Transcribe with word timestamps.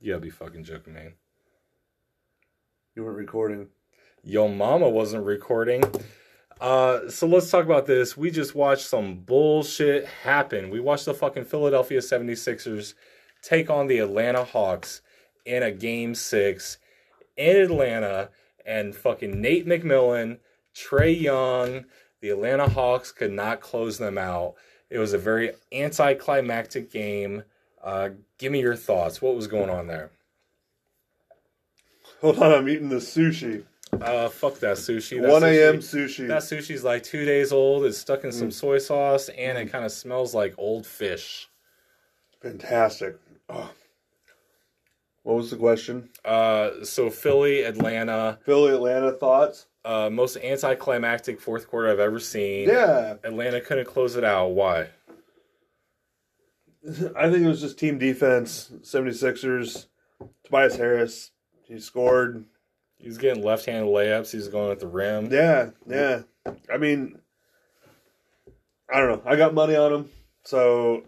You 0.00 0.12
gotta 0.12 0.22
be 0.22 0.30
fucking 0.30 0.64
joking, 0.64 0.94
man. 0.94 1.12
You 2.96 3.04
weren't 3.04 3.18
recording. 3.18 3.68
Yo 4.22 4.48
mama 4.48 4.88
wasn't 4.88 5.24
recording. 5.24 5.84
Uh, 6.60 7.08
so 7.08 7.26
let's 7.26 7.50
talk 7.50 7.64
about 7.64 7.86
this. 7.86 8.16
We 8.16 8.30
just 8.30 8.54
watched 8.54 8.86
some 8.86 9.20
bullshit 9.20 10.06
happen. 10.06 10.70
We 10.70 10.80
watched 10.80 11.06
the 11.06 11.14
fucking 11.14 11.44
Philadelphia 11.44 12.00
76ers 12.00 12.94
take 13.42 13.70
on 13.70 13.86
the 13.86 13.98
Atlanta 13.98 14.44
Hawks 14.44 15.02
in 15.46 15.62
a 15.62 15.70
game 15.70 16.14
six 16.14 16.78
in 17.36 17.56
Atlanta, 17.56 18.28
and 18.66 18.94
fucking 18.94 19.40
Nate 19.40 19.66
McMillan, 19.66 20.38
Trae 20.74 21.18
Young, 21.18 21.86
the 22.20 22.28
Atlanta 22.28 22.68
Hawks 22.68 23.12
could 23.12 23.32
not 23.32 23.60
close 23.60 23.96
them 23.96 24.18
out. 24.18 24.54
It 24.90 24.98
was 24.98 25.14
a 25.14 25.18
very 25.18 25.52
anticlimactic 25.72 26.90
game. 26.90 27.44
Uh, 27.82 28.10
give 28.38 28.52
me 28.52 28.60
your 28.60 28.76
thoughts. 28.76 29.22
What 29.22 29.34
was 29.36 29.46
going 29.46 29.70
on 29.70 29.86
there? 29.86 30.10
Hold 32.20 32.38
on, 32.38 32.52
I'm 32.52 32.68
eating 32.68 32.90
the 32.90 32.96
sushi. 32.96 33.64
Uh, 33.92 34.28
fuck 34.28 34.58
that 34.60 34.76
sushi. 34.76 35.20
That 35.20 35.30
1 35.30 35.42
a.m. 35.44 35.78
sushi- 35.78 36.04
sushi. 36.04 36.28
That 36.28 36.42
sushi's 36.42 36.84
like 36.84 37.02
two 37.02 37.24
days 37.24 37.52
old. 37.52 37.84
It's 37.84 37.98
stuck 37.98 38.24
in 38.24 38.32
some 38.32 38.50
soy 38.50 38.78
sauce, 38.78 39.28
and 39.30 39.58
it 39.58 39.72
kind 39.72 39.84
of 39.84 39.92
smells 39.92 40.34
like 40.34 40.54
old 40.58 40.86
fish. 40.86 41.48
Fantastic. 42.40 43.18
Oh. 43.48 43.70
What 45.22 45.36
was 45.36 45.50
the 45.50 45.56
question? 45.56 46.08
Uh, 46.24 46.84
so 46.84 47.10
Philly, 47.10 47.62
Atlanta, 47.62 48.38
Philly, 48.44 48.72
Atlanta 48.74 49.12
thoughts? 49.12 49.66
uh, 49.84 50.08
most 50.10 50.36
anticlimactic 50.38 51.40
fourth 51.40 51.68
quarter 51.68 51.90
I've 51.90 52.00
ever 52.00 52.18
seen. 52.20 52.68
Yeah, 52.68 53.14
Atlanta 53.24 53.60
couldn't 53.60 53.86
close 53.86 54.16
it 54.16 54.24
out. 54.24 54.48
Why? 54.48 54.88
I 56.84 57.30
think 57.30 57.44
it 57.44 57.48
was 57.48 57.60
just 57.60 57.78
team 57.78 57.98
defense. 57.98 58.72
76ers, 58.82 59.86
Tobias 60.44 60.76
Harris, 60.76 61.30
he 61.64 61.78
scored. 61.78 62.46
He's 62.96 63.18
getting 63.18 63.42
left-handed 63.42 63.88
layups. 63.88 64.32
He's 64.32 64.48
going 64.48 64.70
at 64.70 64.80
the 64.80 64.86
rim. 64.86 65.30
Yeah, 65.30 65.70
yeah. 65.86 66.22
I 66.72 66.78
mean, 66.78 67.18
I 68.92 69.00
don't 69.00 69.24
know. 69.24 69.30
I 69.30 69.36
got 69.36 69.54
money 69.54 69.76
on 69.76 69.92
him, 69.92 70.08
so 70.44 71.04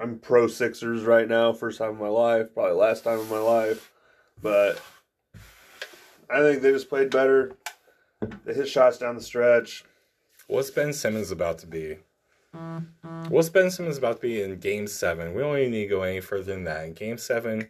I'm 0.00 0.18
pro 0.18 0.46
Sixers 0.46 1.02
right 1.02 1.28
now. 1.28 1.52
First 1.52 1.78
time 1.78 1.90
in 1.90 1.98
my 1.98 2.08
life, 2.08 2.54
probably 2.54 2.74
last 2.74 3.04
time 3.04 3.20
in 3.20 3.28
my 3.28 3.38
life, 3.38 3.92
but 4.40 4.80
I 6.30 6.40
think 6.40 6.62
they 6.62 6.72
just 6.72 6.88
played 6.88 7.10
better. 7.10 7.52
They 8.44 8.54
hit 8.54 8.68
shots 8.68 8.98
down 8.98 9.14
the 9.14 9.22
stretch. 9.22 9.84
What's 10.46 10.70
Ben 10.70 10.92
Simmons 10.92 11.30
about 11.30 11.58
to 11.58 11.66
be? 11.66 11.98
What's 13.28 13.50
Ben 13.50 13.70
Simmons 13.70 13.98
about 13.98 14.16
to 14.16 14.22
be 14.22 14.42
in 14.42 14.58
Game 14.58 14.86
Seven? 14.86 15.34
We 15.34 15.42
don't 15.42 15.58
even 15.58 15.70
need 15.70 15.84
to 15.84 15.88
go 15.88 16.02
any 16.02 16.20
further 16.20 16.54
than 16.54 16.64
that. 16.64 16.84
In 16.84 16.94
Game 16.94 17.18
Seven, 17.18 17.68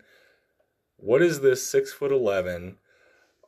what 0.97 1.23
is 1.23 1.41
this 1.41 1.67
six 1.67 1.93
foot 1.93 2.13
eleven 2.13 2.79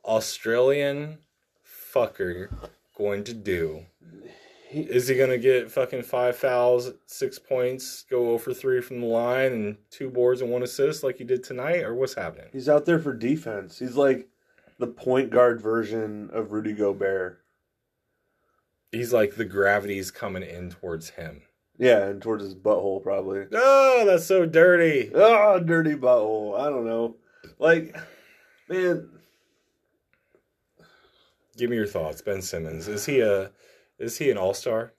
Australian 0.03 1.19
fucker 1.65 2.49
going 2.97 3.23
to 3.23 3.33
do? 3.33 3.85
Is 4.73 5.09
he 5.09 5.15
gonna 5.15 5.37
get 5.37 5.69
fucking 5.71 6.03
five 6.03 6.37
fouls, 6.37 6.91
six 7.05 7.37
points, 7.37 8.05
go 8.09 8.31
over 8.31 8.53
three 8.53 8.81
from 8.81 9.01
the 9.01 9.07
line, 9.07 9.51
and 9.51 9.77
two 9.89 10.09
boards 10.09 10.41
and 10.41 10.49
one 10.49 10.63
assist 10.63 11.03
like 11.03 11.17
he 11.17 11.25
did 11.25 11.43
tonight, 11.43 11.83
or 11.83 11.93
what's 11.93 12.13
happening? 12.13 12.47
He's 12.53 12.69
out 12.69 12.85
there 12.85 12.99
for 12.99 13.13
defense. 13.13 13.79
He's 13.79 13.97
like 13.97 14.29
the 14.79 14.87
point 14.87 15.29
guard 15.29 15.61
version 15.61 16.29
of 16.31 16.51
Rudy 16.53 16.73
Gobert. 16.73 17.40
He's 18.91 19.13
like 19.13 19.35
the 19.35 19.45
gravity's 19.45 20.11
coming 20.11 20.43
in 20.43 20.71
towards 20.71 21.09
him. 21.11 21.43
Yeah, 21.77 22.05
and 22.07 22.21
towards 22.21 22.43
his 22.43 22.55
butthole 22.55 23.01
probably. 23.01 23.45
Oh, 23.53 24.03
that's 24.05 24.25
so 24.25 24.45
dirty. 24.45 25.09
Oh, 25.15 25.59
dirty 25.59 25.95
butthole. 25.95 26.59
I 26.59 26.69
don't 26.69 26.85
know. 26.85 27.15
Like, 27.57 27.95
man, 28.69 29.09
Give 31.57 31.69
me 31.69 31.75
your 31.75 31.87
thoughts, 31.87 32.21
Ben 32.21 32.41
Simmons. 32.41 32.87
Is 32.87 33.05
he 33.05 33.19
a 33.21 33.51
is 33.99 34.17
he 34.17 34.29
an 34.31 34.37
all 34.37 34.53
star? 34.53 34.93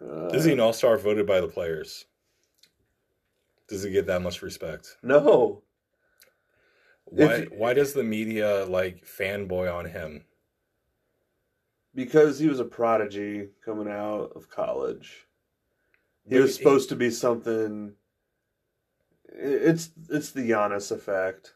uh, 0.00 0.28
Is 0.28 0.44
he 0.44 0.52
an 0.52 0.60
all 0.60 0.72
star 0.72 0.96
voted 0.98 1.26
by 1.26 1.40
the 1.40 1.48
players? 1.48 2.06
Does 3.68 3.82
he 3.82 3.90
get 3.90 4.06
that 4.06 4.22
much 4.22 4.42
respect? 4.42 4.96
no. 5.02 5.62
Why 7.06 7.34
If- 7.34 7.52
why 7.52 7.72
does 7.74 7.92
the 7.94 8.04
media 8.04 8.64
like 8.66 9.04
fanboy 9.06 9.72
on 9.72 9.86
him? 9.86 10.24
Because 11.94 12.38
he 12.38 12.48
was 12.48 12.60
a 12.60 12.64
prodigy 12.64 13.48
coming 13.64 13.88
out 13.88 14.32
of 14.36 14.50
college. 14.50 15.26
He 16.28 16.38
was 16.38 16.54
supposed 16.54 16.88
to 16.90 16.96
be 16.96 17.10
something. 17.10 17.94
It's 19.32 19.90
it's 20.10 20.30
the 20.32 20.50
Giannis 20.50 20.90
effect. 20.90 21.54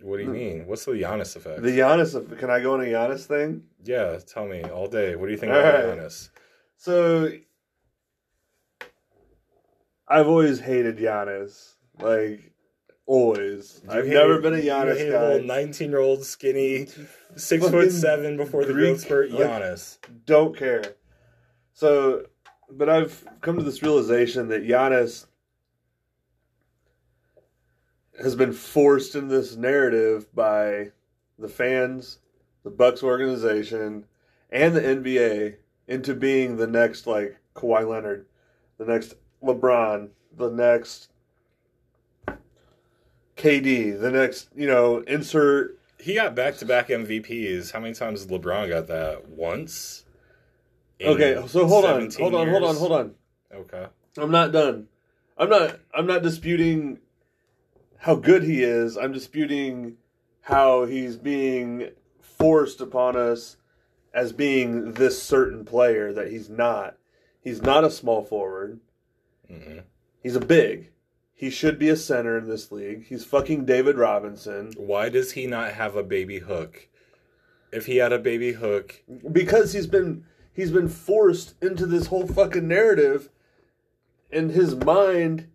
What 0.00 0.18
do 0.18 0.24
you 0.24 0.30
mean? 0.30 0.66
What's 0.66 0.84
the 0.84 0.92
Giannis 0.92 1.34
effect? 1.36 1.62
The 1.62 1.78
Giannis. 1.78 2.38
Can 2.38 2.50
I 2.50 2.60
go 2.60 2.74
on 2.74 2.80
a 2.80 2.84
Giannis 2.84 3.24
thing? 3.26 3.64
yeah, 3.82 4.18
tell 4.26 4.46
me 4.46 4.62
all 4.64 4.86
day. 4.88 5.16
What 5.16 5.26
do 5.26 5.32
you 5.32 5.38
think 5.38 5.52
All 5.52 5.58
about 5.58 5.84
right. 5.88 5.98
Giannis? 5.98 6.30
So 6.76 7.30
I've 10.08 10.28
always 10.28 10.60
hated 10.60 10.98
Giannis. 10.98 11.74
Like 12.00 12.52
always. 13.06 13.80
You 13.84 13.90
I've 13.90 14.06
never 14.06 14.40
been 14.40 14.54
a 14.54 14.58
Giannis 14.58 15.10
guy. 15.10 15.38
nineteen 15.44 15.90
year 15.90 16.00
old 16.00 16.24
skinny, 16.24 16.86
six 17.36 17.64
Fucking 17.64 17.70
foot 17.80 17.92
seven 17.92 18.36
before 18.36 18.64
the 18.64 18.72
Greek, 18.72 18.88
growth 18.90 19.00
spurt. 19.00 19.30
like- 19.30 19.42
Giannis. 19.48 19.98
Don't 20.26 20.56
care. 20.56 20.82
So, 21.72 22.26
but 22.70 22.88
I've 22.88 23.24
come 23.42 23.56
to 23.58 23.62
this 23.62 23.82
realization 23.82 24.48
that 24.48 24.66
Giannis 24.66 25.26
has 28.22 28.34
been 28.34 28.52
forced 28.52 29.14
in 29.14 29.28
this 29.28 29.56
narrative 29.56 30.26
by 30.34 30.90
the 31.38 31.48
fans, 31.48 32.18
the 32.64 32.70
Bucks 32.70 33.02
organization, 33.02 34.06
and 34.50 34.74
the 34.74 34.80
NBA 34.80 35.56
into 35.86 36.14
being 36.14 36.56
the 36.56 36.66
next 36.66 37.06
like 37.06 37.36
Kawhi 37.54 37.86
Leonard, 37.88 38.26
the 38.78 38.86
next 38.86 39.14
LeBron, 39.42 40.08
the 40.36 40.50
next 40.50 41.10
KD, 43.36 44.00
the 44.00 44.10
next 44.10 44.48
you 44.56 44.66
know 44.66 44.98
insert 45.00 45.78
He 45.98 46.14
got 46.14 46.34
back 46.34 46.56
to 46.58 46.64
back 46.64 46.88
MVPs. 46.88 47.72
How 47.72 47.80
many 47.80 47.94
times 47.94 48.20
has 48.20 48.30
LeBron 48.30 48.68
got 48.68 48.86
that? 48.88 49.28
Once. 49.28 50.04
Okay, 51.02 51.34
so 51.48 51.66
hold 51.66 51.84
on, 51.84 52.10
hold 52.10 52.34
on, 52.34 52.48
hold 52.48 52.64
on, 52.64 52.76
hold 52.76 52.92
on. 52.92 53.14
Okay. 53.54 53.86
I'm 54.18 54.30
not 54.30 54.52
done. 54.52 54.88
I'm 55.36 55.50
not 55.50 55.78
I'm 55.94 56.06
not 56.06 56.22
disputing 56.22 56.98
how 57.98 58.14
good 58.14 58.42
he 58.42 58.62
is. 58.62 58.96
I'm 58.96 59.12
disputing 59.12 59.96
how 60.42 60.84
he's 60.86 61.16
being 61.16 61.90
forced 62.20 62.80
upon 62.80 63.16
us 63.16 63.56
as 64.14 64.32
being 64.32 64.92
this 64.92 65.22
certain 65.22 65.64
player 65.64 66.12
that 66.12 66.30
he's 66.30 66.48
not. 66.48 66.96
He's 67.42 67.60
not 67.60 67.84
a 67.84 67.90
small 67.90 68.24
forward. 68.24 68.80
hmm 69.48 69.80
He's 70.22 70.36
a 70.36 70.40
big. 70.40 70.90
He 71.38 71.50
should 71.50 71.78
be 71.78 71.90
a 71.90 71.96
center 71.96 72.38
in 72.38 72.48
this 72.48 72.72
league. 72.72 73.04
He's 73.06 73.24
fucking 73.24 73.66
David 73.66 73.98
Robinson. 73.98 74.72
Why 74.78 75.10
does 75.10 75.32
he 75.32 75.46
not 75.46 75.72
have 75.72 75.94
a 75.94 76.02
baby 76.02 76.38
hook? 76.38 76.88
If 77.70 77.84
he 77.84 77.98
had 77.98 78.10
a 78.10 78.18
baby 78.18 78.52
hook, 78.52 79.02
because 79.30 79.74
he's 79.74 79.86
been 79.86 80.24
he's 80.54 80.70
been 80.70 80.88
forced 80.88 81.54
into 81.62 81.84
this 81.84 82.06
whole 82.06 82.26
fucking 82.26 82.66
narrative. 82.66 83.28
In 84.30 84.48
his 84.48 84.74
mind 84.74 85.48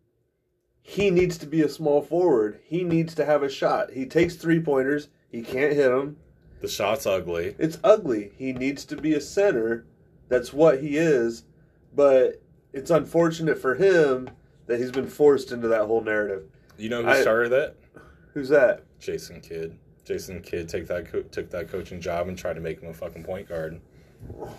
he 0.83 1.09
needs 1.09 1.37
to 1.39 1.47
be 1.47 1.61
a 1.61 1.69
small 1.69 2.01
forward. 2.01 2.59
He 2.63 2.83
needs 2.83 3.15
to 3.15 3.25
have 3.25 3.41
a 3.41 3.49
shot. 3.49 3.91
He 3.91 4.05
takes 4.05 4.35
three 4.35 4.59
pointers 4.59 5.09
he 5.31 5.41
can't 5.41 5.73
hit 5.73 5.89
them 5.89 6.17
the 6.59 6.67
shot's 6.67 7.07
ugly. 7.07 7.55
it's 7.57 7.79
ugly. 7.83 8.33
He 8.37 8.53
needs 8.53 8.85
to 8.85 8.95
be 8.95 9.15
a 9.15 9.21
center. 9.21 9.87
That's 10.29 10.53
what 10.53 10.81
he 10.81 10.97
is. 10.97 11.43
But 11.95 12.41
it's 12.71 12.91
unfortunate 12.91 13.57
for 13.57 13.75
him 13.75 14.29
that 14.67 14.79
he's 14.79 14.91
been 14.91 15.07
forced 15.07 15.51
into 15.51 15.67
that 15.69 15.85
whole 15.85 16.01
narrative 16.01 16.43
You 16.77 16.89
know 16.89 17.03
who 17.03 17.09
I- 17.09 17.21
started 17.21 17.49
that? 17.51 17.75
who's 18.33 18.49
that 18.49 18.83
Jason 18.99 19.41
Kidd. 19.41 19.75
Jason 20.05 20.41
Kidd 20.41 20.67
take 20.69 20.87
that 20.87 21.11
co- 21.11 21.21
took 21.23 21.49
that 21.51 21.69
coaching 21.69 21.99
job 22.01 22.27
and 22.27 22.37
tried 22.37 22.53
to 22.53 22.61
make 22.61 22.79
him 22.81 22.89
a 22.89 22.93
fucking 22.93 23.23
point 23.23 23.47
guard. 23.49 23.79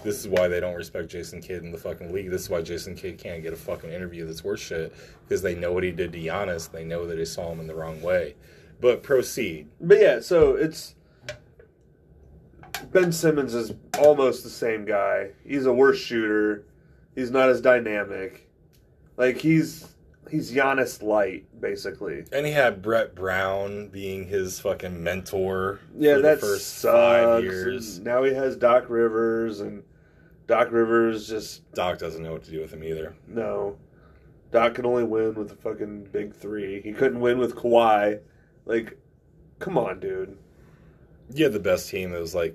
This 0.03 0.19
is 0.19 0.27
why 0.29 0.49
they 0.49 0.59
don't 0.61 0.75
respect 0.75 1.09
Jason 1.09 1.41
Kidd 1.41 1.63
in 1.63 1.71
the 1.71 1.79
fucking 1.79 2.13
league. 2.13 2.31
This 2.31 2.43
is 2.43 2.51
why 2.51 2.63
Jason 2.63 2.95
Kidd 2.97 3.19
can't 3.19 3.43
get 3.43 3.53
a 3.53 3.57
fucking 3.57 3.91
interview 3.91 4.27
that's 4.27 4.43
worth 4.43 4.59
shit 4.61 4.93
because 5.29 5.43
they 5.43 5.55
know 5.55 5.73
what 5.73 5.85
he 5.85 5.93
did 5.93 6.13
to 6.13 6.19
Giannis. 6.19 6.71
They 6.71 6.85
know 6.85 7.07
that 7.07 7.19
he 7.19 7.25
saw 7.25 7.53
him 7.53 7.61
in 7.61 7.67
the 7.69 7.75
wrong 7.75 8.03
way. 8.03 8.35
But 8.81 9.03
proceed. 9.05 9.69
But 9.81 10.01
yeah, 10.01 10.19
so 10.21 10.55
it's 10.57 10.97
Ben 12.91 13.13
Simmons 13.13 13.55
is 13.55 13.73
almost 13.99 14.43
the 14.43 14.51
same 14.51 14.85
guy. 14.85 15.31
He's 15.47 15.67
a 15.67 15.73
worse 15.73 15.99
shooter. 15.99 16.65
He's 17.15 17.31
not 17.31 17.49
as 17.49 17.61
dynamic. 17.61 18.49
Like 19.17 19.37
he's 19.37 19.92
he's 20.33 20.51
Giannis 20.51 21.01
light, 21.03 21.45
basically. 21.61 22.25
And 22.33 22.45
he 22.45 22.53
had 22.53 22.83
Brett 22.83 23.15
Brown 23.15 23.87
being 23.89 24.27
his 24.27 24.59
fucking 24.59 25.01
mentor 25.05 25.79
Yeah, 25.97 26.15
for 26.17 26.23
that 26.23 26.41
the 26.41 26.47
first 26.47 26.67
sucks. 26.79 26.93
five 27.25 27.45
years. 27.45 27.97
And 27.99 28.07
now 28.07 28.25
he 28.25 28.33
has 28.35 28.57
Doc 28.57 28.87
Rivers, 28.89 29.61
and 29.61 29.85
Doc 30.49 30.73
Rivers 30.73 31.29
just 31.29 31.71
Doc 31.75 31.99
doesn't 31.99 32.23
know 32.23 32.33
what 32.33 32.43
to 32.45 32.51
do 32.51 32.61
with 32.61 32.73
him 32.73 32.83
either. 32.83 33.15
no. 33.29 33.77
Doc 34.51 34.75
can 34.75 34.85
only 34.85 35.05
win 35.05 35.33
with 35.35 35.49
the 35.49 35.55
fucking 35.55 36.09
big 36.13 36.35
three. 36.35 36.83
He 36.83 36.93
couldn't 36.93 37.21
win 37.21 37.39
with 37.39 37.55
Kawhi. 37.57 38.21
Like, 38.67 38.99
come 39.61 39.79
on, 39.79 39.99
dude. 39.99 40.37
You 41.33 41.45
had 41.45 41.55
the 41.55 41.59
best 41.59 41.89
team 41.89 42.11
that 42.11 42.21
was 42.21 42.35
like 42.35 42.55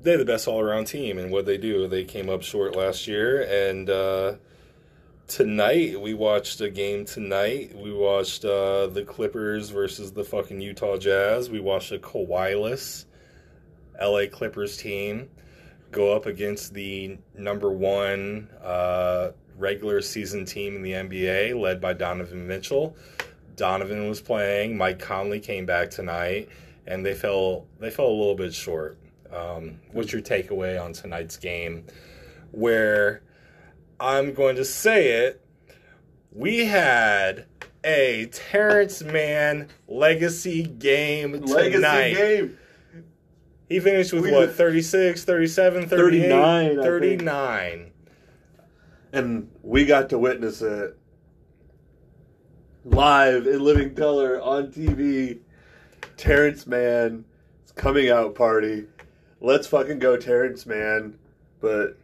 they 0.00 0.12
had 0.12 0.20
the 0.20 0.24
best 0.24 0.46
all 0.46 0.60
around 0.60 0.84
team 0.86 1.18
and 1.18 1.32
what 1.32 1.44
they 1.44 1.58
do, 1.58 1.88
they 1.88 2.04
came 2.04 2.28
up 2.30 2.42
short 2.42 2.76
last 2.76 3.08
year 3.08 3.42
and 3.42 3.90
uh 3.90 4.34
tonight 5.30 6.00
we 6.00 6.12
watched 6.12 6.60
a 6.60 6.68
game 6.68 7.04
tonight. 7.04 7.72
We 7.76 7.92
watched 7.92 8.44
uh 8.44 8.88
the 8.88 9.04
Clippers 9.04 9.70
versus 9.70 10.12
the 10.12 10.24
fucking 10.24 10.60
Utah 10.60 10.96
Jazz. 10.96 11.48
We 11.48 11.60
watched 11.60 11.92
a 11.92 11.98
Kawhi-less 11.98 13.06
LA 14.00 14.24
Clippers 14.30 14.76
team 14.76 15.30
go 15.92 16.14
up 16.14 16.26
against 16.26 16.74
the 16.74 17.18
number 17.36 17.70
one 17.70 18.48
uh, 18.62 19.30
regular 19.56 20.00
season 20.00 20.44
team 20.44 20.76
in 20.76 20.82
the 20.82 20.92
NBA, 20.92 21.60
led 21.60 21.80
by 21.80 21.92
Donovan 21.92 22.46
Mitchell. 22.46 22.96
Donovan 23.56 24.08
was 24.08 24.20
playing. 24.20 24.76
Mike 24.76 24.98
Conley 24.98 25.38
came 25.38 25.66
back 25.66 25.90
tonight, 25.90 26.48
and 26.86 27.06
they 27.06 27.14
fell 27.14 27.66
they 27.78 27.90
fell 27.90 28.06
a 28.06 28.18
little 28.18 28.34
bit 28.34 28.52
short. 28.52 28.98
Um, 29.32 29.78
what's 29.92 30.12
your 30.12 30.22
takeaway 30.22 30.82
on 30.82 30.92
tonight's 30.92 31.36
game? 31.36 31.84
Where 32.50 33.22
I'm 34.00 34.32
going 34.32 34.56
to 34.56 34.64
say 34.64 35.08
it, 35.26 35.44
we 36.32 36.64
had 36.66 37.44
a 37.84 38.26
Terance 38.32 39.02
Mann 39.02 39.68
legacy 39.86 40.62
game 40.62 41.32
Legacy 41.42 41.72
tonight. 41.72 42.14
game. 42.14 42.58
He 43.68 43.78
finished 43.78 44.12
with 44.12 44.24
We- 44.24 44.32
what, 44.32 44.52
36, 44.54 45.24
37, 45.24 45.88
38? 45.88 46.28
39, 46.28 46.82
39. 46.82 47.92
And 49.12 49.48
we 49.62 49.84
got 49.84 50.08
to 50.10 50.18
witness 50.18 50.62
it 50.62 50.96
live 52.84 53.46
in 53.46 53.60
living 53.62 53.94
color 53.94 54.40
on 54.40 54.68
TV. 54.72 55.38
Terance 56.16 56.66
Mann 56.66 57.24
coming 57.74 58.08
out 58.10 58.34
party. 58.34 58.86
Let's 59.40 59.66
fucking 59.66 59.98
go, 59.98 60.16
Terance 60.16 60.64
Mann. 60.66 61.18
But 61.60 61.96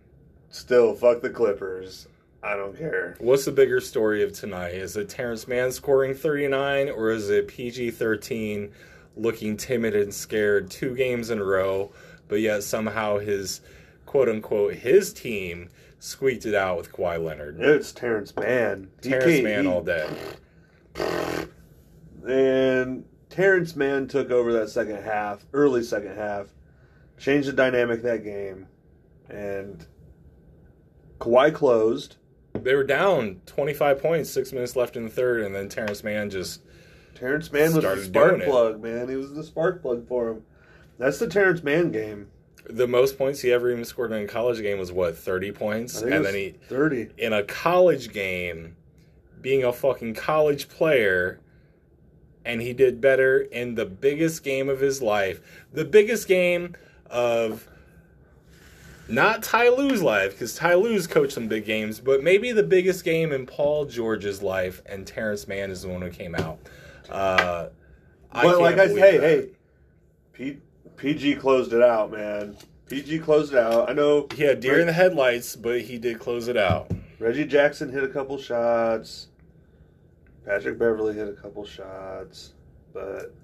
still, 0.57 0.95
fuck 0.95 1.23
the 1.23 1.31
Clippers. 1.31 2.09
I 2.43 2.57
don't 2.57 2.77
care. 2.77 3.17
What's 3.19 3.45
the 3.45 3.53
bigger 3.53 3.81
story 3.81 4.23
of 4.23 4.33
tonight? 4.33 4.75
Is 4.75 4.97
it 4.97 5.09
Terance 5.09 5.49
Mann 5.49 5.73
scoring 5.73 6.15
39 6.15 6.91
or 6.91 7.11
is 7.11 7.29
it 7.29 7.49
PG 7.49 7.91
13 7.93 8.71
looking 9.17 9.57
timid 9.57 9.97
and 9.97 10.13
scared 10.15 10.71
two 10.71 10.95
games 10.95 11.31
in 11.31 11.39
a 11.41 11.45
row, 11.45 11.91
but 12.29 12.41
yet 12.41 12.63
somehow 12.63 13.19
his 13.19 13.61
quote 14.05 14.29
unquote 14.29 14.75
his 14.75 15.13
team 15.13 15.69
squeaked 15.99 16.47
it 16.47 16.55
out 16.55 16.77
with 16.77 16.93
Kawhi 16.93 17.23
Leonard? 17.23 17.61
It's 17.61 17.91
Terance 17.93 18.35
Mann. 18.37 18.91
Terance 19.01 19.43
Mann 19.43 19.65
he- 19.65 19.71
all 19.71 19.83
day. 19.83 20.09
And 22.27 23.05
Terrence 23.29 23.77
Mann 23.77 24.09
took 24.09 24.31
over 24.31 24.53
that 24.53 24.71
second 24.71 25.03
half, 25.03 25.45
early 25.53 25.83
second 25.83 26.17
half, 26.17 26.49
changed 27.19 27.49
the 27.49 27.53
dynamic 27.53 27.99
of 27.99 28.05
that 28.05 28.25
game, 28.25 28.67
and 29.29 29.85
Kawhi 31.19 31.53
closed. 31.55 32.17
They 32.55 32.75
were 32.75 32.85
down 32.85 33.41
25 33.47 34.01
points, 34.01 34.31
six 34.31 34.53
minutes 34.53 34.77
left 34.77 34.97
in 34.97 35.05
the 35.05 35.11
third, 35.11 35.43
and 35.43 35.55
then 35.55 35.69
Terance 35.69 36.03
Mann 36.03 36.31
just 36.31 36.63
Terance 37.15 37.51
Mann 37.53 37.75
was 37.75 37.85
the 37.85 38.03
spark 38.05 38.43
plug, 38.43 38.83
man. 38.83 39.09
He 39.09 39.17
was 39.17 39.33
the 39.35 39.43
spark 39.45 39.83
plug 39.83 40.07
for 40.09 40.31
him. 40.31 40.43
That's 40.99 41.19
the 41.19 41.29
Terance 41.29 41.63
Mann 41.63 41.91
game. 41.93 42.29
the 42.69 42.87
most 42.89 43.17
points 43.19 43.41
he 43.41 43.53
ever 43.53 43.71
even 43.71 43.85
scored 43.85 44.13
in 44.13 44.25
a 44.25 44.27
college 44.27 44.61
game 44.61 44.79
was 44.79 44.91
what 44.91 45.17
30 45.17 45.53
points, 45.53 46.01
and 46.01 46.25
then 46.25 46.35
he 46.35 46.55
thirty. 46.69 47.09
in 47.19 47.33
a 47.33 47.43
college 47.43 48.13
game, 48.13 48.75
being 49.41 49.63
a 49.63 49.73
fucking 49.73 50.15
college 50.15 50.69
player, 50.69 51.41
and 52.45 52.63
he 52.63 52.73
did 52.73 53.01
better 53.01 53.41
in 53.41 53.75
the 53.75 53.85
biggest 53.87 54.43
game 54.43 54.69
of 54.69 54.81
his 54.81 55.03
life. 55.03 55.41
The 55.73 55.85
biggest 55.85 56.27
game 56.27 56.75
of 57.11 57.69
not 59.09 59.43
Ty 59.43 59.69
Lue's 59.71 60.03
life, 60.03 60.33
because 60.33 60.55
Ty 60.55 60.75
Lue's 60.75 61.07
coached 61.07 61.33
some 61.33 61.49
big 61.49 61.65
games, 61.65 62.01
but 62.01 62.23
maybe 62.23 62.53
the 62.53 62.63
biggest 62.63 63.05
game 63.05 63.33
in 63.33 63.47
Paul 63.47 63.85
George's 63.87 64.43
life, 64.43 64.83
and 64.87 65.07
Terance 65.07 65.47
Mann 65.47 65.71
is 65.71 65.83
the 65.83 65.89
one 65.89 66.03
who 66.03 66.11
came 66.11 66.35
out. 66.35 66.59
Uh, 67.11 67.69
But 68.33 68.61
like 68.61 68.79
I 68.79 68.89
said, 68.89 68.99
hey 68.99 69.19
hey, 69.19 69.49
P, 70.33 70.59
PG 70.97 71.37
closed 71.37 71.73
it 71.73 71.83
out, 71.83 72.11
man. 72.11 72.57
PG 72.89 73.21
closed 73.21 73.53
it 73.53 73.59
out. 73.59 73.89
I 73.89 73.93
know 73.93 74.27
He 74.35 74.43
had 74.43 74.61
deer 74.61 74.81
in 74.81 74.87
the 74.87 74.93
headlights, 74.93 75.57
but 75.57 75.81
he 75.81 75.99
did 75.99 76.19
close 76.19 76.49
it 76.49 76.57
out. 76.57 76.91
Reggie 77.19 77.47
Jackson 77.47 77.91
hit 77.91 78.05
a 78.05 78.09
couple 78.09 78.39
shots. 78.39 79.29
Patrick 80.45 80.79
Beverley 80.79 81.15
hit 81.15 81.29
a 81.29 81.33
couple 81.33 81.65
shots, 81.65 82.53
but 82.93 83.35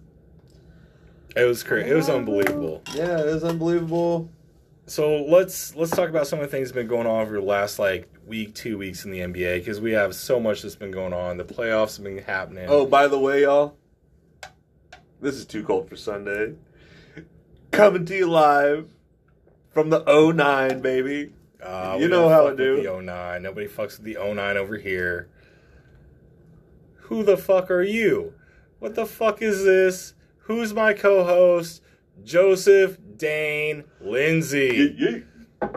It 1.35 1.45
was 1.45 1.63
crazy. 1.63 1.91
It 1.91 1.95
was 1.95 2.09
unbelievable. 2.09 2.83
Yeah, 2.95 3.21
it 3.21 3.27
was 3.33 3.43
unbelievable. 3.45 4.29
So 4.87 5.23
let's 5.23 5.77
let's 5.77 5.93
talk 5.93 6.09
about 6.09 6.27
some 6.27 6.41
of 6.41 6.45
the 6.45 6.51
things 6.51 6.69
that 6.69 6.79
have 6.79 6.89
been 6.89 6.97
going 6.97 7.07
on 7.07 7.23
over 7.23 7.35
the 7.35 7.41
last 7.41 7.79
like 7.79 8.09
week, 8.27 8.55
two 8.55 8.79
weeks 8.79 9.05
in 9.05 9.13
the 9.13 9.21
NBA 9.21 9.59
because 9.59 9.81
we 9.81 9.93
have 9.93 10.15
so 10.15 10.41
much 10.41 10.63
that's 10.63 10.75
been 10.75 10.91
going 10.91 11.13
on. 11.13 11.37
The 11.37 11.45
playoffs 11.45 11.97
have 11.97 12.05
been 12.05 12.19
happening. 12.19 12.67
Oh, 12.69 12.85
by 12.85 13.07
the 13.07 13.19
way, 13.19 13.43
y'all, 13.43 13.77
this 15.21 15.37
is 15.37 15.47
too 15.47 15.63
cold 15.63 15.89
for 15.89 15.97
Sunday. 15.97 16.57
Coming 17.71 18.05
to 18.07 18.17
you 18.17 18.27
live 18.27 18.93
from 19.71 19.91
the 19.91 20.03
09, 20.05 20.81
baby. 20.81 21.33
Uh, 21.63 21.97
you 21.99 22.09
know 22.09 22.29
how 22.29 22.49
it 22.49 22.57
do. 22.57 22.83
The 22.83 23.03
09. 23.03 23.43
Nobody 23.43 23.69
fucks 23.69 23.99
with 23.99 24.03
the 24.03 24.15
09 24.15 24.57
over 24.57 24.77
here. 24.77 25.29
Who 27.03 27.23
the 27.23 27.37
fuck 27.37 27.71
are 27.71 27.83
you? 27.83 28.35
What 28.81 28.97
the 28.97 29.07
fuck 29.07 29.43
is 29.43 29.65
this? 29.65 30.15
Who's 30.39 30.75
my 30.75 30.93
co-host? 30.93 31.83
Joseph 32.25 32.99
Dane 33.23 33.85
Lindsay. 34.01 34.97
Yeah, 34.99 35.19
yeah. 35.63 35.69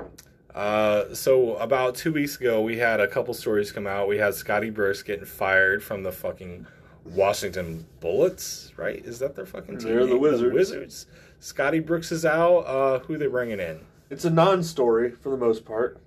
Uh, 0.55 1.13
so 1.13 1.57
about 1.57 1.93
two 1.93 2.11
weeks 2.11 2.37
ago, 2.37 2.59
we 2.59 2.77
had 2.79 2.99
a 2.99 3.07
couple 3.07 3.35
stories 3.35 3.71
come 3.71 3.85
out. 3.85 4.07
We 4.07 4.17
had 4.17 4.33
Scotty 4.33 4.71
Brooks 4.71 5.03
getting 5.03 5.25
fired 5.25 5.83
from 5.83 6.01
the 6.01 6.11
fucking 6.11 6.65
Washington 7.05 7.85
Bullets, 7.99 8.71
right? 8.77 8.97
Is 9.05 9.19
that 9.19 9.35
their 9.35 9.45
fucking 9.45 9.77
team? 9.77 9.89
They're 9.89 10.07
the? 10.07 10.17
Wizards. 10.17 10.55
Wizards. 10.55 11.05
Scotty 11.39 11.79
Brooks 11.81 12.11
is 12.11 12.25
out. 12.25 12.61
Uh, 12.61 12.99
who 12.99 13.15
they 13.15 13.27
bringing 13.27 13.59
in? 13.59 13.81
It's 14.09 14.25
a 14.25 14.31
non-story 14.31 15.11
for 15.11 15.29
the 15.29 15.37
most 15.37 15.65
part. 15.65 15.99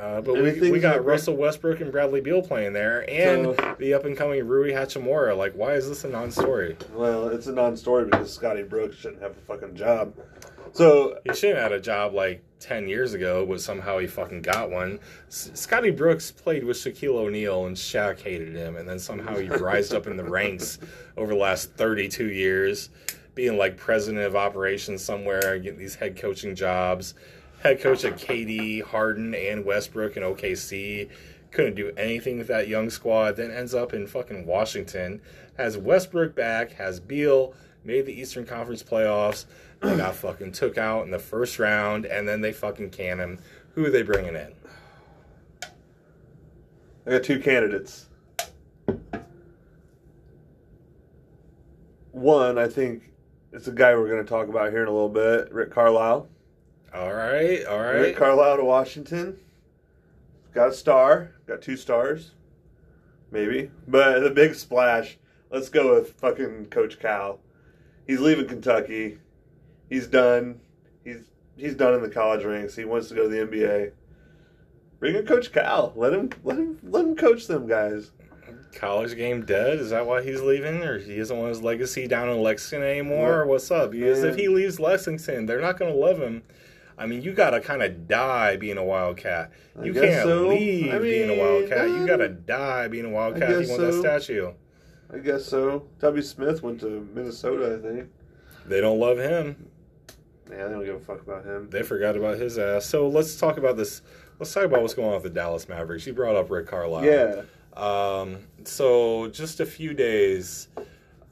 Uh, 0.00 0.20
but 0.22 0.34
we, 0.34 0.70
we 0.70 0.80
got 0.80 1.04
Russell 1.04 1.36
Westbrook 1.36 1.80
and 1.80 1.92
Bradley 1.92 2.22
Beal 2.22 2.40
playing 2.42 2.72
there, 2.72 3.08
and 3.10 3.44
So- 3.56 3.74
the 3.78 3.92
up 3.92 4.04
and 4.06 4.16
coming 4.16 4.46
Rui 4.46 4.70
Hachimura. 4.72 5.36
Like, 5.36 5.52
why 5.52 5.74
is 5.74 5.88
this 5.88 6.04
a 6.04 6.08
non-story? 6.08 6.76
Well, 6.94 7.28
it's 7.28 7.46
a 7.48 7.52
non-story 7.52 8.06
because 8.06 8.32
Scotty 8.32 8.62
Brooks 8.62 8.96
shouldn't 8.96 9.20
have 9.20 9.32
a 9.32 9.40
fucking 9.42 9.74
job. 9.74 10.14
So 10.72 11.18
He 11.24 11.34
shouldn't 11.34 11.58
have 11.58 11.72
had 11.72 11.78
a 11.78 11.82
job 11.82 12.14
like 12.14 12.42
ten 12.60 12.88
years 12.88 13.12
ago, 13.12 13.44
but 13.44 13.60
somehow 13.60 13.98
he 13.98 14.06
fucking 14.06 14.42
got 14.42 14.70
one. 14.70 15.00
S- 15.28 15.50
Scotty 15.54 15.90
Brooks 15.90 16.30
played 16.30 16.62
with 16.64 16.76
Shaquille 16.76 17.16
O'Neal, 17.16 17.66
and 17.66 17.76
Shaq 17.76 18.20
hated 18.20 18.54
him, 18.54 18.76
and 18.76 18.88
then 18.88 18.98
somehow 19.00 19.36
he 19.36 19.48
rised 19.48 19.92
up 19.92 20.06
in 20.06 20.16
the 20.16 20.24
ranks 20.24 20.78
over 21.16 21.32
the 21.34 21.38
last 21.40 21.74
thirty-two 21.74 22.30
years, 22.30 22.88
being 23.34 23.58
like 23.58 23.76
president 23.76 24.24
of 24.24 24.36
operations 24.36 25.02
somewhere, 25.04 25.58
getting 25.58 25.78
these 25.78 25.96
head 25.96 26.16
coaching 26.16 26.54
jobs. 26.54 27.14
Head 27.60 27.82
coach 27.82 28.04
at 28.06 28.14
KD, 28.14 28.82
Harden, 28.82 29.34
and 29.34 29.66
Westbrook 29.66 30.16
in 30.16 30.22
OKC. 30.22 31.10
Couldn't 31.50 31.74
do 31.74 31.92
anything 31.94 32.38
with 32.38 32.46
that 32.46 32.68
young 32.68 32.88
squad. 32.88 33.36
Then 33.36 33.50
ends 33.50 33.74
up 33.74 33.92
in 33.92 34.06
fucking 34.06 34.46
Washington. 34.46 35.20
Has 35.58 35.76
Westbrook 35.76 36.34
back. 36.34 36.72
Has 36.72 37.00
Beal. 37.00 37.52
Made 37.84 38.06
the 38.06 38.18
Eastern 38.18 38.46
Conference 38.46 38.82
playoffs. 38.82 39.44
They 39.82 39.96
got 39.96 40.14
fucking 40.14 40.52
took 40.52 40.76
out 40.76 41.04
in 41.04 41.10
the 41.10 41.18
first 41.18 41.58
round, 41.58 42.04
and 42.04 42.28
then 42.28 42.42
they 42.42 42.52
fucking 42.52 42.90
can 42.90 43.18
him. 43.18 43.38
Who 43.74 43.86
are 43.86 43.90
they 43.90 44.02
bringing 44.02 44.36
in? 44.36 44.52
I 47.06 47.10
got 47.12 47.22
two 47.22 47.40
candidates. 47.40 48.06
One, 52.12 52.58
I 52.58 52.68
think 52.68 53.10
it's 53.54 53.68
a 53.68 53.72
guy 53.72 53.94
we're 53.94 54.10
going 54.10 54.22
to 54.22 54.28
talk 54.28 54.48
about 54.48 54.70
here 54.70 54.82
in 54.82 54.88
a 54.88 54.92
little 54.92 55.08
bit, 55.08 55.50
Rick 55.50 55.70
Carlisle. 55.70 56.28
All 56.92 57.12
right, 57.12 57.64
all 57.66 57.78
right. 57.78 58.00
Rick 58.00 58.16
Carlisle 58.16 58.56
to 58.56 58.64
Washington. 58.64 59.36
Got 60.54 60.70
a 60.70 60.72
star. 60.72 61.32
Got 61.46 61.62
two 61.62 61.76
stars. 61.76 62.32
Maybe. 63.30 63.70
But 63.86 64.20
the 64.20 64.30
big 64.30 64.54
splash, 64.54 65.16
let's 65.50 65.68
go 65.68 65.94
with 65.94 66.14
fucking 66.14 66.66
Coach 66.66 66.98
Cal. 66.98 67.38
He's 68.06 68.20
leaving 68.20 68.48
Kentucky. 68.48 69.18
He's 69.88 70.08
done. 70.08 70.60
He's 71.04 71.18
he's 71.56 71.74
done 71.74 71.94
in 71.94 72.02
the 72.02 72.08
college 72.08 72.44
ranks. 72.44 72.74
He 72.74 72.84
wants 72.84 73.08
to 73.08 73.14
go 73.14 73.28
to 73.28 73.28
the 73.28 73.46
NBA. 73.46 73.92
Bring 74.98 75.14
in 75.14 75.26
Coach 75.26 75.52
Cal. 75.52 75.92
Let 75.94 76.12
him 76.12 76.30
let 76.42 76.58
him 76.58 76.78
let 76.82 77.04
him 77.04 77.14
coach 77.14 77.46
them 77.46 77.68
guys. 77.68 78.10
College 78.74 79.16
game 79.16 79.44
dead? 79.44 79.78
Is 79.78 79.90
that 79.90 80.06
why 80.06 80.22
he's 80.22 80.40
leaving, 80.40 80.82
or 80.82 80.98
he 80.98 81.16
doesn't 81.16 81.36
want 81.36 81.48
his 81.48 81.62
legacy 81.62 82.06
down 82.06 82.28
in 82.28 82.40
Lexington 82.40 82.88
anymore? 82.88 83.40
Or 83.40 83.46
what's 83.46 83.70
up? 83.70 83.90
Because 83.92 84.22
if 84.22 84.36
he 84.36 84.48
leaves 84.48 84.78
Lexington, 84.78 85.46
they're 85.46 85.60
not 85.60 85.78
going 85.78 85.92
to 85.92 85.98
love 85.98 86.18
him. 86.18 86.42
I 87.00 87.06
mean, 87.06 87.22
you 87.22 87.32
gotta 87.32 87.60
kind 87.60 87.82
of 87.82 88.06
die 88.06 88.56
being 88.56 88.76
a 88.76 88.84
Wildcat. 88.84 89.50
You 89.82 89.94
can't 89.94 90.22
so. 90.22 90.48
leave 90.48 90.92
I 90.92 90.98
being 90.98 91.30
a 91.30 91.32
mean, 91.32 91.38
Wildcat. 91.38 91.88
You 91.88 92.06
gotta 92.06 92.28
die 92.28 92.88
being 92.88 93.06
a 93.06 93.08
Wildcat 93.08 93.62
you 93.62 93.68
want 93.70 93.80
that 93.80 93.94
statue. 93.94 94.52
I 95.12 95.18
guess 95.18 95.46
so. 95.46 95.88
Tubby 95.98 96.20
Smith 96.20 96.62
went 96.62 96.78
to 96.80 97.08
Minnesota, 97.14 97.78
I 97.78 97.82
think. 97.82 98.10
They 98.66 98.82
don't 98.82 99.00
love 99.00 99.16
him. 99.16 99.70
Yeah, 100.50 100.66
they 100.66 100.74
don't 100.74 100.84
give 100.84 100.96
a 100.96 101.00
fuck 101.00 101.22
about 101.22 101.46
him. 101.46 101.70
They 101.70 101.82
forgot 101.82 102.16
about 102.16 102.38
his 102.38 102.58
ass. 102.58 102.84
So 102.84 103.08
let's 103.08 103.36
talk 103.36 103.56
about 103.56 103.78
this. 103.78 104.02
Let's 104.38 104.52
talk 104.52 104.64
about 104.64 104.82
what's 104.82 104.94
going 104.94 105.08
on 105.08 105.14
with 105.14 105.22
the 105.22 105.30
Dallas 105.30 105.70
Mavericks. 105.70 106.06
You 106.06 106.12
brought 106.12 106.36
up 106.36 106.50
Rick 106.50 106.66
Carlisle. 106.66 107.04
Yeah. 107.06 107.42
Um, 107.76 108.38
so 108.64 109.28
just 109.28 109.60
a 109.60 109.66
few 109.66 109.94
days, 109.94 110.68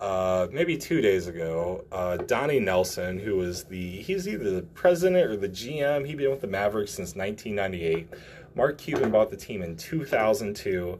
uh, 0.00 0.46
maybe 0.52 0.76
two 0.76 1.00
days 1.00 1.26
ago, 1.26 1.84
uh, 1.90 2.16
Donnie 2.18 2.60
Nelson, 2.60 3.18
who 3.18 3.36
was 3.36 3.64
the 3.64 4.00
he's 4.02 4.28
either 4.28 4.50
the 4.50 4.62
president 4.62 5.28
or 5.28 5.36
the 5.36 5.48
GM. 5.48 6.06
He'd 6.06 6.18
been 6.18 6.30
with 6.30 6.40
the 6.40 6.46
Mavericks 6.46 6.92
since 6.92 7.16
1998. 7.16 8.08
Mark 8.54 8.78
Cuban 8.78 9.10
bought 9.10 9.30
the 9.30 9.36
team 9.36 9.62
in 9.62 9.76
2002. 9.76 10.98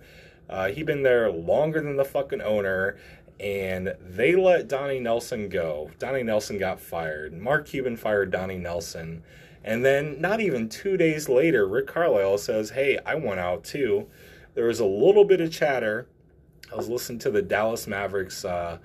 Uh, 0.49 0.69
he'd 0.69 0.87
been 0.87 1.03
there 1.03 1.31
longer 1.31 1.81
than 1.81 1.97
the 1.97 2.05
fucking 2.05 2.41
owner, 2.41 2.97
and 3.39 3.95
they 4.01 4.35
let 4.35 4.67
Donnie 4.67 5.01
Nelson 5.01 5.49
go. 5.49 5.91
Donnie 5.99 6.23
Nelson 6.23 6.59
got 6.59 6.81
fired. 6.81 7.33
Mark 7.39 7.67
Cuban 7.67 7.97
fired 7.97 8.31
Donnie 8.31 8.59
Nelson. 8.59 9.23
And 9.63 9.85
then, 9.85 10.21
not 10.21 10.41
even 10.41 10.69
two 10.69 10.97
days 10.97 11.29
later, 11.29 11.67
Rick 11.67 11.89
Carlisle 11.89 12.39
says, 12.39 12.71
Hey, 12.71 12.99
I 13.05 13.15
want 13.17 13.39
out 13.41 13.65
too. 13.65 14.09
There 14.55 14.67
was 14.67 14.81
a 14.81 14.87
little 14.87 15.25
bit 15.25 15.41
of 15.41 15.53
chatter. 15.53 16.09
I 16.73 16.77
was 16.77 16.89
listening 16.89 17.19
to 17.21 17.31
the 17.31 17.43
Dallas 17.43 17.87
Mavericks 17.87 18.45
uh, 18.45 18.79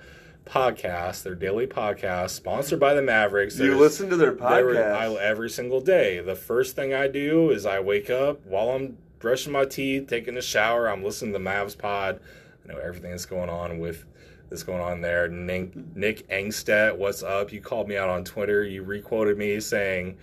podcast, 0.45 1.23
their 1.23 1.35
daily 1.35 1.67
podcast, 1.67 2.31
sponsored 2.31 2.79
by 2.79 2.93
the 2.93 3.01
Mavericks. 3.01 3.57
You 3.57 3.65
There's- 3.67 3.79
listen 3.79 4.09
to 4.09 4.15
their 4.15 4.31
were- 4.31 4.37
podcast. 4.37 4.95
I, 4.95 5.13
every 5.15 5.49
single 5.49 5.81
day. 5.81 6.19
The 6.19 6.35
first 6.35 6.75
thing 6.75 6.93
I 6.93 7.07
do 7.07 7.49
is 7.51 7.65
I 7.65 7.79
wake 7.79 8.09
up 8.09 8.45
while 8.45 8.69
I'm 8.69 8.97
brushing 9.19 9.51
my 9.53 9.65
teeth, 9.65 10.07
taking 10.07 10.37
a 10.37 10.41
shower. 10.41 10.89
I'm 10.89 11.03
listening 11.03 11.33
to 11.33 11.39
the 11.39 11.45
Mavs 11.45 11.77
pod. 11.77 12.19
I 12.67 12.71
know 12.73 12.79
everything 12.79 13.11
that's 13.11 13.25
going 13.25 13.49
on 13.49 13.79
with 13.79 14.05
that's 14.49 14.63
going 14.63 14.81
on 14.81 15.01
there. 15.01 15.27
Nick, 15.27 15.75
Nick 15.95 16.27
Engstedt, 16.29 16.95
what's 16.97 17.23
up? 17.23 17.51
You 17.51 17.59
called 17.61 17.87
me 17.87 17.97
out 17.97 18.09
on 18.09 18.23
Twitter. 18.23 18.63
You 18.63 18.83
requoted 18.83 19.37
me 19.37 19.59
saying, 19.59 20.17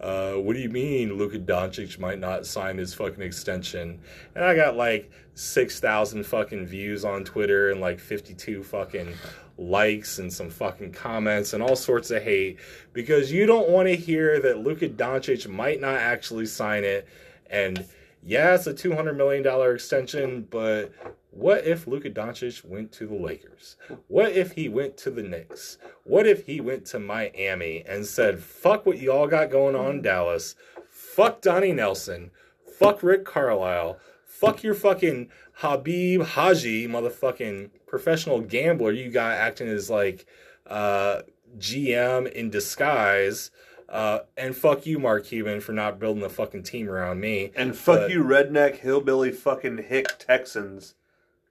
uh, 0.00 0.34
"What 0.34 0.54
do 0.54 0.60
you 0.60 0.68
mean 0.68 1.14
Luka 1.14 1.38
Doncic 1.38 1.98
might 1.98 2.18
not 2.18 2.44
sign 2.46 2.76
his 2.78 2.92
fucking 2.94 3.22
extension?" 3.22 3.98
And 4.34 4.44
I 4.44 4.54
got 4.54 4.76
like 4.76 5.10
six 5.40 5.80
thousand 5.80 6.24
fucking 6.24 6.66
views 6.66 7.04
on 7.04 7.24
Twitter 7.24 7.70
and 7.70 7.80
like 7.80 7.98
fifty-two 7.98 8.62
fucking 8.62 9.14
likes 9.56 10.18
and 10.18 10.32
some 10.32 10.50
fucking 10.50 10.92
comments 10.92 11.52
and 11.52 11.62
all 11.62 11.76
sorts 11.76 12.10
of 12.10 12.22
hate 12.22 12.58
because 12.92 13.32
you 13.32 13.46
don't 13.46 13.68
want 13.68 13.88
to 13.88 13.96
hear 13.96 14.40
that 14.40 14.58
Luka 14.58 14.88
Doncic 14.88 15.48
might 15.48 15.80
not 15.80 15.96
actually 15.96 16.46
sign 16.46 16.84
it. 16.84 17.08
And 17.50 17.86
yeah, 18.22 18.54
it's 18.54 18.66
a 18.66 18.74
two 18.74 18.94
hundred 18.94 19.16
million 19.16 19.42
dollar 19.42 19.74
extension, 19.74 20.46
but 20.50 20.92
what 21.30 21.64
if 21.64 21.86
Luka 21.86 22.10
Doncic 22.10 22.62
went 22.64 22.92
to 22.92 23.06
the 23.06 23.14
Lakers? 23.14 23.76
What 24.08 24.32
if 24.32 24.52
he 24.52 24.68
went 24.68 24.98
to 24.98 25.10
the 25.10 25.22
Knicks? 25.22 25.78
What 26.04 26.26
if 26.26 26.44
he 26.44 26.60
went 26.60 26.84
to 26.86 26.98
Miami 26.98 27.82
and 27.86 28.04
said, 28.04 28.40
"Fuck 28.40 28.84
what 28.84 28.98
y'all 28.98 29.26
got 29.26 29.50
going 29.50 29.74
on 29.74 30.02
Dallas. 30.02 30.54
Fuck 30.90 31.40
Donnie 31.40 31.72
Nelson. 31.72 32.30
Fuck 32.78 33.02
Rick 33.02 33.24
Carlisle. 33.24 33.98
Fuck 34.40 34.62
your 34.62 34.74
fucking 34.74 35.28
Habib 35.54 36.22
Haji, 36.22 36.88
motherfucking 36.88 37.70
professional 37.86 38.40
gambler 38.40 38.90
you 38.92 39.10
got 39.10 39.32
acting 39.32 39.68
as 39.68 39.90
like 39.90 40.26
uh, 40.66 41.22
GM 41.58 42.30
in 42.32 42.50
disguise." 42.50 43.50
Uh, 43.88 44.20
and 44.36 44.54
fuck 44.56 44.86
you, 44.86 45.00
Mark 45.00 45.24
Cuban, 45.24 45.60
for 45.60 45.72
not 45.72 45.98
building 45.98 46.22
the 46.22 46.30
fucking 46.30 46.62
team 46.62 46.88
around 46.88 47.18
me. 47.20 47.50
and 47.56 47.76
fuck 47.76 48.00
but- 48.02 48.10
you, 48.10 48.22
redneck 48.22 48.76
hillbilly 48.76 49.32
fucking 49.32 49.78
hick 49.78 50.06
Texans. 50.18 50.94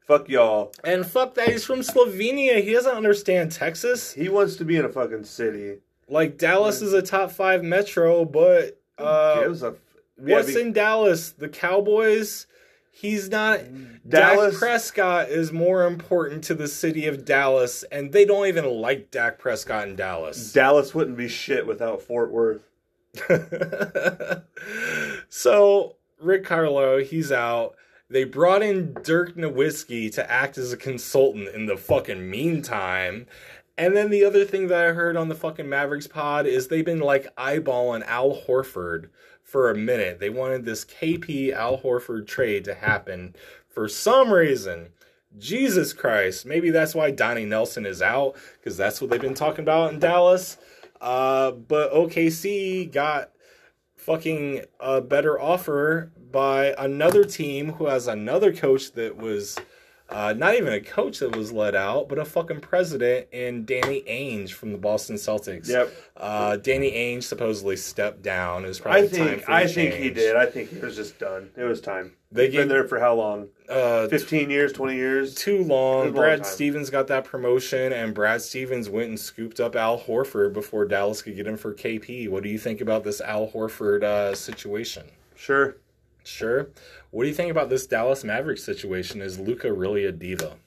Fuck 0.08 0.28
y'all. 0.30 0.72
And 0.84 1.06
fuck 1.06 1.36
that, 1.36 1.50
he's 1.50 1.66
from 1.66 1.82
Slovenia. 1.82 2.64
He 2.64 2.72
doesn't 2.74 2.96
understand 2.96 3.52
Texas. 3.52 4.14
He 4.14 4.28
wants 4.30 4.56
to 4.56 4.66
be 4.66 4.78
in 4.78 4.86
a 4.86 4.90
fucking 4.90 5.26
city. 5.26 5.80
Like 6.08 6.38
Dallas 6.38 6.82
is 6.82 6.94
a 6.94 7.02
top 7.04 7.30
five 7.30 7.62
metro, 7.64 8.26
but 8.26 8.82
uh, 8.98 9.44
a 9.44 9.44
yeah, 9.46 9.74
what's 10.16 10.54
be- 10.56 10.62
in 10.62 10.74
Dallas? 10.74 11.32
The 11.34 11.48
Cowboys. 11.50 12.48
He's 13.00 13.30
not. 13.30 13.60
Mm. 13.60 14.00
Dallas- 14.10 14.56
Dak 14.56 14.60
Prescott 14.60 15.30
is 15.30 15.54
more 15.54 15.86
important 15.86 16.44
to 16.46 16.54
the 16.54 16.68
city 16.68 17.08
of 17.08 17.24
Dallas, 17.24 17.84
and 17.92 18.12
they 18.12 18.26
don't 18.26 18.48
even 18.48 18.66
like 18.66 19.10
Dak 19.10 19.40
Prescott 19.40 19.88
in 19.88 19.96
Dallas. 19.96 20.52
Dallas 20.52 20.94
wouldn't 20.94 21.16
be 21.16 21.30
shit 21.30 21.66
without 21.66 22.02
Fort 22.02 22.30
Worth. 22.30 22.64
so 25.30 25.96
Rick 26.20 26.44
Carlo, 26.44 27.00
he's 27.02 27.32
out. 27.32 27.76
They 28.10 28.26
brought 28.26 28.64
in 28.64 28.94
Dirk 29.02 29.36
Nowitzki 29.38 30.12
to 30.16 30.30
act 30.30 30.58
as 30.58 30.74
a 30.74 30.78
consultant 30.78 31.48
in 31.50 31.68
the 31.68 31.78
fucking 31.78 32.30
meantime. 32.30 33.28
And 33.78 33.96
then 33.96 34.10
the 34.10 34.26
other 34.26 34.44
thing 34.44 34.68
that 34.68 34.84
I 34.84 34.92
heard 34.92 35.16
on 35.16 35.30
the 35.30 35.36
fucking 35.36 35.70
Mavericks 35.70 36.08
pod 36.08 36.46
is 36.46 36.68
they've 36.68 36.84
been 36.84 37.00
like 37.00 37.34
eyeballing 37.38 38.06
Al 38.08 38.36
Horford 38.46 39.08
for 39.50 39.70
a 39.70 39.76
minute. 39.76 40.20
They 40.20 40.30
wanted 40.30 40.66
this 40.66 40.86
KP 40.86 41.52
Al 41.52 41.80
Horford 41.80 42.28
trade 42.28 42.64
to 42.66 42.76
happen 42.76 43.36
for 43.68 43.88
some 43.88 44.32
reason. 44.32 44.90
Jesus 45.38 45.94
Christ. 45.94 46.46
Maybe 46.46 46.70
that's 46.70 46.96
why 46.96 47.12
Donnie 47.12 47.46
Nelson 47.46 47.86
is 47.86 48.02
out, 48.02 48.36
because 48.58 48.78
that's 48.78 49.00
what 49.00 49.10
they've 49.10 49.22
been 49.22 49.34
talking 49.34 49.64
about 49.64 49.94
in 49.94 50.00
Dallas. 50.00 50.58
Uh, 51.02 51.52
but 51.52 51.94
OKC 51.94 52.92
got 52.92 53.32
fucking 53.96 54.62
a 54.80 55.02
better 55.02 55.40
offer 55.40 56.12
by 56.32 56.74
another 56.78 57.24
team 57.24 57.74
who 57.74 57.86
has 57.86 58.08
another 58.08 58.54
coach 58.54 58.92
that 58.94 59.18
was 59.18 59.58
uh, 60.10 60.34
not 60.36 60.56
even 60.56 60.74
a 60.74 60.82
coach 60.82 61.20
that 61.20 61.36
was 61.36 61.52
let 61.52 61.76
out, 61.76 62.10
but 62.10 62.18
a 62.18 62.26
fucking 62.26 62.62
president 62.62 63.28
in 63.32 63.66
Danny 63.66 64.02
Ainge 64.08 64.52
from 64.52 64.72
the 64.72 64.78
Boston 64.78 65.16
Celtics. 65.16 65.68
Yep. 65.70 65.94
Uh, 66.18 66.58
Danny 66.58 66.92
Ainge 66.92 67.24
supposedly 67.24 67.76
stepped 67.76 68.22
down. 68.22 68.66
It 68.66 68.70
was 68.70 68.80
probably 68.80 69.02
I 69.04 69.08
time 69.08 69.12
think 69.40 69.50
I 69.50 69.68
think 69.68 69.94
he 69.94 70.10
did. 70.10 70.36
I 70.36 70.46
think 70.46 70.70
he 70.70 70.80
was 70.80 70.96
just 70.96 71.20
done. 71.20 71.50
It 71.56 71.64
was 71.64 71.80
time. 71.82 72.14
They 72.32 72.46
He's 72.48 72.58
been 72.58 72.68
there 72.68 72.88
for 72.88 73.00
how 73.00 73.16
long? 73.16 73.48
uh, 73.70 74.08
Fifteen 74.08 74.50
years, 74.52 74.72
twenty 74.74 74.96
years. 74.96 75.34
too 75.36 75.64
long. 75.64 76.06
Long 76.06 76.14
Brad 76.14 76.44
time. 76.44 76.52
Stevens 76.52 76.90
got 76.90 77.08
that 77.08 77.26
promotion, 77.26 77.92
and 77.92 78.14
Brad 78.14 78.42
Stevens 78.42 78.88
went 78.90 79.10
and 79.10 79.20
scooped 79.20 79.60
up 79.60 79.76
Al 79.76 80.00
Horford 80.00 80.54
before 80.54 80.86
Dallas 80.86 81.22
could 81.24 81.36
get 81.36 81.48
him 81.48 81.58
for 81.58 81.74
KP. 81.74 82.30
What 82.30 82.44
do 82.44 82.50
you 82.50 82.60
think 82.60 82.82
about 82.82 83.04
this 83.04 83.20
Al 83.22 83.48
Horford 83.48 84.04
uh, 84.04 84.36
situation? 84.36 85.06
Sure. 85.36 85.78
Sure. 86.24 86.70
What 87.12 87.24
do 87.24 87.30
you 87.30 87.36
think 87.36 87.52
about 87.52 87.70
this 87.70 87.88
Dallas 87.88 88.24
Mavericks 88.24 88.64
situation? 88.64 89.22
Is 89.22 89.40
Luka 89.40 89.72
really 89.74 90.06
a 90.06 90.12
diva? 90.12 90.58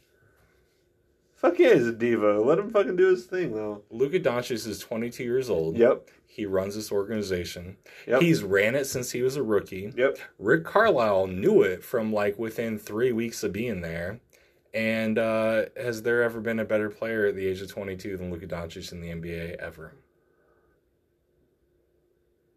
Fuck 1.34 1.58
yeah, 1.58 1.74
he's 1.74 1.86
a 1.88 1.92
diva. 1.92 2.40
Let 2.40 2.58
him 2.58 2.70
fucking 2.70 2.96
do 2.96 3.10
his 3.10 3.26
thing 3.26 3.54
though. 3.54 3.82
Luka 3.90 4.20
Doncic 4.20 4.66
is 4.66 4.78
22 4.78 5.24
years 5.24 5.50
old. 5.50 5.76
Yep. 5.76 6.08
He 6.26 6.46
runs 6.46 6.74
this 6.74 6.90
organization. 6.90 7.76
Yep. 8.06 8.22
He's 8.22 8.42
ran 8.42 8.74
it 8.74 8.86
since 8.86 9.10
he 9.10 9.22
was 9.22 9.36
a 9.36 9.42
rookie. 9.42 9.92
Yep. 9.96 10.18
Rick 10.38 10.64
Carlisle 10.64 11.26
knew 11.26 11.62
it 11.62 11.82
from 11.84 12.12
like 12.12 12.38
within 12.38 12.78
three 12.78 13.12
weeks 13.12 13.42
of 13.42 13.52
being 13.52 13.82
there. 13.82 14.20
And 14.72 15.18
uh, 15.18 15.66
has 15.76 16.02
there 16.02 16.22
ever 16.22 16.40
been 16.40 16.58
a 16.58 16.64
better 16.64 16.88
player 16.88 17.26
at 17.26 17.36
the 17.36 17.46
age 17.46 17.60
of 17.60 17.70
22 17.70 18.16
than 18.16 18.30
Luka 18.30 18.46
Doncic 18.46 18.90
in 18.92 19.02
the 19.02 19.08
NBA 19.08 19.56
ever? 19.56 19.94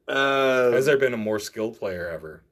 Uh, 0.07 0.71
Has 0.71 0.85
there 0.85 0.97
been 0.97 1.13
a 1.13 1.17
more 1.17 1.39
skilled 1.39 1.77
player 1.77 2.07
ever? 2.07 2.43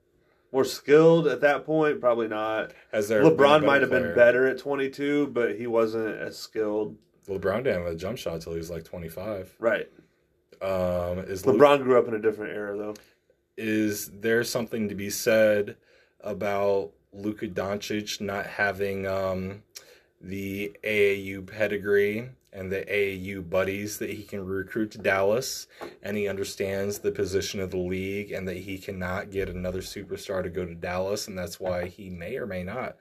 More 0.53 0.63
skilled 0.63 1.27
at 1.27 1.41
that 1.41 1.65
point? 1.65 1.99
Probably 1.99 2.27
not. 2.27 2.71
Has 2.91 3.07
there? 3.09 3.23
LeBron 3.23 3.65
might 3.65 3.81
have 3.81 3.89
been 3.89 4.13
better 4.15 4.47
at 4.47 4.59
22, 4.59 5.27
but 5.27 5.55
he 5.55 5.67
wasn't 5.67 6.15
as 6.17 6.37
skilled. 6.37 6.95
LeBron 7.27 7.63
didn't 7.63 7.83
have 7.83 7.93
a 7.93 7.95
jump 7.95 8.17
shot 8.17 8.41
till 8.41 8.53
he 8.53 8.59
was 8.59 8.69
like 8.69 8.83
25. 8.83 9.55
Right. 9.59 9.89
Um, 10.61 11.19
is 11.19 11.43
LeBron 11.43 11.83
grew 11.83 11.97
up 11.99 12.07
in 12.07 12.13
a 12.13 12.19
different 12.19 12.53
era 12.53 12.77
though. 12.77 12.93
is 13.57 14.09
there 14.11 14.43
something 14.45 14.87
to 14.87 14.95
be 14.95 15.09
said 15.09 15.75
about 16.21 16.91
Luka 17.11 17.47
Doncic 17.47 18.21
not 18.21 18.45
having 18.45 19.05
um, 19.05 19.63
the 20.21 20.73
AAU 20.83 21.45
pedigree 21.45 22.29
and 22.53 22.71
the 22.71 22.85
AAU 22.85 23.49
buddies 23.49 23.97
that 23.97 24.11
he 24.11 24.23
can 24.23 24.45
recruit 24.45 24.91
to 24.91 24.97
Dallas, 24.99 25.67
and 26.01 26.15
he 26.15 26.27
understands 26.27 26.99
the 26.99 27.11
position 27.11 27.59
of 27.59 27.71
the 27.71 27.77
league, 27.77 28.31
and 28.31 28.47
that 28.47 28.57
he 28.57 28.77
cannot 28.77 29.31
get 29.31 29.49
another 29.49 29.81
superstar 29.81 30.43
to 30.43 30.49
go 30.49 30.65
to 30.65 30.75
Dallas, 30.75 31.27
and 31.27 31.37
that's 31.37 31.59
why 31.59 31.87
he 31.87 32.09
may 32.09 32.37
or 32.37 32.45
may 32.45 32.63
not 32.63 32.95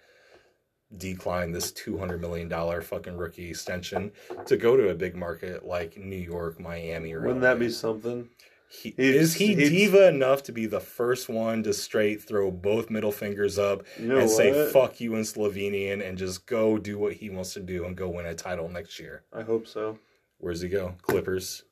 decline 0.99 1.53
this 1.53 1.73
two 1.73 1.97
hundred 1.97 2.21
million 2.21 2.49
dollar 2.49 2.83
fucking 2.83 3.17
rookie 3.17 3.49
extension 3.51 4.13
to 4.45 4.57
go 4.57 4.77
to 4.77 4.91
a 4.91 4.95
big 4.95 5.15
market 5.17 5.65
like 5.65 5.97
New 5.97 6.17
York, 6.17 6.61
Miami, 6.61 7.13
or 7.15 7.21
Wouldn't 7.21 7.41
LA. 7.43 7.49
that 7.51 7.59
be 7.59 7.71
something? 7.71 8.29
He, 8.75 8.95
is 8.97 9.35
he 9.35 9.55
diva 9.55 10.09
enough 10.09 10.43
to 10.45 10.53
be 10.53 10.65
the 10.67 10.81
first 10.81 11.29
one 11.29 11.63
to 11.65 11.75
straight 11.75 12.23
throw 12.23 12.51
both 12.51 12.89
middle 12.89 13.13
fingers 13.13 13.59
up 13.59 13.83
You 13.99 14.09
know 14.09 14.19
and 14.19 14.31
say 14.31 14.71
"fuck 14.73 14.99
you" 15.01 15.15
in 15.15 15.23
Slovenian 15.23 16.01
and 16.07 16.17
just 16.17 16.47
go 16.47 16.79
do 16.79 16.97
what 16.99 17.13
he 17.13 17.29
wants 17.29 17.53
to 17.55 17.61
do 17.61 17.85
and 17.85 17.95
go 17.95 18.09
win 18.09 18.25
a 18.27 18.35
title 18.35 18.69
next 18.71 18.99
year? 18.99 19.25
I 19.33 19.43
hope 19.43 19.67
so. 19.67 19.99
Where's 20.39 20.63
he 20.63 20.69
go? 20.71 20.95
Clippers, 21.03 21.65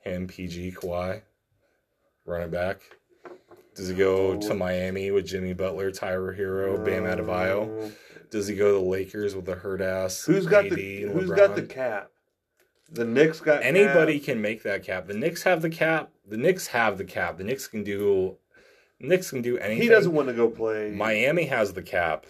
him, 0.00 0.26
PG, 0.26 0.72
Kawhi, 0.72 1.20
running 2.24 2.50
back? 2.50 2.80
Does 3.74 3.88
he 3.88 3.94
go 3.94 4.32
No. 4.34 4.40
to 4.48 4.54
Miami 4.54 5.10
with 5.10 5.26
Jimmy 5.26 5.52
Butler, 5.52 5.90
Tyler 5.92 6.34
Herro, 6.34 6.82
Bam 6.84 7.04
Adebayo? 7.04 7.92
Does 8.30 8.46
he 8.48 8.56
go 8.56 8.68
to 8.68 8.72
the 8.82 8.90
Lakers 8.90 9.36
with 9.36 9.44
the 9.44 9.56
hurt 9.56 9.80
ass? 9.80 10.24
Who's 10.24 10.46
got 10.46 10.66
AD 10.66 10.72
the 10.74 11.02
and 11.04 11.12
Who's 11.12 11.30
got 11.30 11.54
the 11.54 11.62
cap? 11.62 12.10
The 12.92 13.04
Knicks 13.04 13.38
got 13.40 13.62
Anybody 13.62 14.18
cap. 14.18 14.24
can 14.26 14.40
make 14.40 14.64
that 14.64 14.82
cap. 14.82 15.06
The 15.06 15.14
Knicks 15.14 15.44
have 15.44 15.62
the 15.62 15.70
cap. 15.70 16.10
The 16.30 16.36
Knicks 16.36 16.68
have 16.68 16.96
the 16.98 17.04
cap. 17.04 17.36
The 17.38 17.44
Knicks 17.44 17.66
can 17.66 17.82
do. 17.84 18.36
Knicks 18.98 19.30
can 19.30 19.42
do 19.42 19.58
anything. 19.58 19.82
He 19.82 19.88
doesn't 19.88 20.12
want 20.12 20.28
to 20.28 20.34
go 20.34 20.48
play. 20.48 20.90
Miami 20.90 21.44
has 21.46 21.72
the 21.72 21.82
cap. 21.82 22.26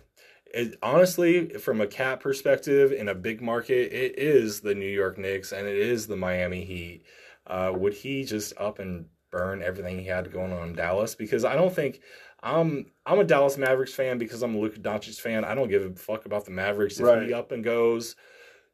It, 0.52 0.76
honestly, 0.82 1.48
from 1.50 1.80
a 1.80 1.86
cap 1.86 2.20
perspective, 2.20 2.92
in 2.92 3.08
a 3.08 3.14
big 3.14 3.40
market, 3.40 3.92
it 3.92 4.18
is 4.18 4.60
the 4.60 4.74
New 4.74 4.88
York 4.88 5.18
Knicks 5.18 5.52
and 5.52 5.66
it 5.66 5.76
is 5.76 6.06
the 6.06 6.16
Miami 6.16 6.64
Heat. 6.64 7.04
Uh, 7.46 7.72
would 7.74 7.94
he 7.94 8.24
just 8.24 8.52
up 8.56 8.78
and 8.78 9.06
burn 9.30 9.62
everything 9.62 9.98
he 9.98 10.06
had 10.06 10.32
going 10.32 10.52
on 10.52 10.68
in 10.70 10.74
Dallas? 10.74 11.14
Because 11.14 11.44
I 11.44 11.54
don't 11.54 11.74
think 11.74 12.00
I'm 12.42 12.86
I'm 13.06 13.18
a 13.18 13.24
Dallas 13.24 13.58
Mavericks 13.58 13.94
fan 13.94 14.18
because 14.18 14.42
I'm 14.42 14.54
a 14.54 14.58
Luka 14.58 14.80
Doncic 14.80 15.20
fan. 15.20 15.44
I 15.44 15.54
don't 15.54 15.68
give 15.68 15.84
a 15.84 15.94
fuck 15.94 16.26
about 16.26 16.44
the 16.44 16.50
Mavericks 16.52 16.98
if 16.98 17.06
Right. 17.06 17.26
he 17.26 17.32
up 17.32 17.52
and 17.52 17.62
goes. 17.62 18.16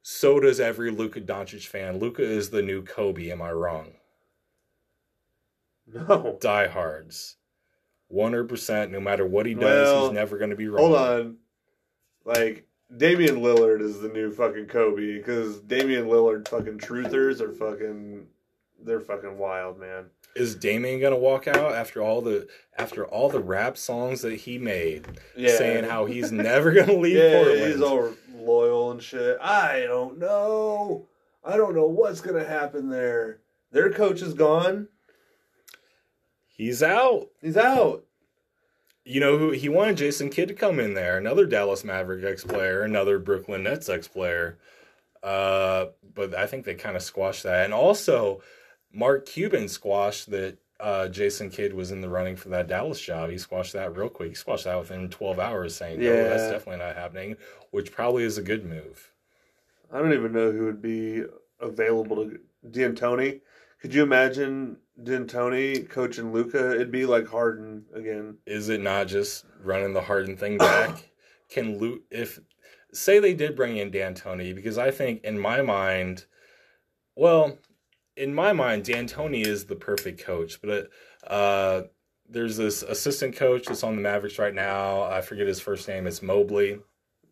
So 0.02 0.38
does 0.40 0.61
every 0.61 0.90
Luka 0.90 1.21
Doncic 1.21 1.66
fan. 1.66 1.99
Luka 1.99 2.23
is 2.23 2.50
the 2.50 2.62
new 2.62 2.83
Kobe. 2.83 3.30
Am 3.30 3.42
I 3.42 3.50
wrong? 3.52 3.92
No. 5.93 6.37
Diehards, 6.40 7.37
one 8.09 8.33
hundred 8.33 8.49
percent. 8.49 8.90
No 8.93 9.00
matter 9.00 9.26
what 9.26 9.47
he 9.47 9.55
does, 9.55 9.62
Well, 9.88 10.05
he's 10.07 10.14
never 10.14 10.38
going 10.38 10.50
to 10.50 10.57
be 10.57 10.69
wrong. 10.69 10.85
Hold 10.85 10.97
on. 10.97 11.37
Like 12.25 12.66
Damian 12.97 13.37
Lillard 13.37 13.81
is 13.81 14.00
the 14.00 14.09
new 14.09 14.33
fucking 14.33 14.66
Kobe 14.66 15.19
because 15.19 15.61
Damian 15.61 16.07
Lillard 16.07 16.49
fucking 16.49 16.78
truthers 16.78 17.40
are 17.40 17.52
fucking 17.52 18.26
they're 18.83 19.00
fucking 19.00 19.38
wild, 19.38 19.78
man. 19.81 20.07
is 20.35 20.55
Damian 20.55 21.00
gonna 21.00 21.16
walk 21.16 21.47
out 21.49 21.73
after 21.73 22.02
all 22.02 22.21
the 22.21 22.47
after 22.76 23.07
all 23.07 23.28
the 23.31 23.40
rap 23.40 23.76
songs 23.78 24.21
that 24.23 24.35
he 24.35 24.59
made, 24.59 25.07
Yeah. 25.37 25.57
saying 25.57 25.85
how 25.85 26.05
he's 26.05 26.31
never 26.33 26.73
gonna 26.73 26.93
leave 26.99 27.16
yeah, 27.16 27.43
Portland? 27.43 27.73
he's 27.73 27.81
all 27.81 28.12
loyal 28.35 28.90
and 28.90 29.02
shit. 29.02 29.38
I 29.40 29.81
don't 29.87 30.19
know. 30.19 31.07
I 31.45 31.57
don't 31.57 31.75
know 31.76 31.87
what's 31.87 32.21
gonna 32.21 32.45
happen 32.45 32.90
there. 32.90 33.40
Their 33.73 33.90
coach 33.90 34.21
is 34.21 34.35
gone. 34.35 34.88
He's 36.56 36.82
out. 36.82 37.28
He's 37.42 37.56
out. 37.56 38.04
You 39.04 39.20
know 39.20 39.38
who 39.38 39.50
he 39.50 39.68
wanted 39.68 39.98
Jason 39.98 40.30
Kidd 40.30 40.48
to 40.48 40.54
come 40.54 40.80
in 40.80 40.94
there, 40.94 41.16
another 41.16 41.46
Dallas 41.46 41.84
Maverick 41.84 42.25
ex 42.25 42.42
player, 42.42 42.82
another 42.82 43.18
Brooklyn 43.18 43.62
Nets 43.62 43.88
ex 43.88 44.08
player. 44.08 44.58
Uh, 45.22 45.86
but 46.14 46.34
I 46.34 46.46
think 46.46 46.64
they 46.64 46.75
kind 46.75 46.96
of 46.96 47.02
squashed 47.02 47.44
that, 47.44 47.64
and 47.64 47.75
also 47.75 48.42
Mark 48.92 49.26
Cuban 49.26 49.68
squashed 49.68 50.30
that. 50.30 50.58
Uh, 50.78 51.08
Jason 51.08 51.48
Kidd 51.48 51.72
was 51.72 51.90
in 51.90 52.02
the 52.02 52.08
running 52.08 52.36
for 52.36 52.50
that 52.50 52.66
Dallas 52.66 53.00
job. 53.00 53.30
He 53.30 53.38
squashed 53.38 53.72
that 53.72 53.96
real 53.96 54.10
quick. 54.10 54.28
He 54.28 54.34
squashed 54.34 54.64
that 54.64 54.78
within 54.78 55.08
12 55.08 55.38
hours, 55.38 55.75
saying, 55.75 56.00
"No, 56.00 56.12
that's 56.28 56.50
definitely 56.50 56.84
not 56.84 56.96
happening," 56.96 57.38
which 57.70 57.92
probably 57.92 58.25
is 58.25 58.36
a 58.36 58.42
good 58.42 58.66
move. 58.66 59.10
I 59.90 60.00
don't 60.00 60.12
even 60.12 60.32
know 60.32 60.52
who 60.52 60.66
would 60.66 60.82
be 60.82 61.25
available 61.60 62.16
to 62.16 62.38
D'Antoni. 62.70 63.40
Could 63.80 63.94
you 63.94 64.02
imagine 64.02 64.76
D'Antoni 65.03 65.88
coaching 65.88 66.33
Luka? 66.33 66.75
It'd 66.75 66.91
be 66.91 67.07
like 67.07 67.29
Harden 67.29 67.85
again. 67.95 68.38
is 68.47 68.69
it 68.69 68.81
not 68.81 69.07
just 69.09 69.45
running 69.62 69.93
the 69.93 70.00
Harden 70.00 70.37
thing 70.37 70.59
back? 70.59 71.11
Can 71.50 71.79
Luke 71.79 72.03
if 72.11 72.41
say 72.93 73.19
they 73.19 73.35
did 73.35 73.55
bring 73.57 73.76
in 73.76 73.91
D'Antoni 73.91 74.55
because 74.55 74.79
I 74.79 74.91
think 74.91 75.23
in 75.23 75.38
my 75.38 75.62
mind, 75.62 76.25
well, 77.15 77.59
in 78.17 78.35
my 78.35 78.53
mind, 78.53 78.85
D'Antoni 78.85 79.45
is 79.47 79.67
the 79.67 79.76
perfect 79.76 80.25
coach, 80.25 80.61
but 80.62 80.88
uh, 81.26 81.83
there's 82.29 82.57
this 82.57 82.83
assistant 82.83 83.37
coach 83.37 83.67
that's 83.67 83.85
on 83.85 83.95
the 83.97 84.03
Mavericks 84.03 84.38
right 84.38 84.55
now. 84.55 85.03
I 85.03 85.21
forget 85.21 85.47
his 85.47 85.61
first 85.61 85.87
name. 85.87 86.07
It's 86.07 86.23
Mobley. 86.23 86.79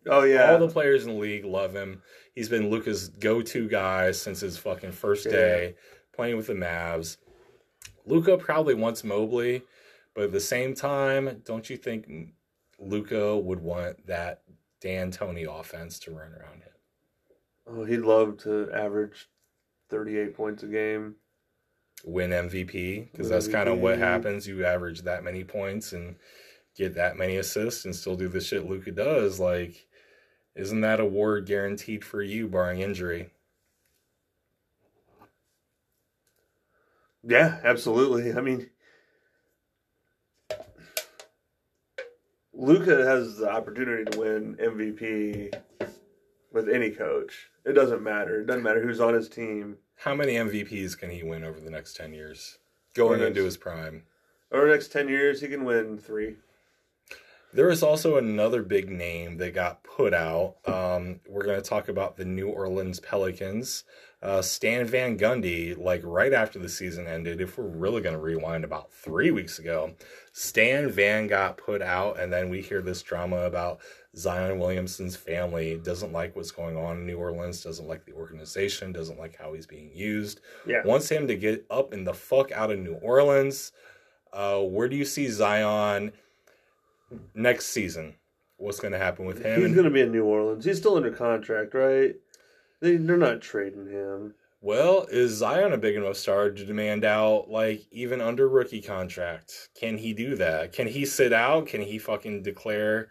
Oh 0.06 0.22
yeah, 0.24 0.52
All 0.52 0.58
the 0.58 0.68
players 0.68 1.06
in 1.06 1.14
the 1.14 1.18
league 1.18 1.46
love 1.46 1.74
him. 1.74 2.02
He's 2.34 2.50
been 2.50 2.68
Luka's 2.68 3.08
go-to 3.08 3.66
guy 3.68 4.10
since 4.12 4.40
his 4.40 4.58
fucking 4.58 4.92
first 4.92 5.24
Yeah. 5.24 5.32
day 5.32 5.74
playing 6.14 6.36
with 6.36 6.46
the 6.48 6.52
Mavs. 6.52 7.16
Luka 8.06 8.36
probably 8.36 8.74
wants 8.74 9.04
Mobley, 9.04 9.62
but 10.14 10.24
at 10.24 10.32
the 10.32 10.40
same 10.40 10.74
time, 10.74 11.42
don't 11.44 11.68
you 11.70 11.76
think 11.76 12.06
Luka 12.78 13.36
would 13.36 13.60
want 13.60 14.06
that 14.06 14.42
D'Antoni 14.80 15.46
offense 15.48 15.98
to 16.00 16.10
run 16.10 16.32
around 16.32 16.62
him? 16.62 16.74
oh, 17.66 17.84
he'd 17.84 17.98
love 17.98 18.36
to 18.38 18.70
average 18.72 19.28
thirty-eight 19.90 20.34
points 20.34 20.62
a 20.62 20.66
game. 20.66 21.16
Win 22.04 22.30
MVP 22.30 23.10
because 23.10 23.30
that's 23.30 23.48
kind 23.48 23.68
of 23.68 23.78
what 23.78 23.98
happens. 23.98 24.46
You 24.46 24.64
average 24.64 25.02
that 25.02 25.24
many 25.24 25.42
points 25.42 25.92
and 25.92 26.16
get 26.76 26.94
that 26.96 27.16
many 27.16 27.36
assists 27.36 27.84
and 27.84 27.96
still 27.96 28.16
do 28.16 28.28
the 28.28 28.40
shit 28.40 28.68
Luka 28.68 28.90
does. 28.90 29.40
Like, 29.40 29.86
isn't 30.54 30.82
that 30.82 31.00
award 31.00 31.46
guaranteed 31.46 32.04
for 32.04 32.22
you, 32.22 32.46
barring 32.46 32.80
injury? 32.80 33.30
Yeah, 37.26 37.58
absolutely. 37.64 38.32
I 38.34 38.40
mean, 38.40 38.70
Luka 42.52 43.04
has 43.04 43.36
the 43.38 43.50
opportunity 43.50 44.04
to 44.10 44.18
win 44.18 44.56
MVP 44.56 45.54
with 46.52 46.68
any 46.68 46.90
coach. 46.90 47.50
It 47.64 47.72
doesn't 47.72 48.02
matter. 48.02 48.40
It 48.40 48.46
doesn't 48.46 48.62
matter 48.62 48.82
who's 48.82 49.00
on 49.00 49.14
his 49.14 49.28
team. 49.28 49.78
How 49.96 50.14
many 50.14 50.34
MVPs 50.34 50.98
can 50.98 51.10
he 51.10 51.22
win 51.22 51.44
over 51.44 51.60
the 51.60 51.70
next 51.70 51.96
10 51.96 52.12
years? 52.12 52.58
Going 52.94 53.20
Or 53.22 53.26
into 53.26 53.44
his 53.44 53.56
prime. 53.56 54.04
Over 54.52 54.66
the 54.66 54.72
next 54.72 54.92
ten 54.92 55.08
years, 55.08 55.40
he 55.40 55.48
can 55.48 55.64
win 55.64 55.98
three. 55.98 56.36
There 57.54 57.70
is 57.70 57.84
also 57.84 58.16
another 58.16 58.64
big 58.64 58.90
name 58.90 59.36
that 59.36 59.54
got 59.54 59.84
put 59.84 60.12
out. 60.12 60.56
Um, 60.66 61.20
we're 61.28 61.44
going 61.44 61.62
to 61.62 61.68
talk 61.68 61.88
about 61.88 62.16
the 62.16 62.24
New 62.24 62.48
Orleans 62.48 62.98
Pelicans. 62.98 63.84
Uh, 64.20 64.42
Stan 64.42 64.86
Van 64.86 65.16
Gundy, 65.16 65.78
like 65.78 66.00
right 66.02 66.32
after 66.32 66.58
the 66.58 66.68
season 66.68 67.06
ended, 67.06 67.40
if 67.40 67.56
we're 67.56 67.68
really 67.68 68.00
going 68.00 68.16
to 68.16 68.20
rewind 68.20 68.64
about 68.64 68.90
three 68.90 69.30
weeks 69.30 69.60
ago, 69.60 69.94
Stan 70.32 70.90
Van 70.90 71.28
got 71.28 71.56
put 71.56 71.80
out, 71.80 72.18
and 72.18 72.32
then 72.32 72.48
we 72.48 72.60
hear 72.60 72.82
this 72.82 73.02
drama 73.02 73.42
about 73.42 73.78
Zion 74.16 74.58
Williamson's 74.58 75.14
family 75.14 75.76
doesn't 75.76 76.12
like 76.12 76.34
what's 76.34 76.50
going 76.50 76.76
on 76.76 76.96
in 76.96 77.06
New 77.06 77.18
Orleans, 77.18 77.62
doesn't 77.62 77.86
like 77.86 78.04
the 78.04 78.14
organization, 78.14 78.90
doesn't 78.90 79.18
like 79.18 79.36
how 79.36 79.52
he's 79.52 79.66
being 79.66 79.90
used. 79.94 80.40
Yeah. 80.66 80.82
wants 80.84 81.08
him 81.08 81.28
to 81.28 81.36
get 81.36 81.64
up 81.70 81.92
and 81.92 82.04
the 82.04 82.14
fuck 82.14 82.50
out 82.50 82.72
of 82.72 82.80
New 82.80 82.94
Orleans. 82.94 83.70
Uh, 84.32 84.60
where 84.60 84.88
do 84.88 84.96
you 84.96 85.04
see 85.04 85.28
Zion 85.28 86.12
next 87.34 87.66
season? 87.66 88.14
What's 88.56 88.80
going 88.80 88.92
to 88.92 88.98
happen 88.98 89.26
with 89.26 89.42
him? 89.44 89.60
He's 89.60 89.74
going 89.74 89.84
to 89.84 89.90
be 89.90 90.00
in 90.00 90.12
New 90.12 90.24
Orleans. 90.24 90.64
He's 90.64 90.78
still 90.78 90.96
under 90.96 91.10
contract, 91.10 91.74
right? 91.74 92.14
They, 92.80 92.96
they're 92.96 93.16
not 93.16 93.40
trading 93.40 93.86
him. 93.90 94.34
well, 94.60 95.06
is 95.10 95.32
Zion 95.32 95.72
a 95.72 95.78
big 95.78 95.96
enough 95.96 96.16
star 96.16 96.50
to 96.50 96.64
demand 96.64 97.04
out, 97.04 97.50
like, 97.50 97.82
even 97.90 98.20
under 98.20 98.48
rookie 98.48 98.80
contract? 98.80 99.70
Can 99.78 99.98
he 99.98 100.12
do 100.12 100.36
that? 100.36 100.72
Can 100.72 100.86
he 100.86 101.04
sit 101.04 101.32
out? 101.32 101.66
Can 101.66 101.82
he 101.82 101.98
fucking 101.98 102.42
declare 102.42 103.08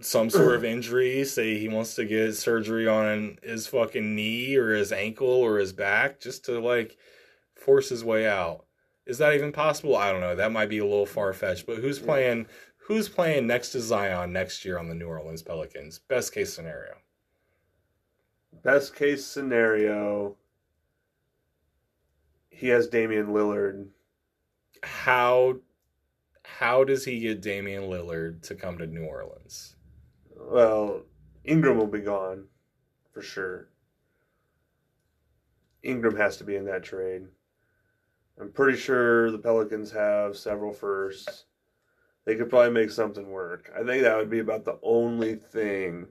some 0.00 0.30
sort 0.30 0.54
of 0.54 0.64
injury? 0.74 1.24
Say 1.24 1.58
he 1.58 1.68
wants 1.68 1.94
to 1.94 2.04
get 2.04 2.36
surgery 2.36 2.86
on 2.86 3.38
his 3.42 3.66
fucking 3.66 4.14
knee 4.14 4.56
or 4.56 4.74
his 4.74 4.92
ankle 4.92 5.28
or 5.28 5.58
his 5.58 5.72
back 5.72 6.20
just 6.20 6.44
to, 6.44 6.60
like, 6.60 6.96
force 7.56 7.88
his 7.88 8.04
way 8.04 8.28
out? 8.28 8.64
Is 9.06 9.18
that 9.18 9.34
even 9.34 9.52
possible? 9.52 9.96
I 9.96 10.12
don't 10.12 10.20
know. 10.20 10.36
That 10.36 10.52
might 10.52 10.68
be 10.68 10.78
a 10.78 10.84
little 10.84 11.06
far 11.06 11.32
fetched. 11.32 11.66
But 11.66 11.78
who's 11.78 11.98
playing? 11.98 12.46
Who's 12.88 13.06
playing 13.06 13.46
next 13.46 13.72
to 13.72 13.82
Zion 13.82 14.32
next 14.32 14.64
year 14.64 14.78
on 14.78 14.88
the 14.88 14.94
New 14.94 15.08
Orleans 15.08 15.42
Pelicans? 15.42 15.98
Best 15.98 16.32
case 16.32 16.54
scenario. 16.54 16.94
Best 18.64 18.96
case 18.96 19.26
scenario, 19.26 20.36
he 22.48 22.68
has 22.68 22.88
Damian 22.88 23.26
Lillard. 23.26 23.88
How 24.82 25.56
how 26.42 26.82
does 26.82 27.04
he 27.04 27.20
get 27.20 27.42
Damian 27.42 27.90
Lillard 27.90 28.40
to 28.44 28.54
come 28.54 28.78
to 28.78 28.86
New 28.86 29.04
Orleans? 29.04 29.76
Well, 30.34 31.02
Ingram 31.44 31.76
will 31.76 31.88
be 31.88 32.00
gone 32.00 32.46
for 33.12 33.20
sure. 33.20 33.68
Ingram 35.82 36.16
has 36.16 36.38
to 36.38 36.44
be 36.44 36.56
in 36.56 36.64
that 36.64 36.84
trade. 36.84 37.26
I'm 38.40 38.50
pretty 38.50 38.78
sure 38.78 39.30
the 39.30 39.36
Pelicans 39.36 39.90
have 39.90 40.38
several 40.38 40.72
firsts. 40.72 41.44
They 42.28 42.36
could 42.36 42.50
probably 42.50 42.72
make 42.72 42.90
something 42.90 43.30
work. 43.30 43.72
I 43.74 43.82
think 43.82 44.02
that 44.02 44.18
would 44.18 44.28
be 44.28 44.40
about 44.40 44.66
the 44.66 44.78
only 44.82 45.36
thing. 45.36 46.08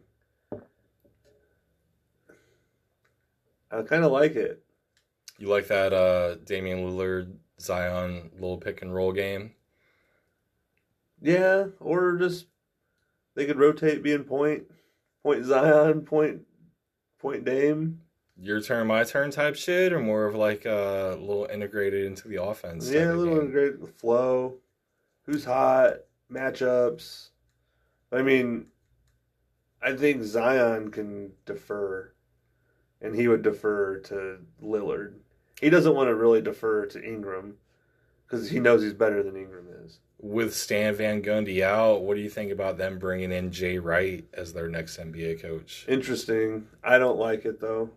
I 3.69 3.83
kind 3.83 4.03
of 4.03 4.11
like 4.11 4.35
it. 4.35 4.63
You 5.37 5.47
like 5.47 5.67
that 5.67 5.93
uh 5.93 6.37
Damian 6.43 6.79
Lillard 6.79 7.35
Zion 7.61 8.31
little 8.33 8.57
pick 8.57 8.81
and 8.81 8.91
roll 8.91 9.11
game? 9.11 9.51
Yeah, 11.21 11.65
or 11.79 12.17
just 12.17 12.47
they 13.35 13.45
could 13.45 13.59
rotate 13.59 14.01
being 14.01 14.23
point, 14.23 14.63
point 15.21 15.45
Zion, 15.45 16.01
point, 16.01 16.41
point 17.19 17.45
Dame. 17.45 18.01
Your 18.41 18.59
turn, 18.59 18.87
my 18.87 19.03
turn 19.03 19.29
type 19.29 19.55
shit, 19.55 19.93
or 19.93 19.99
more 19.99 20.25
of 20.25 20.33
like 20.33 20.65
a 20.65 21.15
little 21.19 21.47
integrated 21.53 22.05
into 22.05 22.27
the 22.27 22.41
offense. 22.41 22.89
Yeah, 22.89 23.11
a 23.11 23.13
little 23.13 23.39
integrated 23.39 23.87
flow. 23.89 24.55
Who's 25.27 25.45
hot? 25.45 25.97
Matchups. 26.31 27.29
I 28.11 28.21
mean, 28.21 28.67
I 29.81 29.93
think 29.95 30.23
Zion 30.23 30.91
can 30.91 31.33
defer, 31.45 32.11
and 33.01 33.15
he 33.15 33.27
would 33.27 33.41
defer 33.41 33.99
to 33.99 34.39
Lillard. 34.63 35.13
He 35.61 35.69
doesn't 35.69 35.95
want 35.95 36.07
to 36.09 36.15
really 36.15 36.41
defer 36.41 36.85
to 36.87 37.03
Ingram 37.03 37.55
because 38.25 38.49
he 38.49 38.59
knows 38.59 38.83
he's 38.83 38.93
better 38.93 39.23
than 39.23 39.35
Ingram 39.35 39.67
is. 39.85 39.99
With 40.19 40.55
Stan 40.55 40.95
Van 40.95 41.21
Gundy 41.21 41.61
out, 41.61 42.03
what 42.03 42.15
do 42.15 42.21
you 42.21 42.29
think 42.29 42.51
about 42.51 42.77
them 42.77 42.97
bringing 42.97 43.31
in 43.31 43.51
Jay 43.51 43.77
Wright 43.77 44.25
as 44.33 44.53
their 44.53 44.67
next 44.67 44.97
NBA 44.99 45.41
coach? 45.41 45.85
Interesting. 45.87 46.67
I 46.83 46.97
don't 46.97 47.17
like 47.17 47.45
it 47.45 47.59
though. 47.59 47.89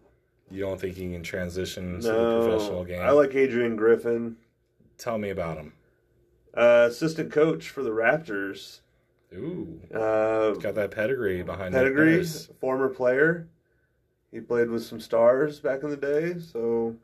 You 0.50 0.62
don't 0.62 0.80
think 0.80 0.96
he 0.96 1.10
can 1.12 1.22
transition 1.22 2.00
to 2.00 2.06
the 2.06 2.40
professional 2.40 2.84
game? 2.84 3.00
I 3.00 3.10
like 3.10 3.34
Adrian 3.34 3.76
Griffin, 3.76 4.36
Tell 5.00 5.16
me 5.16 5.30
about 5.30 5.56
him. 5.56 5.72
Uh, 6.54 6.86
assistant 6.90 7.32
coach 7.32 7.68
for 7.68 7.82
the 7.82 7.90
Raptors. 7.90 8.80
Ooh, 9.32 9.80
Uh, 9.94 10.52
got 10.54 10.74
that 10.74 10.90
pedigree 10.90 11.42
behind 11.42 11.72
pedigree, 11.72 12.24
former 12.60 12.88
player. 12.88 13.48
He 14.32 14.40
played 14.40 14.70
with 14.70 14.84
some 14.84 15.00
stars 15.00 15.60
back 15.60 15.82
in 15.82 15.90
the 15.90 15.96
day, 15.96 16.38
so 16.38 16.96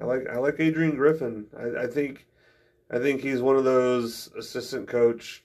I 0.00 0.04
like 0.04 0.28
I 0.28 0.38
like 0.38 0.56
Adrian 0.58 0.96
Griffin. 0.96 1.46
I, 1.56 1.84
I 1.84 1.86
think 1.86 2.26
I 2.90 2.98
think 2.98 3.20
he's 3.20 3.40
one 3.42 3.56
of 3.56 3.64
those 3.64 4.30
assistant 4.36 4.88
coach 4.88 5.44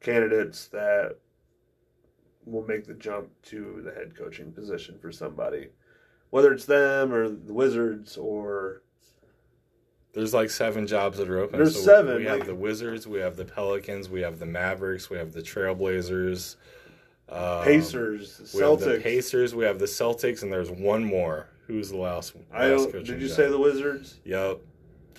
candidates 0.00 0.66
that 0.68 1.16
will 2.46 2.64
make 2.66 2.86
the 2.86 2.94
jump 2.94 3.28
to 3.42 3.82
the 3.84 3.92
head 3.92 4.16
coaching 4.16 4.52
position 4.52 4.98
for 4.98 5.10
somebody, 5.12 5.68
whether 6.30 6.52
it's 6.52 6.64
them 6.64 7.12
or 7.12 7.28
the 7.28 7.52
Wizards 7.52 8.16
or 8.16 8.82
There's 10.16 10.32
like 10.32 10.48
seven 10.48 10.86
jobs 10.86 11.18
that 11.18 11.28
are 11.28 11.40
open. 11.40 11.58
There's 11.58 11.74
we- 11.76 11.82
seven, 11.82 12.16
We 12.16 12.24
have 12.24 12.38
like- 12.38 12.46
the 12.48 12.54
Wizards, 12.54 13.06
we 13.06 13.18
have 13.18 13.36
the 13.36 13.44
Pelicans, 13.44 14.08
we 14.08 14.22
have 14.22 14.38
the 14.38 14.46
Mavericks, 14.46 15.10
we 15.10 15.18
have 15.18 15.34
the 15.34 15.42
Trailblazers, 15.42 16.56
um, 17.28 17.64
Pacers, 17.64 18.50
We 18.54 18.62
have 18.62 18.80
the 18.80 18.86
Celtics. 18.86 19.02
Pacers, 19.02 19.54
we 19.54 19.64
have 19.66 19.78
the 19.78 19.84
Celtics, 19.84 20.42
and 20.42 20.50
there's 20.50 20.70
one 20.70 21.04
more. 21.04 21.48
Who's 21.66 21.90
the 21.90 21.98
last? 21.98 22.32
I 22.50 22.70
last 22.70 22.92
don't. 22.92 23.04
Did 23.04 23.20
you 23.20 23.28
job? 23.28 23.36
say 23.36 23.50
the 23.50 23.58
Wizards? 23.58 24.18
Yep. 24.24 24.60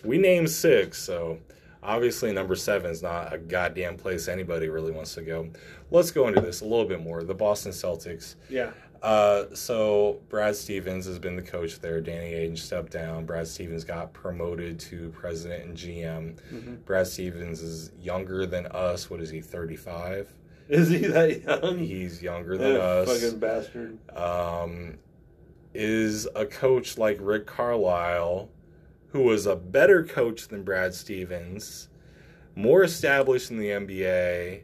We 0.04 0.18
named 0.18 0.50
six, 0.50 0.98
so 0.98 1.38
obviously 1.84 2.32
number 2.34 2.56
seven 2.56 2.90
is 2.90 3.04
not 3.04 3.32
a 3.32 3.38
goddamn 3.38 3.98
place 3.98 4.28
anybody 4.28 4.68
really 4.68 4.92
wants 4.92 5.14
to 5.14 5.22
go. 5.22 5.48
Let's 5.92 6.10
go 6.10 6.28
into 6.28 6.42
this 6.42 6.62
a 6.62 6.66
little 6.66 6.86
bit 6.86 7.02
more. 7.02 7.22
The 7.22 7.36
Boston 7.36 7.72
Celtics. 7.72 8.34
Yeah. 8.50 8.72
Uh, 9.02 9.46
so 9.54 10.20
Brad 10.30 10.56
Stevens 10.56 11.06
has 11.06 11.20
been 11.20 11.36
the 11.36 11.42
coach 11.42 11.80
there. 11.80 12.02
Danny 12.02 12.32
Ainge 12.34 12.58
stepped 12.60 12.92
down. 12.92 13.26
Brad 13.26 13.48
Stevens 13.48 13.84
got 13.84 14.14
promoted 14.14 14.80
to 14.82 15.10
president 15.10 15.66
and 15.66 15.78
GM. 15.78 16.36
Mhm. 16.52 16.86
Brad 16.86 17.08
Stevens 17.08 17.62
is 17.62 17.92
younger 18.02 18.46
than 18.46 18.66
us. 18.68 19.10
What 19.10 19.22
is 19.22 19.30
he? 19.30 19.42
Thirty-five. 19.42 20.34
Is 20.70 20.90
he 20.90 20.98
that 21.08 21.44
young? 21.44 21.78
He's 21.80 22.22
younger 22.22 22.58
than 22.58 22.76
us 22.78 23.22
fucking 23.22 23.40
bastard. 23.40 23.98
um, 24.18 24.98
is 25.74 26.28
a 26.36 26.46
coach 26.46 26.98
like 26.98 27.18
Rick 27.22 27.46
Carlisle, 27.46 28.50
who 29.10 29.22
was 29.22 29.46
a 29.46 29.56
better 29.56 30.04
coach 30.04 30.48
than 30.48 30.64
Brad 30.64 30.94
Stevens, 30.94 31.88
more 32.56 32.84
established 32.84 33.52
in 33.52 33.60
the 33.60 33.70
NBA, 33.70 34.62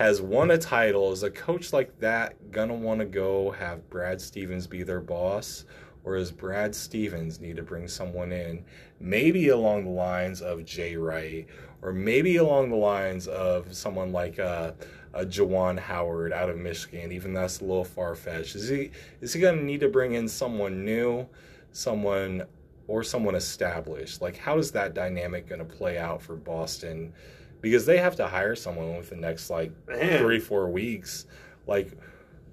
has 0.00 0.22
won 0.22 0.50
a 0.50 0.56
title. 0.56 1.12
Is 1.12 1.24
a 1.24 1.30
coach 1.30 1.74
like 1.74 2.00
that 2.00 2.50
gonna 2.50 2.72
want 2.72 3.00
to 3.00 3.04
go 3.04 3.50
have 3.50 3.90
Brad 3.90 4.18
Stevens 4.18 4.66
be 4.66 4.82
their 4.82 4.98
boss? 4.98 5.66
Or 6.04 6.16
is 6.16 6.32
Brad 6.32 6.74
Stevens 6.74 7.38
need 7.38 7.56
to 7.56 7.62
bring 7.62 7.86
someone 7.86 8.32
in, 8.32 8.64
maybe 8.98 9.50
along 9.50 9.84
the 9.84 9.90
lines 9.90 10.40
of 10.40 10.64
Jay 10.64 10.96
Wright, 10.96 11.46
or 11.82 11.92
maybe 11.92 12.38
along 12.38 12.70
the 12.70 12.76
lines 12.76 13.28
of 13.28 13.74
someone 13.76 14.10
like 14.10 14.38
uh, 14.38 14.72
a 15.12 15.26
Juwan 15.26 15.78
Howard 15.78 16.32
out 16.32 16.48
of 16.48 16.56
Michigan? 16.56 17.12
Even 17.12 17.34
that's 17.34 17.60
a 17.60 17.64
little 17.64 17.84
far 17.84 18.14
fetched. 18.14 18.54
Is 18.56 18.70
he 18.70 18.92
is 19.20 19.34
he 19.34 19.40
gonna 19.42 19.60
need 19.60 19.80
to 19.80 19.90
bring 19.90 20.14
in 20.14 20.28
someone 20.28 20.82
new, 20.82 21.28
someone 21.72 22.44
or 22.88 23.02
someone 23.02 23.34
established? 23.34 24.22
Like, 24.22 24.38
how 24.38 24.56
is 24.56 24.70
that 24.70 24.94
dynamic 24.94 25.46
gonna 25.46 25.66
play 25.66 25.98
out 25.98 26.22
for 26.22 26.36
Boston? 26.36 27.12
Because 27.60 27.86
they 27.86 27.98
have 27.98 28.16
to 28.16 28.26
hire 28.26 28.54
someone 28.56 28.96
within 28.96 29.20
the 29.20 29.26
next 29.26 29.50
like 29.50 29.72
Man. 29.88 30.18
three 30.18 30.38
four 30.38 30.68
weeks. 30.68 31.26
Like, 31.66 31.92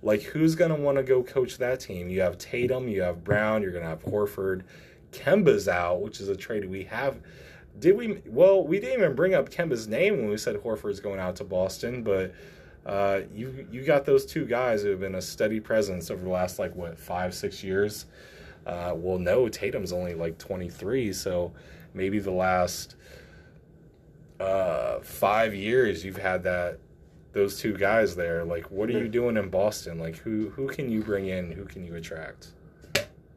like 0.02 0.22
who's 0.22 0.56
gonna 0.56 0.76
want 0.76 0.98
to 0.98 1.04
go 1.04 1.24
coach 1.24 1.58
that 1.58 1.80
team? 1.80 2.10
You 2.10 2.22
have 2.22 2.38
Tatum, 2.38 2.88
you 2.88 3.02
have 3.02 3.24
Brown, 3.24 3.62
you're 3.62 3.72
gonna 3.72 3.86
have 3.86 4.04
Horford. 4.04 4.64
Kemba's 5.12 5.68
out, 5.68 6.02
which 6.02 6.20
is 6.20 6.28
a 6.30 6.36
trade 6.36 6.70
we 6.70 6.84
have. 6.84 7.18
Did 7.80 7.96
we? 7.96 8.22
Well, 8.26 8.64
we 8.64 8.80
didn't 8.80 9.00
even 9.00 9.16
bring 9.16 9.34
up 9.34 9.50
Kemba's 9.50 9.88
name 9.88 10.18
when 10.18 10.30
we 10.30 10.38
said 10.38 10.56
Horford's 10.56 11.00
going 11.00 11.20
out 11.20 11.36
to 11.38 11.44
Boston, 11.44 12.04
but 12.04 12.34
uh, 12.86 13.22
you 13.34 13.68
you 13.72 13.84
got 13.84 14.06
those 14.06 14.26
two 14.26 14.46
guys 14.46 14.82
who 14.82 14.90
have 14.90 15.00
been 15.00 15.16
a 15.16 15.22
steady 15.22 15.60
presence 15.60 16.10
over 16.10 16.24
the 16.24 16.30
last 16.30 16.58
like 16.58 16.76
what 16.76 16.98
five 16.98 17.34
six 17.34 17.64
years. 17.64 18.06
Uh, 18.66 18.94
well, 18.96 19.18
no, 19.18 19.48
Tatum's 19.48 19.94
only 19.94 20.14
like 20.14 20.38
23, 20.38 21.14
so 21.14 21.54
maybe 21.94 22.20
the 22.20 22.32
last 22.32 22.98
uh, 24.40 25.00
five 25.00 25.54
years 25.54 26.04
you've 26.06 26.18
had 26.18 26.44
that 26.44 26.80
those 27.34 27.60
two 27.60 27.78
guys 27.78 28.16
there. 28.16 28.44
Like, 28.44 28.72
what 28.72 28.90
are 28.90 28.94
you 28.94 29.08
doing 29.08 29.38
in 29.38 29.50
Boston? 29.50 30.00
Like, 30.00 30.18
who 30.18 30.50
who 30.50 30.68
can 30.68 30.90
you 30.90 31.02
bring 31.04 31.28
in? 31.28 31.52
Who 31.52 31.66
can 31.66 31.86
you 31.86 31.96
attract? 31.96 32.48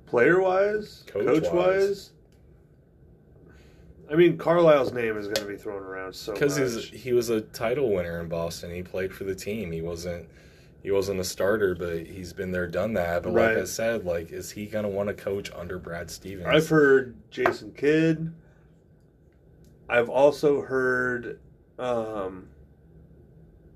Player 0.06 0.40
wise, 0.40 1.04
Coach-wise. 1.06 2.12
I 4.10 4.16
mean, 4.16 4.36
Carlisle's 4.36 4.92
name 4.92 5.16
is 5.16 5.26
going 5.26 5.46
to 5.46 5.46
be 5.46 5.56
thrown 5.56 5.84
around 5.84 6.12
so 6.14 6.32
Because 6.32 6.88
he 6.88 7.12
was 7.12 7.30
a 7.30 7.42
title 7.42 7.92
winner 7.92 8.20
in 8.20 8.28
Boston. 8.28 8.74
He 8.74 8.82
played 8.82 9.14
for 9.14 9.22
the 9.22 9.36
team. 9.36 9.70
He 9.70 9.82
wasn't 9.82 10.28
he 10.82 10.90
wasn't 10.90 11.20
a 11.20 11.24
starter, 11.24 11.74
but 11.74 12.06
he's 12.06 12.32
been 12.32 12.50
there, 12.50 12.66
done 12.66 12.94
that. 12.94 13.22
But 13.22 13.34
like 13.34 13.58
I 13.58 13.64
said, 13.64 14.04
like, 14.04 14.32
is 14.32 14.50
he 14.50 14.66
gonna 14.66 14.88
want 14.88 15.08
to 15.08 15.14
coach 15.14 15.50
under 15.54 15.78
Brad 15.78 16.10
Stevens? 16.10 16.46
I've 16.48 16.68
heard 16.68 17.14
Jason 17.30 17.72
Kidd. 17.72 18.32
I've 19.90 20.08
also 20.08 20.62
heard, 20.62 21.40
um, 21.76 22.48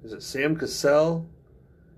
is 0.05 0.13
it 0.13 0.23
Sam 0.23 0.55
Cassell? 0.55 1.27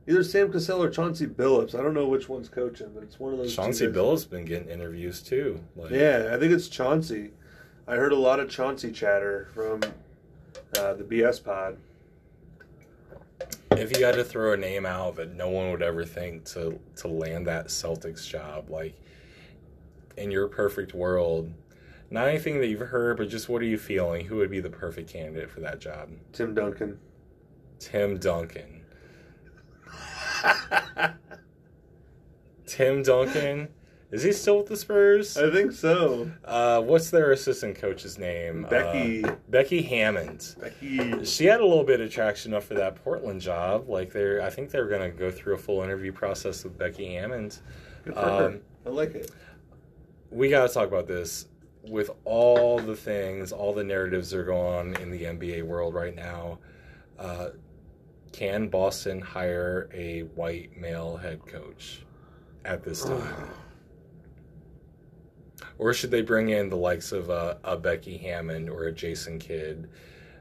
Either 0.08 0.24
Sam 0.24 0.50
Cassell 0.50 0.82
or 0.82 0.88
Chauncey 0.88 1.26
Billups. 1.26 1.74
I 1.78 1.82
don't 1.82 1.92
know 1.92 2.06
which 2.08 2.26
one's 2.26 2.48
coaching, 2.48 2.92
but 2.94 3.02
it's 3.02 3.20
one 3.20 3.32
of 3.32 3.38
those. 3.38 3.54
Chauncey. 3.54 3.88
Billups 3.88 4.30
been 4.30 4.46
getting 4.46 4.70
interviews 4.70 5.20
too. 5.20 5.60
Like, 5.74 5.90
Yeah, 5.90 6.30
I 6.32 6.38
think 6.38 6.52
it's 6.52 6.68
Chauncey. 6.68 7.32
I 7.86 7.96
heard 7.96 8.12
a 8.12 8.16
lot 8.16 8.40
of 8.40 8.48
Chauncey 8.48 8.90
chatter 8.90 9.48
from 9.52 9.80
uh, 10.78 10.94
the 10.94 11.04
BS 11.04 11.44
pod. 11.44 11.76
if 13.72 13.98
you 13.98 14.04
had 14.04 14.14
to 14.14 14.24
throw 14.24 14.54
a 14.54 14.56
name 14.56 14.86
out 14.86 15.16
that 15.16 15.34
no 15.34 15.50
one 15.50 15.70
would 15.70 15.82
ever 15.82 16.06
think 16.06 16.44
to 16.46 16.78
to 16.96 17.08
land 17.08 17.46
that 17.48 17.66
Celtics 17.66 18.26
job, 18.26 18.70
like 18.70 18.98
in 20.16 20.30
your 20.30 20.48
perfect 20.48 20.94
world, 20.94 21.52
not 22.10 22.28
anything 22.28 22.60
that 22.60 22.68
you've 22.68 22.80
heard, 22.80 23.16
but 23.16 23.28
just 23.28 23.48
what 23.48 23.62
are 23.62 23.66
you 23.66 23.78
feeling? 23.78 24.26
Who 24.26 24.36
would 24.36 24.50
be 24.50 24.60
the 24.60 24.70
perfect 24.70 25.10
candidate 25.10 25.50
for 25.50 25.60
that 25.60 25.80
job? 25.80 26.10
Tim 26.32 26.54
Duncan. 26.54 26.98
Tim 27.78 28.18
Duncan. 28.18 28.82
Tim 32.66 33.02
Duncan. 33.02 33.68
Is 34.12 34.22
he 34.22 34.32
still 34.32 34.58
with 34.58 34.66
the 34.66 34.76
Spurs? 34.76 35.36
I 35.36 35.50
think 35.50 35.72
so. 35.72 36.30
Uh, 36.44 36.80
what's 36.80 37.10
their 37.10 37.32
assistant 37.32 37.76
coach's 37.76 38.18
name? 38.18 38.64
Becky. 38.70 39.24
Uh, 39.24 39.34
Becky 39.48 39.82
Hammon. 39.82 40.38
Becky. 40.60 41.24
She 41.24 41.46
had 41.46 41.60
a 41.60 41.66
little 41.66 41.82
bit 41.82 42.00
of 42.00 42.10
traction 42.10 42.54
up 42.54 42.62
for 42.62 42.74
that 42.74 43.02
Portland 43.02 43.40
job. 43.40 43.88
Like 43.88 44.12
they're, 44.12 44.42
I 44.42 44.50
think 44.50 44.70
they're 44.70 44.86
gonna 44.88 45.10
go 45.10 45.30
through 45.30 45.54
a 45.54 45.58
full 45.58 45.82
interview 45.82 46.12
process 46.12 46.62
with 46.62 46.78
Becky 46.78 47.14
Hammon. 47.14 47.50
Good 48.04 48.14
for 48.14 48.20
her. 48.20 48.46
Um, 48.46 48.60
I 48.86 48.90
like 48.90 49.14
it. 49.16 49.32
We 50.30 50.48
gotta 50.50 50.72
talk 50.72 50.86
about 50.86 51.08
this 51.08 51.46
with 51.88 52.10
all 52.24 52.78
the 52.78 52.96
things, 52.96 53.52
all 53.52 53.72
the 53.72 53.84
narratives 53.84 54.30
that 54.30 54.38
are 54.38 54.44
going 54.44 54.96
on 54.96 55.02
in 55.02 55.10
the 55.10 55.22
NBA 55.22 55.62
world 55.62 55.94
right 55.94 56.14
now. 56.14 56.58
Uh, 57.18 57.50
can 58.32 58.68
Boston 58.68 59.20
hire 59.20 59.88
a 59.94 60.20
white 60.34 60.76
male 60.76 61.16
head 61.16 61.46
coach 61.46 62.02
at 62.64 62.82
this 62.82 63.04
time? 63.04 63.50
or 65.78 65.92
should 65.92 66.10
they 66.10 66.22
bring 66.22 66.50
in 66.50 66.68
the 66.68 66.76
likes 66.76 67.12
of 67.12 67.30
uh, 67.30 67.56
a 67.64 67.76
Becky 67.76 68.16
Hammon 68.18 68.68
or 68.68 68.84
a 68.84 68.92
Jason 68.92 69.38
Kidd? 69.38 69.88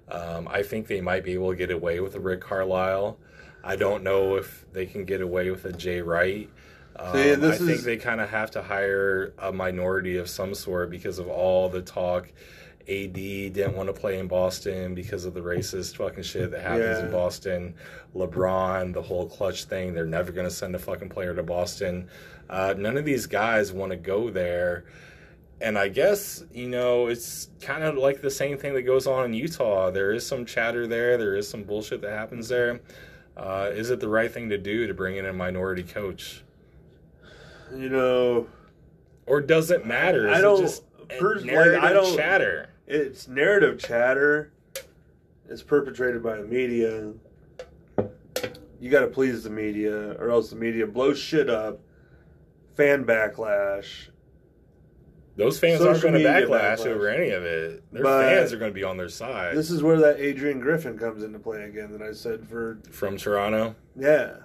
Um, 0.08 0.48
I 0.50 0.64
think 0.64 0.88
they 0.88 1.02
might 1.02 1.24
be 1.24 1.34
able 1.34 1.50
to 1.50 1.56
get 1.56 1.72
away 1.72 2.00
with 2.00 2.16
a 2.16 2.20
Rick 2.20 2.42
Carlisle. 2.42 3.18
I 3.64 3.76
don't 3.76 4.04
know 4.04 4.36
if 4.36 4.66
they 4.72 4.86
can 4.86 5.06
get 5.06 5.22
away 5.22 5.50
with 5.50 5.66
a 5.66 5.74
Jay 5.74 6.02
Wright. 6.02 6.50
Um, 6.98 7.14
See, 7.14 7.32
I 7.32 7.36
this 7.36 7.58
think 7.58 7.70
is- 7.72 7.84
they 7.84 7.98
kind 7.98 8.22
of 8.22 8.30
have 8.30 8.52
to 8.52 8.62
hire 8.62 9.34
a 9.38 9.52
minority 9.52 10.18
of 10.18 10.30
some 10.30 10.54
sort 10.56 10.90
because 10.90 11.20
of 11.20 11.28
all 11.28 11.68
the 11.70 11.82
talk 11.82 12.32
AD 12.88 13.14
didn't 13.14 13.76
want 13.76 13.88
to 13.88 13.94
play 13.94 14.20
in 14.20 14.28
Boston 14.28 14.94
because 14.94 15.26
of 15.26 15.34
the 15.34 15.42
racist 15.42 15.96
fucking 15.98 16.24
shit 16.24 16.52
that 16.52 16.62
happens 16.62 17.00
Yeah. 17.00 17.06
in 17.06 17.12
Boston. 17.12 17.74
LeBron, 18.16 18.94
the 18.94 19.02
whole 19.02 19.28
clutch 19.28 19.66
thing, 19.66 19.94
they're 19.94 20.06
never 20.06 20.32
going 20.32 20.48
to 20.48 20.54
send 20.54 20.76
a 20.76 20.80
fucking 20.80 21.10
player 21.10 21.34
to 21.34 21.44
Boston. 21.44 22.08
Uh, 22.50 22.76
none 22.78 22.96
of 22.96 23.04
these 23.04 23.26
guys 23.26 23.74
want 23.74 23.92
to 23.92 23.98
go 23.98 24.30
there. 24.30 24.86
And 25.62 25.78
I 25.80 25.88
guess, 25.88 26.44
you 26.54 26.68
know, 26.70 27.08
it's 27.08 27.50
kind 27.62 27.84
of 27.84 27.96
like 27.98 28.22
the 28.22 28.30
same 28.30 28.58
thing 28.58 28.74
that 28.76 28.84
goes 28.84 29.08
on 29.08 29.26
in 29.26 29.34
Utah. 29.34 29.90
There 29.90 30.12
is 30.14 30.26
some 30.26 30.46
chatter 30.46 30.86
there, 30.86 31.18
there 31.18 31.36
is 31.36 31.48
some 31.50 31.64
bullshit 31.64 32.02
that 32.02 32.12
happens 32.12 32.50
there. 32.50 32.82
Uh, 33.36 33.72
is 33.74 33.90
it 33.90 34.00
the 34.00 34.08
right 34.08 34.32
thing 34.32 34.50
to 34.50 34.58
do 34.58 34.86
to 34.86 34.94
bring 34.94 35.18
in 35.18 35.26
a 35.26 35.34
minority 35.34 35.84
coach? 35.84 36.44
You 37.74 37.90
know, 37.90 38.48
Or 39.28 39.42
does 39.42 39.72
it 39.72 39.86
matter? 39.88 40.28
Is 40.28 40.38
I 40.38 40.42
don't- 40.42 40.62
just 40.62 40.84
pers- 41.10 41.44
like, 41.44 41.52
narrative 41.52 41.84
I 41.84 41.94
don't- 41.94 42.16
chatter? 42.16 42.70
it's 42.86 43.28
narrative 43.28 43.80
chatter. 43.80 44.52
It's 45.50 45.64
perpetrated 45.64 46.22
by 46.22 46.38
the 46.38 46.44
media. 46.46 47.14
You 48.80 48.92
got 48.92 49.02
to 49.02 49.08
please 49.08 49.44
the 49.44 49.50
media, 49.50 50.12
or 50.20 50.30
else 50.30 50.50
the 50.52 50.56
media 50.56 50.86
blows 50.86 51.18
shit 51.18 51.50
up. 51.50 51.80
Fan 52.76 53.04
backlash. 53.06 54.10
Those 55.38 55.60
fans 55.60 55.82
aren't 55.82 56.02
going 56.02 56.14
to 56.14 56.20
backlash 56.20 56.78
backlash. 56.80 56.86
over 56.88 57.08
any 57.10 57.32
of 57.32 57.44
it. 57.44 57.84
Their 57.92 58.04
But- 58.04 58.22
fans 58.26 58.54
are 58.54 58.58
going 58.58 58.72
to 58.72 58.76
be 58.76 58.84
on 58.84 58.98
their 58.98 59.10
side. 59.10 59.56
This 59.58 59.72
is 59.72 59.82
where 59.82 59.98
that 59.98 60.20
Adrian 60.20 60.60
Griffin 60.60 60.98
comes 60.98 61.24
into 61.24 61.40
play 61.40 61.64
again. 61.64 61.92
That 61.94 62.02
I 62.02 62.14
said 62.14 62.48
for 62.48 62.78
From 62.92 63.18
Toronto. 63.18 63.76
yeah. 63.96 64.38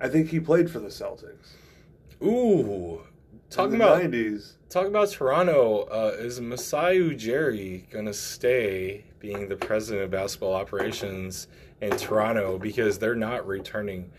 I 0.00 0.08
think 0.08 0.28
he 0.28 0.40
played 0.40 0.70
for 0.70 0.78
the 0.78 0.88
Celtics. 0.88 1.54
Ooh. 2.22 3.02
Talking 3.50 3.76
about 3.76 3.98
nineties. 3.98 4.56
talking 4.68 4.90
about 4.90 5.10
Toronto, 5.10 5.84
uh, 5.90 6.14
is 6.18 6.40
Masai 6.40 6.98
Ujiri 6.98 7.88
going 7.90 8.04
to 8.04 8.12
stay 8.12 9.04
being 9.20 9.48
the 9.48 9.56
president 9.56 10.04
of 10.04 10.10
basketball 10.10 10.52
operations 10.52 11.48
in 11.80 11.96
Toronto 11.96 12.58
because 12.58 12.98
they're 12.98 13.14
not 13.14 13.46
returning 13.46 14.10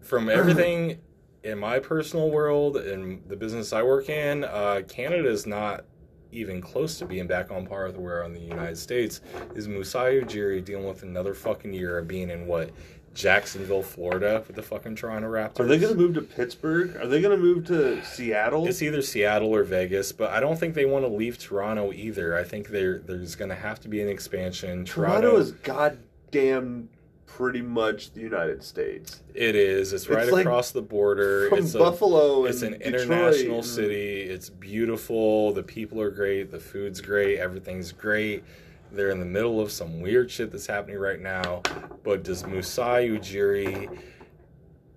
from 0.00 0.28
everything 0.30 0.98
in 1.42 1.58
my 1.58 1.78
personal 1.78 2.30
world 2.30 2.76
and 2.76 3.22
the 3.28 3.36
business 3.36 3.72
I 3.72 3.82
work 3.82 4.08
in, 4.08 4.44
uh, 4.44 4.82
Canada 4.88 5.28
is 5.28 5.46
not 5.46 5.84
even 6.30 6.60
close 6.60 6.98
to 6.98 7.06
being 7.06 7.26
back 7.26 7.50
on 7.50 7.66
par 7.66 7.86
with 7.86 7.96
where 7.96 8.22
on 8.22 8.34
the 8.34 8.40
United 8.40 8.76
States. 8.76 9.20
Is 9.54 9.66
Masai 9.66 10.20
Ujiri 10.20 10.64
dealing 10.64 10.86
with 10.86 11.02
another 11.02 11.34
fucking 11.34 11.72
year 11.72 11.98
of 11.98 12.06
being 12.06 12.30
in 12.30 12.46
what? 12.46 12.70
Jacksonville, 13.18 13.82
Florida 13.82 14.44
with 14.46 14.54
the 14.54 14.62
fucking 14.62 14.94
Toronto 14.94 15.28
Raptors. 15.28 15.58
Are 15.58 15.66
they 15.66 15.76
going 15.76 15.92
to 15.92 15.98
move 15.98 16.14
to 16.14 16.22
Pittsburgh? 16.22 16.96
Are 16.96 17.08
they 17.08 17.20
going 17.20 17.36
to 17.36 17.42
move 17.42 17.66
to 17.66 18.02
Seattle? 18.04 18.68
It's 18.68 18.80
either 18.80 19.02
Seattle 19.02 19.52
or 19.52 19.64
Vegas, 19.64 20.12
but 20.12 20.30
I 20.30 20.38
don't 20.38 20.56
think 20.56 20.74
they 20.74 20.84
want 20.84 21.04
to 21.04 21.08
leave 21.08 21.36
Toronto 21.36 21.92
either. 21.92 22.36
I 22.36 22.44
think 22.44 22.68
there 22.68 23.00
there's 23.00 23.34
going 23.34 23.48
to 23.48 23.56
have 23.56 23.80
to 23.80 23.88
be 23.88 24.00
an 24.00 24.08
expansion. 24.08 24.84
Toronto 24.84 25.36
is 25.36 25.50
goddamn 25.50 26.90
pretty 27.26 27.60
much 27.60 28.12
the 28.12 28.20
United 28.20 28.62
States. 28.62 29.20
It 29.34 29.56
is. 29.56 29.92
It's 29.92 30.08
right 30.08 30.22
It's 30.22 30.32
like 30.32 30.46
across 30.46 30.70
the 30.70 30.82
border. 30.82 31.48
From 31.48 31.58
it's 31.58 31.74
a, 31.74 31.78
Buffalo 31.78 32.44
It's 32.44 32.62
an 32.62 32.74
Detroit 32.74 33.02
international 33.02 33.64
city. 33.64 34.20
It's 34.22 34.48
beautiful. 34.48 35.52
The 35.52 35.64
people 35.64 36.00
are 36.00 36.10
great. 36.10 36.52
The 36.52 36.60
food's 36.60 37.00
great. 37.00 37.38
Everything's 37.40 37.90
great. 37.90 38.44
They're 38.90 39.10
in 39.10 39.20
the 39.20 39.26
middle 39.26 39.60
of 39.60 39.70
some 39.70 40.00
weird 40.00 40.30
shit 40.30 40.50
that's 40.50 40.66
happening 40.66 40.98
right 40.98 41.20
now. 41.20 41.62
But 42.02 42.24
does 42.24 42.46
Masai 42.46 43.08
Ujiri 43.08 43.98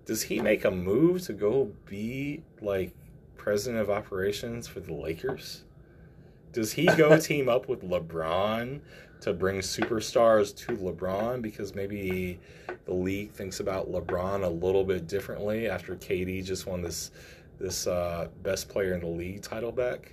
does 0.04 0.22
he 0.22 0.40
make 0.40 0.64
a 0.64 0.70
move 0.70 1.22
to 1.22 1.32
go 1.32 1.70
be 1.86 2.42
like 2.60 2.92
president 3.36 3.80
of 3.80 3.90
operations 3.90 4.66
for 4.66 4.80
the 4.80 4.92
Lakers? 4.92 5.64
Does 6.52 6.72
he 6.72 6.86
go 6.86 7.16
team 7.20 7.48
up 7.48 7.68
with 7.68 7.82
LeBron 7.82 8.80
to 9.20 9.32
bring 9.32 9.60
superstars 9.60 10.54
to 10.56 10.76
LeBron 10.76 11.40
because 11.40 11.74
maybe 11.74 12.40
the 12.84 12.92
league 12.92 13.30
thinks 13.32 13.60
about 13.60 13.90
LeBron 13.90 14.44
a 14.44 14.48
little 14.48 14.84
bit 14.84 15.06
differently 15.06 15.68
after 15.68 15.94
KD 15.94 16.44
just 16.44 16.66
won 16.66 16.82
this 16.82 17.10
this 17.58 17.86
uh, 17.86 18.26
best 18.42 18.68
player 18.68 18.94
in 18.94 19.00
the 19.00 19.06
league 19.06 19.42
title 19.42 19.70
back? 19.70 20.12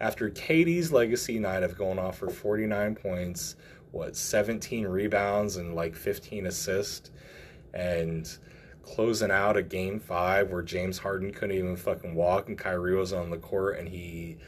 After 0.00 0.30
KD's 0.30 0.92
legacy 0.92 1.38
night 1.38 1.62
of 1.62 1.76
going 1.76 1.98
off 1.98 2.18
for 2.18 2.30
49 2.30 2.94
points, 2.94 3.56
what 3.90 4.14
17 4.14 4.86
rebounds 4.86 5.56
and 5.56 5.74
like 5.74 5.96
15 5.96 6.46
assists, 6.46 7.10
and 7.74 8.38
closing 8.82 9.30
out 9.30 9.56
a 9.56 9.62
game 9.62 9.98
five 10.00 10.50
where 10.50 10.62
James 10.62 10.98
Harden 10.98 11.32
couldn't 11.32 11.56
even 11.56 11.76
fucking 11.76 12.14
walk 12.14 12.48
and 12.48 12.56
Kyrie 12.56 12.96
was 12.96 13.12
on 13.12 13.30
the 13.30 13.36
court 13.36 13.78
and 13.78 13.88
he 13.88 14.38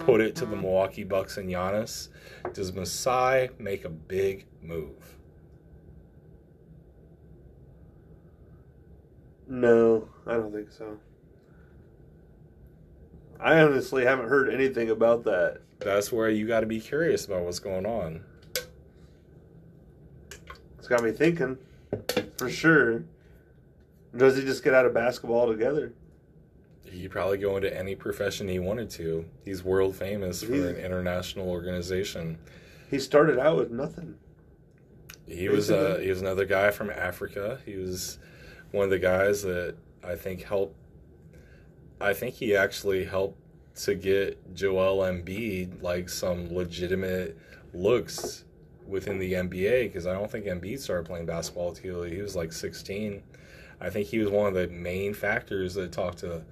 put 0.00 0.20
it 0.20 0.34
to 0.36 0.46
the 0.46 0.52
mm-hmm. 0.52 0.62
Milwaukee 0.62 1.04
Bucks 1.04 1.36
and 1.36 1.48
Giannis. 1.48 2.08
Does 2.52 2.72
Masai 2.72 3.50
make 3.58 3.84
a 3.84 3.90
big 3.90 4.46
move? 4.62 5.16
No, 9.46 10.08
I 10.26 10.34
don't 10.34 10.52
think 10.52 10.70
so. 10.70 10.98
I 13.44 13.60
honestly 13.60 14.04
haven't 14.06 14.28
heard 14.30 14.48
anything 14.48 14.88
about 14.88 15.22
that. 15.24 15.60
That's 15.80 16.10
where 16.10 16.30
you 16.30 16.46
got 16.46 16.60
to 16.60 16.66
be 16.66 16.80
curious 16.80 17.26
about 17.26 17.42
what's 17.42 17.58
going 17.58 17.84
on. 17.84 18.24
It's 20.78 20.88
got 20.88 21.02
me 21.04 21.12
thinking, 21.12 21.58
for 22.38 22.48
sure. 22.48 23.04
Does 24.16 24.36
he 24.38 24.44
just 24.44 24.64
get 24.64 24.72
out 24.72 24.86
of 24.86 24.94
basketball 24.94 25.40
altogether? 25.40 25.92
He'd 26.90 27.10
probably 27.10 27.36
go 27.36 27.56
into 27.56 27.76
any 27.76 27.94
profession 27.94 28.48
he 28.48 28.60
wanted 28.60 28.88
to. 28.90 29.26
He's 29.44 29.62
world 29.62 29.94
famous 29.94 30.42
for 30.42 30.54
He's- 30.54 30.64
an 30.66 30.76
international 30.76 31.48
organization. 31.50 32.38
He 32.90 32.98
started 32.98 33.38
out 33.38 33.56
with 33.58 33.70
nothing. 33.70 34.14
He 35.26 35.48
was 35.48 35.70
uh, 35.70 35.98
he 36.00 36.08
was 36.10 36.20
another 36.20 36.44
guy 36.44 36.70
from 36.70 36.90
Africa. 36.90 37.58
He 37.66 37.76
was 37.76 38.18
one 38.72 38.84
of 38.84 38.90
the 38.90 38.98
guys 38.98 39.42
that 39.42 39.74
I 40.02 40.14
think 40.16 40.42
helped. 40.42 40.76
I 42.04 42.12
think 42.12 42.34
he 42.34 42.54
actually 42.54 43.06
helped 43.06 43.38
to 43.76 43.94
get 43.94 44.54
Joel 44.54 44.98
Embiid 44.98 45.82
like 45.82 46.10
some 46.10 46.54
legitimate 46.54 47.38
looks 47.72 48.44
within 48.86 49.18
the 49.18 49.32
NBA 49.32 49.84
because 49.84 50.06
I 50.06 50.12
don't 50.12 50.30
think 50.30 50.44
Embiid 50.44 50.80
started 50.80 51.06
playing 51.06 51.24
basketball 51.24 51.70
until 51.70 52.02
he 52.02 52.20
was 52.20 52.36
like 52.36 52.52
16. 52.52 53.22
I 53.80 53.88
think 53.88 54.06
he 54.08 54.18
was 54.18 54.28
one 54.28 54.48
of 54.48 54.52
the 54.52 54.68
main 54.68 55.14
factors 55.14 55.72
that 55.74 55.92
talked 55.92 56.18
to 56.18 56.42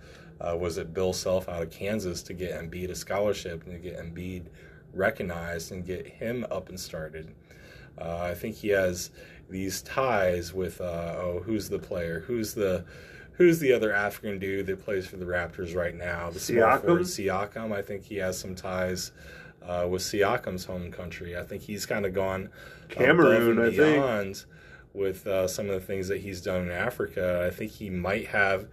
uh, 0.40 0.56
was 0.56 0.78
it 0.78 0.94
Bill 0.94 1.12
Self 1.12 1.50
out 1.50 1.62
of 1.62 1.70
Kansas 1.70 2.22
to 2.22 2.32
get 2.32 2.52
Embiid 2.52 2.88
a 2.88 2.94
scholarship 2.94 3.62
and 3.66 3.74
to 3.74 3.78
get 3.78 3.98
Embiid 3.98 4.46
recognized 4.94 5.70
and 5.70 5.84
get 5.84 6.06
him 6.06 6.46
up 6.50 6.70
and 6.70 6.80
started. 6.80 7.34
Uh, 8.00 8.20
I 8.22 8.34
think 8.34 8.56
he 8.56 8.68
has 8.68 9.10
these 9.50 9.82
ties 9.82 10.54
with 10.54 10.80
uh, 10.80 11.14
oh 11.18 11.42
who's 11.44 11.68
the 11.68 11.78
player 11.78 12.20
who's 12.26 12.54
the 12.54 12.86
who's 13.32 13.58
the 13.58 13.72
other 13.72 13.92
African 13.92 14.38
dude 14.38 14.66
that 14.66 14.84
plays 14.84 15.06
for 15.06 15.16
the 15.16 15.24
Raptors 15.24 15.74
right 15.74 15.94
now? 15.94 16.30
The 16.30 16.40
small 16.40 16.62
Siakam? 16.64 16.80
forward 16.80 17.02
Siakam? 17.02 17.72
I 17.72 17.82
think 17.82 18.04
he 18.04 18.16
has 18.16 18.38
some 18.38 18.54
ties 18.54 19.12
uh, 19.62 19.86
with 19.88 20.02
Siakam's 20.02 20.64
home 20.64 20.90
country. 20.90 21.36
I 21.36 21.42
think 21.42 21.62
he's 21.62 21.86
kind 21.86 22.06
of 22.06 22.12
gone 22.14 22.50
Cameroon, 22.88 23.58
I 23.58 23.70
think. 23.70 23.76
beyond 23.76 24.44
with 24.94 25.26
uh, 25.26 25.48
some 25.48 25.68
of 25.70 25.80
the 25.80 25.86
things 25.86 26.08
that 26.08 26.20
he's 26.20 26.40
done 26.40 26.62
in 26.62 26.70
Africa. 26.70 27.44
I 27.46 27.54
think 27.54 27.70
he 27.70 27.88
might 27.88 28.26
have 28.28 28.68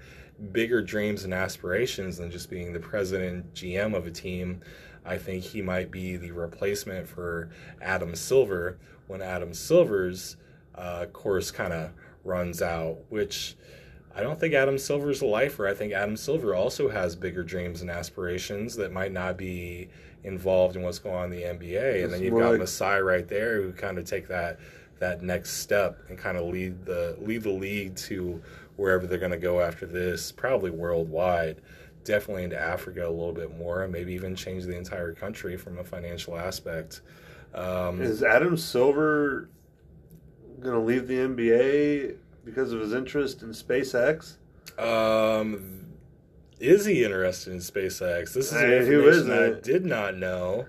bigger 0.51 0.81
dreams 0.81 1.23
and 1.23 1.33
aspirations 1.33 2.17
than 2.17 2.31
just 2.31 2.49
being 2.49 2.73
the 2.73 2.79
president 2.79 3.53
GM 3.53 3.95
of 3.95 4.07
a 4.07 4.11
team. 4.11 4.61
I 5.05 5.17
think 5.17 5.43
he 5.43 5.61
might 5.61 5.91
be 5.91 6.17
the 6.17 6.31
replacement 6.31 7.07
for 7.07 7.49
Adam 7.81 8.15
Silver 8.15 8.77
when 9.07 9.21
Adam 9.21 9.53
Silver's 9.53 10.37
uh, 10.75 11.05
course 11.07 11.51
kind 11.51 11.73
of 11.73 11.91
runs 12.23 12.61
out, 12.61 12.97
which 13.09 13.55
I 14.15 14.21
don't 14.21 14.39
think 14.39 14.53
Adam 14.53 14.77
Silver's 14.77 15.21
a 15.21 15.25
lifer. 15.25 15.67
I 15.67 15.73
think 15.73 15.93
Adam 15.93 16.17
Silver 16.17 16.55
also 16.55 16.89
has 16.89 17.15
bigger 17.15 17.43
dreams 17.43 17.81
and 17.81 17.89
aspirations 17.89 18.75
that 18.75 18.91
might 18.91 19.11
not 19.11 19.37
be 19.37 19.89
involved 20.23 20.75
in 20.75 20.81
what's 20.81 20.99
going 20.99 21.15
on 21.15 21.31
in 21.31 21.37
the 21.37 21.43
NBA. 21.43 21.73
It's 21.73 22.03
and 22.05 22.13
then 22.13 22.23
you've 22.23 22.33
more 22.33 22.41
got 22.41 22.57
Masai 22.57 23.01
right 23.01 23.27
there 23.27 23.61
who 23.61 23.71
kind 23.71 23.97
of 23.97 24.05
take 24.05 24.27
that 24.27 24.59
that 24.99 25.21
next 25.21 25.51
step 25.57 25.97
and 26.09 26.17
kind 26.17 26.37
of 26.37 26.45
lead 26.45 26.85
the 26.85 27.15
lead 27.21 27.43
the 27.43 27.51
league 27.51 27.95
to 27.95 28.41
wherever 28.75 29.07
they're 29.07 29.17
going 29.17 29.31
to 29.31 29.37
go 29.37 29.61
after 29.61 29.85
this, 29.85 30.31
probably 30.31 30.71
worldwide 30.71 31.61
definitely 32.03 32.43
into 32.43 32.59
Africa 32.59 33.07
a 33.07 33.09
little 33.09 33.33
bit 33.33 33.57
more, 33.57 33.83
and 33.83 33.91
maybe 33.91 34.13
even 34.13 34.35
change 34.35 34.63
the 34.65 34.75
entire 34.75 35.13
country 35.13 35.57
from 35.57 35.77
a 35.77 35.83
financial 35.83 36.37
aspect. 36.37 37.01
Um, 37.53 38.01
Is 38.01 38.23
Adam 38.23 38.57
Silver 38.57 39.49
going 40.59 40.75
to 40.75 40.81
leave 40.81 41.07
the 41.07 41.15
NBA 41.15 42.15
because 42.49 42.71
of 42.71 42.81
his 42.81 42.93
interest 42.93 43.41
in 43.41 43.49
SpaceX? 43.49 44.37
um, 44.77 45.85
is 46.59 46.85
he 46.85 47.03
interested 47.03 47.53
in 47.53 47.59
SpaceX? 47.59 48.33
This 48.33 48.51
is 48.51 48.87
who 48.87 49.07
information 49.07 49.31
I 49.31 49.59
did 49.61 49.85
not 49.85 50.17
know. 50.17 50.67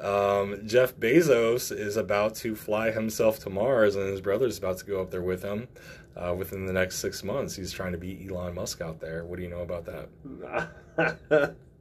Um, 0.00 0.66
Jeff 0.66 0.96
Bezos 0.96 1.76
is 1.76 1.96
about 1.96 2.34
to 2.36 2.54
fly 2.56 2.90
himself 2.90 3.38
to 3.40 3.50
Mars, 3.50 3.94
and 3.96 4.08
his 4.08 4.20
brother's 4.20 4.58
about 4.58 4.78
to 4.78 4.84
go 4.84 5.00
up 5.00 5.10
there 5.10 5.22
with 5.22 5.42
him 5.42 5.68
uh, 6.16 6.34
within 6.36 6.66
the 6.66 6.72
next 6.72 6.98
six 6.98 7.22
months. 7.22 7.54
He's 7.56 7.72
trying 7.72 7.92
to 7.92 7.98
beat 7.98 8.28
Elon 8.28 8.54
Musk 8.54 8.80
out 8.80 9.00
there. 9.00 9.24
What 9.24 9.36
do 9.36 9.42
you 9.42 9.50
know 9.50 9.60
about 9.60 9.84
that? 9.86 11.54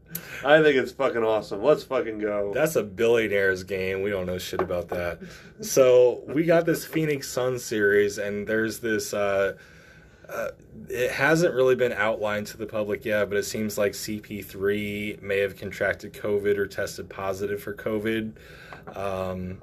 I 0.44 0.62
think 0.62 0.76
it's 0.76 0.92
fucking 0.92 1.24
awesome. 1.24 1.64
Let's 1.64 1.84
fucking 1.84 2.20
go. 2.20 2.52
That's 2.54 2.76
a 2.76 2.84
billionaire's 2.84 3.64
game. 3.64 4.02
We 4.02 4.10
don't 4.10 4.26
know 4.26 4.38
shit 4.38 4.62
about 4.62 4.90
that. 4.90 5.20
So 5.62 6.22
we 6.28 6.46
got 6.46 6.66
this 6.66 6.86
Phoenix 6.86 7.30
Sun 7.30 7.60
series, 7.60 8.18
and 8.18 8.48
there's 8.48 8.80
this. 8.80 9.14
Uh, 9.14 9.58
uh, 10.30 10.50
it 10.90 11.12
hasn't 11.12 11.54
really 11.54 11.76
been 11.76 11.92
outlined 11.92 12.48
to 12.48 12.58
the 12.58 12.66
public 12.66 13.04
yet, 13.04 13.30
but 13.30 13.38
it 13.38 13.44
seems 13.44 13.78
like 13.78 13.92
CP3 13.92 15.22
may 15.22 15.40
have 15.40 15.58
contracted 15.58 16.14
COVID 16.14 16.58
or 16.58 16.68
tested 16.68 17.10
positive 17.10 17.62
for 17.62 17.74
COVID. 17.74 18.34
Um, 18.96 19.62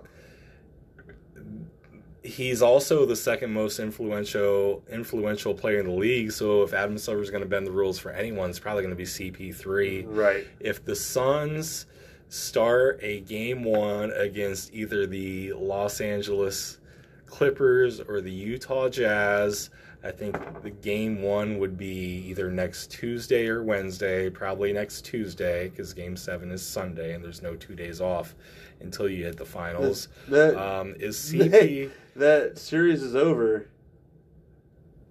he's 2.28 2.62
also 2.62 3.06
the 3.06 3.16
second 3.16 3.52
most 3.52 3.78
influential 3.78 4.82
influential 4.90 5.54
player 5.54 5.80
in 5.80 5.86
the 5.86 5.92
league. 5.92 6.32
So 6.32 6.62
if 6.62 6.72
Adam 6.72 6.98
Silver 6.98 7.22
is 7.22 7.30
going 7.30 7.42
to 7.42 7.48
bend 7.48 7.66
the 7.66 7.72
rules 7.72 7.98
for 7.98 8.10
anyone, 8.10 8.50
it's 8.50 8.58
probably 8.58 8.82
going 8.82 8.94
to 8.94 8.96
be 8.96 9.04
CP3. 9.04 10.04
right. 10.06 10.46
If 10.60 10.84
the 10.84 10.94
Suns 10.94 11.86
start 12.28 13.00
a 13.02 13.20
game 13.20 13.64
one 13.64 14.12
against 14.12 14.72
either 14.74 15.06
the 15.06 15.52
Los 15.54 16.00
Angeles 16.00 16.78
Clippers 17.26 18.00
or 18.00 18.20
the 18.20 18.30
Utah 18.30 18.88
Jazz, 18.88 19.70
I 20.04 20.10
think 20.10 20.36
the 20.62 20.70
game 20.70 21.22
one 21.22 21.58
would 21.58 21.76
be 21.76 22.24
either 22.28 22.50
next 22.50 22.90
Tuesday 22.90 23.48
or 23.48 23.64
Wednesday, 23.64 24.30
probably 24.30 24.72
next 24.72 25.04
Tuesday, 25.04 25.68
because 25.68 25.92
game 25.92 26.16
seven 26.16 26.50
is 26.50 26.64
Sunday 26.64 27.14
and 27.14 27.24
there's 27.24 27.42
no 27.42 27.56
two 27.56 27.74
days 27.74 28.00
off 28.00 28.34
until 28.80 29.08
you 29.08 29.24
hit 29.24 29.36
the 29.36 29.44
finals. 29.44 30.08
That 30.28 30.56
Um, 30.56 30.94
is 30.98 31.16
CP. 31.32 31.90
that 32.16 32.58
series 32.58 33.02
is 33.02 33.14
over. 33.16 33.68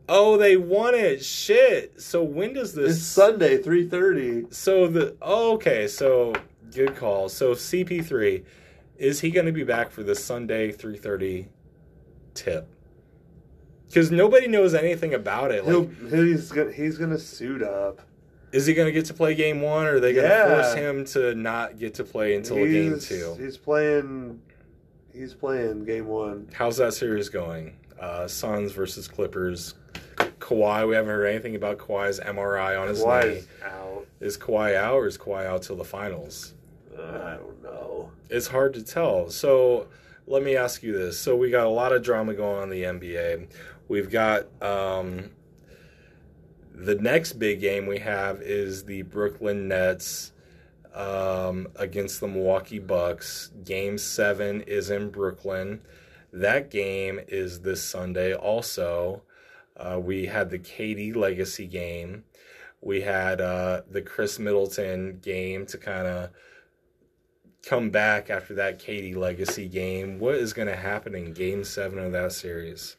Oh, 0.10 0.38
they 0.38 0.56
won 0.56 0.95
it. 0.95 1.23
Shit. 1.23 2.01
So 2.01 2.23
when 2.23 2.53
does 2.53 2.73
this? 2.73 2.97
It's 2.97 3.06
Sunday, 3.06 3.58
three 3.62 3.88
thirty. 3.88 4.45
So 4.51 4.88
the 4.88 5.15
oh, 5.21 5.53
okay, 5.56 5.88
so 5.88 6.34
good 6.73 6.95
call. 6.95 7.27
So 7.30 7.53
CP3 7.53 8.43
is 8.97 9.19
he 9.19 9.30
going 9.32 9.45
to 9.45 9.51
be 9.51 9.63
back 9.63 9.91
for 9.91 10.03
the 10.03 10.15
Sunday 10.15 10.71
3:30 10.71 11.47
tip? 12.34 12.67
Because 13.88 14.10
nobody 14.12 14.47
knows 14.47 14.73
anything 14.73 15.13
about 15.13 15.51
it. 15.51 15.63
He'll 15.65 15.84
Like, 16.01 16.12
he's 16.13 16.51
gonna 16.51 16.71
he's 16.71 16.97
gonna 16.97 17.19
suit 17.19 17.62
up. 17.62 18.01
Is 18.58 18.65
he 18.65 18.74
going 18.74 18.88
to 18.88 18.91
get 18.91 19.06
to 19.06 19.13
play 19.13 19.36
game 19.36 19.62
one, 19.62 19.86
or 19.86 19.96
are 19.96 20.00
they 20.00 20.13
going 20.13 20.28
to 20.28 20.36
Yeah. 20.36 20.48
force 20.62 20.74
him 20.74 21.06
to 21.06 21.36
not 21.36 21.78
get 21.80 21.93
to 21.96 22.04
play 22.04 22.36
until 22.36 22.58
game 22.58 22.93
He's- 22.93 23.08
two? 23.08 23.36
He's 23.39 23.58
playing. 23.58 24.41
He's 25.13 25.34
playing 25.34 25.86
game 25.86 26.08
one. 26.08 26.50
How's 26.54 26.78
that 26.78 26.93
series 26.93 27.30
going? 27.30 27.78
Uh, 28.00 28.28
Suns 28.28 28.72
versus 28.72 29.08
Clippers. 29.08 29.74
Kawhi, 30.39 30.88
we 30.88 30.96
haven't 30.96 31.10
heard 31.12 31.26
anything 31.26 31.56
about 31.56 31.78
Kawhi's 31.78 32.20
MRI 32.20 32.76
on 32.80 32.88
his 32.88 33.00
knee. 33.04 33.43
Out. 33.65 34.06
Is 34.20 34.38
Kawhi 34.38 34.76
out 34.76 34.96
or 34.96 35.08
is 35.08 35.17
Kawhi 35.17 35.46
out 35.46 35.63
till 35.63 35.76
the 35.76 35.84
finals? 35.84 36.54
Uh, 36.98 37.02
I 37.02 37.36
don't 37.38 37.63
know. 37.63 38.12
it's 38.30 38.48
hard 38.48 38.74
to 38.76 38.84
tell. 38.84 39.30
So 39.30 39.88
let 40.28 40.43
me 40.43 40.56
ask 40.56 40.84
you 40.84 40.91
this. 40.93 41.17
So 41.20 41.36
we 41.36 41.50
got 41.50 41.65
a 41.65 41.70
lot 41.70 41.91
of 41.93 42.04
drama 42.04 42.34
going 42.34 42.58
on 42.58 42.63
in 42.63 42.70
the 42.70 42.84
NBA. 42.84 43.48
We've 43.88 44.10
got 44.12 44.46
um, 44.62 45.32
the 46.78 46.96
next 46.96 47.34
big 47.34 47.60
game 47.60 47.88
we 47.88 47.98
have 47.98 48.40
is 48.40 48.84
the 48.84 49.02
Brooklyn 49.02 49.68
Nets 49.68 50.32
um, 50.94 51.68
against 51.76 52.20
the 52.20 52.28
Milwaukee 52.28 52.78
Bucks. 52.78 53.52
Game 53.63 53.98
seven 53.98 54.62
is 54.62 54.92
in 54.92 55.10
Brooklyn. 55.10 55.82
That 56.32 56.70
game 56.70 57.20
is 57.28 57.62
this 57.62 57.82
Sunday 57.82 58.36
also. 58.36 59.24
Uh, 59.76 60.00
we 60.00 60.28
had 60.28 60.52
the 60.52 60.60
KD 60.60 61.16
Legacy 61.16 61.66
game. 61.66 62.24
We 62.82 63.02
had 63.02 63.42
uh, 63.42 63.82
the 63.90 64.04
Khris 64.04 64.38
Middleton 64.38 65.18
game 65.20 65.66
to 65.68 65.80
kind 65.80 66.06
of 66.06 66.30
come 67.66 67.90
back 67.90 68.30
after 68.30 68.54
that 68.54 68.78
KD 68.78 69.16
Legacy 69.16 69.68
game. 69.68 70.20
What 70.20 70.36
is 70.36 70.54
going 70.54 70.68
to 70.68 70.76
happen 70.76 71.16
in 71.16 71.34
Game 71.34 71.63
Seven 71.63 71.98
of 71.98 72.12
that 72.12 72.34
series? 72.34 72.96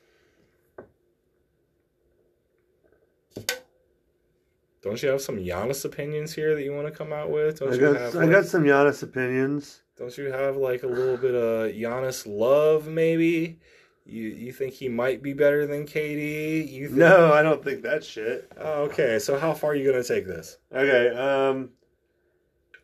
Don't 4.83 5.03
you 5.03 5.09
have 5.09 5.21
some 5.21 5.37
Giannis 5.39 5.85
opinions 5.85 6.33
here 6.35 6.55
that 6.55 6.63
you 6.63 6.73
want 6.73 6.87
to 6.87 6.93
come 6.93 7.13
out 7.13 7.31
with? 7.31 7.59
Don't 7.61 7.71
I 7.73 7.75
you 7.75 7.81
got 7.81 7.97
have? 7.97 8.17
I 8.17 8.21
like- 8.21 8.31
got 8.31 8.47
some 8.47 8.65
Giannis 8.65 9.03
opinions. 9.03 9.83
Don't 9.97 10.17
you 10.17 10.27
have 10.31 10.57
like 10.57 10.85
a 10.85 10.87
little 10.87 11.17
bit 11.17 11.35
of 11.35 11.73
Giannis 11.73 12.25
love? 12.27 12.87
Maybe 12.87 13.59
you 14.07 14.23
you 14.29 14.53
think 14.53 14.75
he 14.75 14.89
might 14.89 15.23
be 15.23 15.33
better 15.33 15.67
than 15.67 15.87
KD? 15.87 16.71
You 16.71 16.87
think, 16.87 16.99
No, 16.99 17.33
I 17.33 17.43
don't 17.43 17.63
think 17.65 17.83
that 17.83 18.05
shit. 18.05 18.51
Oh, 18.57 18.83
okay, 18.85 19.19
so 19.19 19.39
how 19.39 19.53
far 19.55 19.71
are 19.73 19.75
you 19.75 19.91
going 19.91 20.01
to 20.03 20.07
take 20.09 20.27
this? 20.27 20.59
Okay, 20.73 21.09
um, 21.17 21.71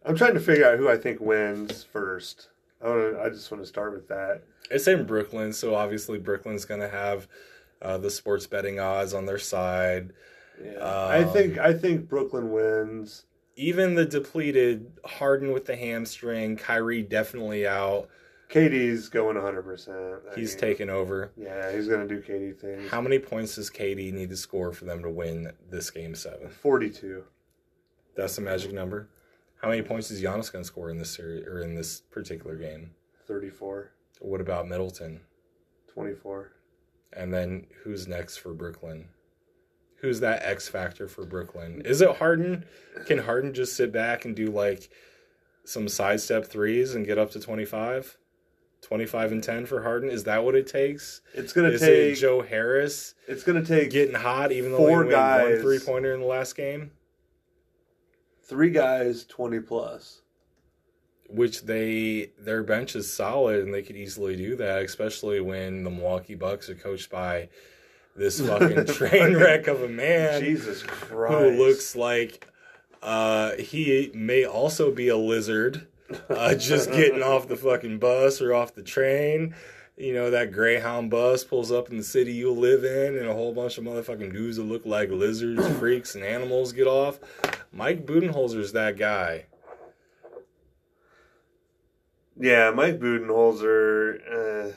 I'm 0.04 0.16
trying 0.16 0.34
to 0.34 0.40
figure 0.40 0.66
out 0.68 0.78
who 0.78 0.88
I 0.88 0.96
think 0.96 1.20
wins 1.20 1.84
first. 1.84 2.48
I 2.82 2.88
want 2.88 3.16
I 3.20 3.28
just 3.28 3.50
want 3.50 3.62
to 3.62 3.68
start 3.68 3.92
with 3.94 4.08
that. 4.08 4.42
It's 4.70 4.88
in 4.88 5.06
Brooklyn, 5.06 5.52
so 5.52 5.74
obviously 5.76 6.18
Brooklyn's 6.18 6.64
going 6.64 6.80
to 6.80 6.88
have 6.88 7.28
uh, 7.80 7.96
the 7.98 8.10
sports 8.10 8.46
betting 8.48 8.80
odds 8.80 9.14
on 9.14 9.24
their 9.26 9.38
side. 9.38 10.12
Yeah, 10.62 11.06
I 11.08 11.24
think 11.24 11.58
Um, 11.58 11.64
I 11.64 11.72
think 11.72 12.08
Brooklyn 12.08 12.50
wins. 12.52 13.26
even 13.56 13.94
the 13.94 14.04
depleted 14.04 14.92
Harden 15.04 15.52
with 15.52 15.64
the 15.66 15.76
hamstring, 15.76 16.56
Kyrie 16.56 17.02
definitely 17.02 17.66
out. 17.66 18.08
KD's 18.50 19.08
going 19.08 19.36
100. 19.36 19.62
percent 19.62 20.20
He's 20.36 20.54
taken 20.54 20.88
over. 20.90 21.32
Yeah, 21.36 21.72
he's 21.72 21.88
gonna 21.88 22.06
do 22.06 22.20
KD 22.20 22.56
things. 22.58 22.90
How 22.90 23.00
many 23.00 23.18
points 23.18 23.56
does 23.56 23.70
KD 23.70 24.12
need 24.12 24.30
to 24.30 24.36
score 24.36 24.72
for 24.72 24.84
them 24.84 25.02
to 25.02 25.10
win 25.10 25.52
this 25.70 25.90
game 25.90 26.14
seven? 26.14 26.48
42. 26.48 27.24
That's 28.16 28.36
the 28.36 28.42
magic 28.42 28.72
number. 28.72 29.08
How 29.60 29.70
many 29.70 29.82
points 29.82 30.10
is 30.10 30.22
Giannis 30.22 30.52
going 30.52 30.62
to 30.62 30.68
score 30.68 30.90
in 30.90 30.98
this 30.98 31.10
series 31.10 31.46
or 31.46 31.62
in 31.62 31.74
this 31.74 32.00
particular 32.02 32.54
game? 32.54 32.90
34. 33.26 33.90
What 34.20 34.40
about 34.42 34.68
Middleton? 34.68 35.20
24. 35.92 36.52
And 37.14 37.32
then 37.32 37.66
who's 37.82 38.06
next 38.06 38.36
for 38.36 38.52
Brooklyn? 38.52 39.08
Who's 40.04 40.20
that 40.20 40.42
X 40.44 40.68
factor 40.68 41.08
for 41.08 41.24
Brooklyn? 41.24 41.80
Is 41.86 42.02
it 42.02 42.16
Harden? 42.16 42.66
Can 43.06 43.16
Harden 43.16 43.54
just 43.54 43.74
sit 43.74 43.90
back 43.90 44.26
and 44.26 44.36
do 44.36 44.48
like 44.50 44.90
some 45.64 45.88
sidestep 45.88 46.44
threes 46.44 46.94
and 46.94 47.06
get 47.06 47.16
up 47.16 47.30
to 47.30 47.40
25? 47.40 48.18
25 48.82 49.32
and 49.32 49.42
10 49.42 49.64
for 49.64 49.82
Harden? 49.82 50.10
Is 50.10 50.24
that 50.24 50.44
what 50.44 50.54
it 50.54 50.66
takes? 50.66 51.22
It's 51.32 51.54
gonna 51.54 51.78
take. 51.78 52.12
it 52.12 52.16
Joe 52.16 52.42
Harris 52.42 53.14
it's 53.26 53.44
gonna 53.44 53.64
take 53.64 53.92
getting 53.92 54.14
hot 54.14 54.52
even 54.52 54.72
though 54.72 54.76
Four 54.76 55.04
guys. 55.06 55.54
one 55.54 55.62
three 55.62 55.78
pointer 55.78 56.12
in 56.12 56.20
the 56.20 56.26
last 56.26 56.54
game? 56.54 56.90
three 58.42 58.68
guys 58.68 59.24
20 59.24 59.60
plus. 59.60 60.20
Which 61.30 61.62
they 61.62 62.32
their 62.38 62.62
bench 62.62 62.94
is 62.94 63.10
solid 63.10 63.60
and 63.64 63.72
they 63.72 63.80
could 63.80 63.96
easily 63.96 64.36
do 64.36 64.54
that, 64.56 64.82
especially 64.82 65.40
when 65.40 65.82
the 65.82 65.88
Milwaukee 65.90 66.34
Bucks 66.34 66.68
are 66.68 66.74
coached 66.74 67.08
by 67.10 67.48
this 68.16 68.40
fucking 68.40 68.86
train 68.94 69.36
wreck 69.36 69.66
of 69.66 69.82
a 69.82 69.88
man. 69.88 70.40
Jesus 70.40 70.82
Christ. 70.82 71.34
who 71.34 71.50
looks 71.50 71.96
like 71.96 72.46
uh, 73.02 73.52
he 73.56 74.10
may 74.14 74.44
also 74.44 74.90
be 74.90 75.08
a 75.08 75.16
lizard, 75.16 75.86
uh, 76.30 76.54
just 76.54 76.90
getting 76.90 77.22
off 77.24 77.48
the 77.48 77.56
fucking 77.56 77.98
bus 77.98 78.40
or 78.40 78.54
off 78.54 78.74
the 78.74 78.82
train. 78.82 79.54
You 79.96 80.12
know, 80.12 80.30
that 80.30 80.50
Greyhound 80.50 81.10
bus 81.10 81.44
pulls 81.44 81.70
up 81.70 81.90
in 81.90 81.98
the 81.98 82.02
city 82.02 82.32
you 82.32 82.50
live 82.50 82.82
in, 82.82 83.16
and 83.16 83.28
a 83.28 83.34
whole 83.34 83.52
bunch 83.52 83.78
of 83.78 83.84
motherfucking 83.84 84.32
dudes 84.32 84.56
that 84.56 84.64
look 84.64 84.84
like 84.84 85.10
lizards, 85.10 85.68
freaks, 85.78 86.14
and 86.14 86.24
animals 86.24 86.72
get 86.72 86.86
off. 86.86 87.20
Mike 87.72 88.04
Budenholzer's 88.04 88.72
that 88.72 88.96
guy. 88.96 89.44
Yeah, 92.40 92.70
Mike 92.70 92.98
Budenholzer. 92.98 94.70
Uh, 94.70 94.72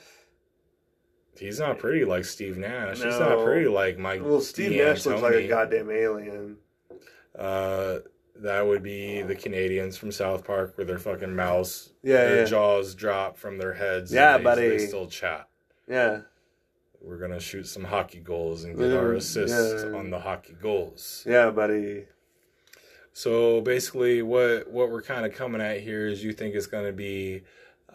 He's 1.39 1.59
not 1.59 1.79
pretty 1.79 2.05
like 2.05 2.25
Steve 2.25 2.57
Nash. 2.57 2.97
He's 3.01 3.19
not 3.19 3.43
pretty 3.43 3.67
like 3.67 3.97
Mike. 3.97 4.21
well, 4.23 4.41
Steve 4.41 4.71
Nash 4.71 5.05
looks 5.05 5.21
like 5.21 5.35
a 5.35 5.47
goddamn 5.47 5.91
alien. 5.91 6.57
Uh, 7.37 7.99
that 8.35 8.65
would 8.65 8.83
be 8.83 9.21
the 9.21 9.35
Canadians 9.35 9.97
from 9.97 10.11
South 10.11 10.45
Park, 10.45 10.77
where 10.77 10.85
their 10.85 10.99
fucking 10.99 11.35
mouths, 11.35 11.93
Yeah, 12.03 12.25
their 12.25 12.37
yeah. 12.39 12.45
jaws 12.45 12.95
drop 12.95 13.37
from 13.37 13.57
their 13.57 13.73
heads. 13.73 14.13
Yeah, 14.13 14.35
and 14.35 14.39
they, 14.39 14.43
buddy. 14.43 14.69
They 14.69 14.87
still 14.87 15.07
chat. 15.07 15.47
Yeah. 15.87 16.21
We're 17.01 17.17
gonna 17.17 17.39
shoot 17.39 17.67
some 17.67 17.83
hockey 17.85 18.19
goals 18.19 18.63
and 18.63 18.77
get 18.77 18.91
our 18.91 19.13
assists 19.13 19.83
yeah. 19.83 19.97
on 19.97 20.09
the 20.09 20.19
hockey 20.19 20.55
goals. 20.61 21.23
Yeah, 21.27 21.51
buddy. 21.51 22.05
So 23.13 23.61
basically, 23.61 24.21
what 24.21 24.69
what 24.69 24.91
we're 24.91 25.01
kind 25.01 25.25
of 25.25 25.33
coming 25.33 25.61
at 25.61 25.79
here 25.81 26.07
is 26.07 26.23
you 26.23 26.33
think 26.33 26.53
it's 26.55 26.67
gonna 26.67 26.91
be 26.91 27.43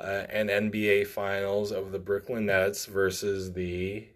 uh, 0.03 0.27
an 0.31 0.49
NBA 0.49 1.07
Finals 1.07 1.71
of 1.71 1.93
the 1.93 1.99
Brooklyn 1.99 2.47
Nets 2.47 2.87
versus 2.87 3.53
the 3.53 4.07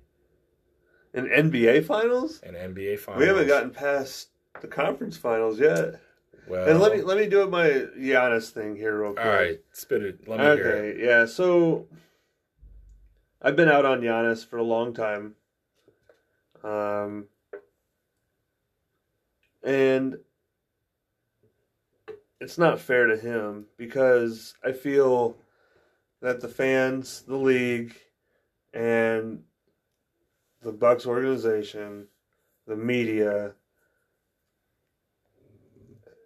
an 1.15 1.27
NBA 1.27 1.85
Finals. 1.85 2.41
An 2.43 2.55
NBA 2.55 2.99
Finals. 2.99 3.21
We 3.21 3.27
haven't 3.27 3.47
gotten 3.47 3.71
past 3.71 4.29
the 4.61 4.69
conference 4.69 5.17
finals 5.17 5.61
yet. 5.61 6.01
Well, 6.49 6.69
and 6.69 6.81
let 6.81 6.93
me 6.93 7.03
let 7.03 7.17
me 7.17 7.27
do 7.27 7.49
my 7.49 7.69
Giannis 7.99 8.51
thing 8.51 8.77
here 8.77 9.01
real 9.01 9.13
quick. 9.15 9.25
All 9.25 9.33
right, 9.33 9.61
spit 9.73 10.03
it. 10.03 10.29
Let 10.29 10.41
me 10.41 10.47
okay, 10.47 10.63
hear. 10.63 10.99
Yeah, 10.99 11.27
so 11.27 11.87
I've 13.41 13.57
been 13.57 13.69
out 13.69 13.85
on 13.85 14.01
Giannis 14.01 14.47
for 14.47 14.59
a 14.59 14.63
long 14.63 14.93
time. 14.93 15.35
Um, 16.63 17.27
and 19.63 20.19
it's 22.41 22.59
not 22.59 22.81
fair 22.81 23.07
to 23.07 23.17
him 23.17 23.67
because 23.77 24.55
I 24.65 24.73
feel 24.73 25.37
that 26.27 26.41
the 26.41 26.49
fans, 26.49 27.23
the 27.29 27.37
league, 27.37 27.95
and 28.75 29.45
the 30.61 30.73
Bucks 30.73 31.07
organization, 31.07 32.09
the 32.67 32.75
media 32.75 33.53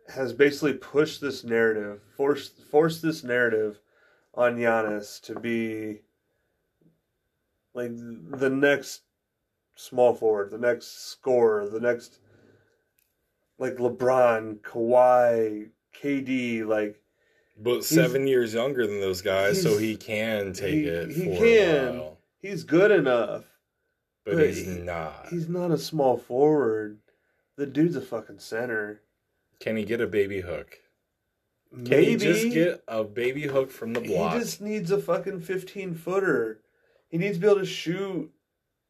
has 0.08 0.32
basically 0.32 0.72
pushed 0.72 1.20
this 1.20 1.44
narrative, 1.44 2.00
forced 2.16 2.62
forced 2.62 3.02
this 3.02 3.22
narrative 3.22 3.78
on 4.32 4.56
Giannis 4.56 5.20
to 5.20 5.38
be 5.38 6.00
like 7.74 7.90
the 7.94 8.48
next 8.48 9.02
small 9.76 10.14
forward, 10.14 10.50
the 10.50 10.56
next 10.56 11.10
scorer, 11.10 11.68
the 11.68 11.78
next 11.78 12.20
like 13.58 13.76
LeBron, 13.76 14.60
Kawhi, 14.60 15.68
KD, 15.94 16.66
like 16.66 17.02
But 17.62 17.84
seven 17.84 18.26
years 18.26 18.54
younger 18.54 18.86
than 18.86 19.00
those 19.00 19.20
guys, 19.20 19.60
so 19.62 19.76
he 19.76 19.96
can 19.96 20.52
take 20.54 20.72
he- 20.74 20.84
it 20.86 21.10
he 21.10 21.24
for 21.24 21.36
can. 21.44 22.02
he's 22.40 22.64
good 22.64 22.90
enough. 22.90 23.44
But, 24.24 24.36
But 24.36 24.46
he's 24.46 24.64
he- 24.66 24.80
not. 24.80 25.26
He's 25.30 25.48
not 25.48 25.70
a 25.70 25.78
small 25.78 26.16
forward. 26.16 26.98
The 27.56 27.66
dude's 27.66 27.96
a 27.96 28.00
fucking 28.00 28.38
center. 28.38 29.02
Can 29.58 29.76
he 29.76 29.84
get 29.84 30.00
a 30.00 30.06
baby 30.06 30.40
hook? 30.40 30.78
Can 31.72 31.84
Maybe 31.84 32.10
he 32.12 32.16
just 32.16 32.50
get 32.50 32.82
a 32.88 33.04
baby 33.04 33.42
hook 33.42 33.70
from 33.70 33.92
the 33.92 34.00
block? 34.00 34.32
he 34.34 34.40
just 34.40 34.60
needs 34.60 34.90
a 34.90 34.98
fucking 35.00 35.40
fifteen 35.40 35.94
footer. 35.94 36.60
He 37.08 37.18
needs 37.18 37.36
to 37.36 37.40
be 37.42 37.46
able 37.46 37.60
to 37.60 37.66
shoot. 37.66 38.30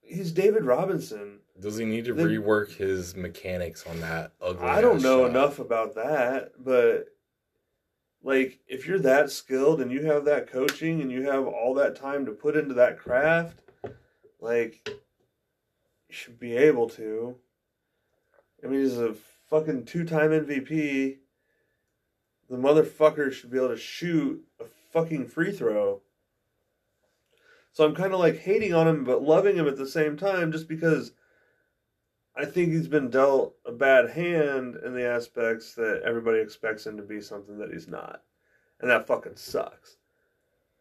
He's 0.01 0.31
David 0.33 0.65
Robinson. 0.65 1.41
Does 1.59 1.77
he 1.77 1.85
need 1.85 2.05
to 2.07 2.15
the- 2.15 2.23
rework 2.23 2.71
his 2.77 3.15
mechanics 3.17 3.85
on 3.87 4.01
that 4.01 4.33
ugly? 4.41 4.67
I 4.67 4.81
don't 4.81 5.03
know 5.03 5.23
shot? 5.25 5.31
enough 5.31 5.59
about 5.59 5.95
that, 5.97 6.53
but 6.59 7.09
like 8.23 8.61
if 8.69 8.87
you're 8.87 8.99
that 8.99 9.31
skilled 9.31 9.81
and 9.81 9.91
you 9.91 10.05
have 10.07 10.25
that 10.27 10.51
coaching 10.51 11.01
and 11.01 11.11
you 11.11 11.23
have 11.23 11.47
all 11.47 11.75
that 11.75 11.97
time 11.97 12.27
to 12.27 12.33
put 12.33 12.57
into 12.57 12.75
that 12.75 12.99
craft, 12.99 13.61
like 14.41 14.83
you 14.87 16.15
should 16.15 16.39
be 16.39 16.57
able 16.57 16.89
to. 16.91 17.37
I 18.63 18.67
mean, 18.67 18.83
he's 18.83 18.99
a 18.99 19.15
fucking 19.49 19.87
two-time 19.87 20.31
MVP. 20.31 21.19
The 22.51 22.57
motherfucker 22.57 23.33
should 23.33 23.51
be 23.51 23.59
able 23.59 23.69
to 23.69 23.77
shoot 23.77 24.45
a 24.61 24.65
fucking 24.93 25.29
free 25.29 25.53
throw. 25.53 26.03
So 27.73 27.85
I'm 27.85 27.95
kind 27.95 28.13
of 28.13 28.21
like 28.21 28.39
hating 28.39 28.75
on 28.75 28.89
him, 28.89 29.05
but 29.05 29.23
loving 29.23 29.57
him 29.57 29.69
at 29.69 29.77
the 29.77 29.87
same 29.87 30.17
time, 30.17 30.53
just 30.53 30.69
because 30.69 31.13
I 32.41 32.47
think 32.47 32.73
he's 32.73 32.89
been 32.89 33.11
dealt 33.11 33.55
a 33.67 33.73
bad 33.73 34.09
hand 34.11 34.77
in 34.83 34.95
the 34.95 35.07
aspects 35.07 35.75
that 35.75 36.03
everybody 36.07 36.39
expects 36.41 36.87
him 36.87 36.97
to 36.97 37.03
be 37.03 37.21
something 37.21 37.59
that 37.59 37.71
he's 37.71 37.87
not. 37.87 38.23
And 38.81 38.91
that 38.91 39.07
fucking 39.07 39.37
sucks. 39.37 39.99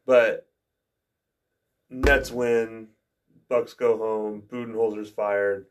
But 0.06 0.48
Nets 1.90 2.32
win, 2.32 2.88
Bucks 3.50 3.74
go 3.74 3.98
home, 3.98 4.44
Budenholzer's 4.48 5.10
fired. 5.10 5.66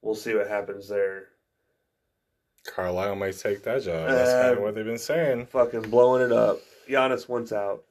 We'll 0.00 0.14
see 0.14 0.34
what 0.34 0.48
happens 0.48 0.88
there. 0.88 1.26
Carlisle 2.66 3.16
might 3.16 3.36
take 3.38 3.62
that 3.64 3.82
job. 3.82 4.08
That's 4.08 4.32
kind 4.32 4.52
of 4.52 4.58
Uh, 4.58 4.62
what 4.62 4.74
they've 4.74 4.84
been 4.84 4.96
saying. 4.98 5.46
Fucking 5.46 5.90
blowing 5.90 6.22
it 6.22 6.32
up. 6.32 6.58
Giannis 6.88 7.28
wants 7.28 7.52
out. 7.52 7.84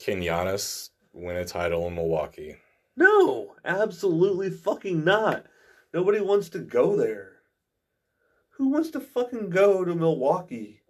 Can 0.00 0.20
Giannis 0.20 0.90
win 1.12 1.36
a 1.36 1.44
title 1.44 1.86
in 1.86 1.94
Milwaukee? 1.94 2.56
No, 2.96 3.54
absolutely 3.64 4.50
fucking 4.50 5.04
not. 5.04 5.46
Nobody 5.92 6.20
wants 6.20 6.48
to 6.50 6.58
go 6.58 6.96
there. 6.96 7.32
Who 8.56 8.68
wants 8.68 8.90
to 8.90 9.00
fucking 9.00 9.50
go 9.50 9.84
to 9.84 9.94
Milwaukee? 9.94 10.80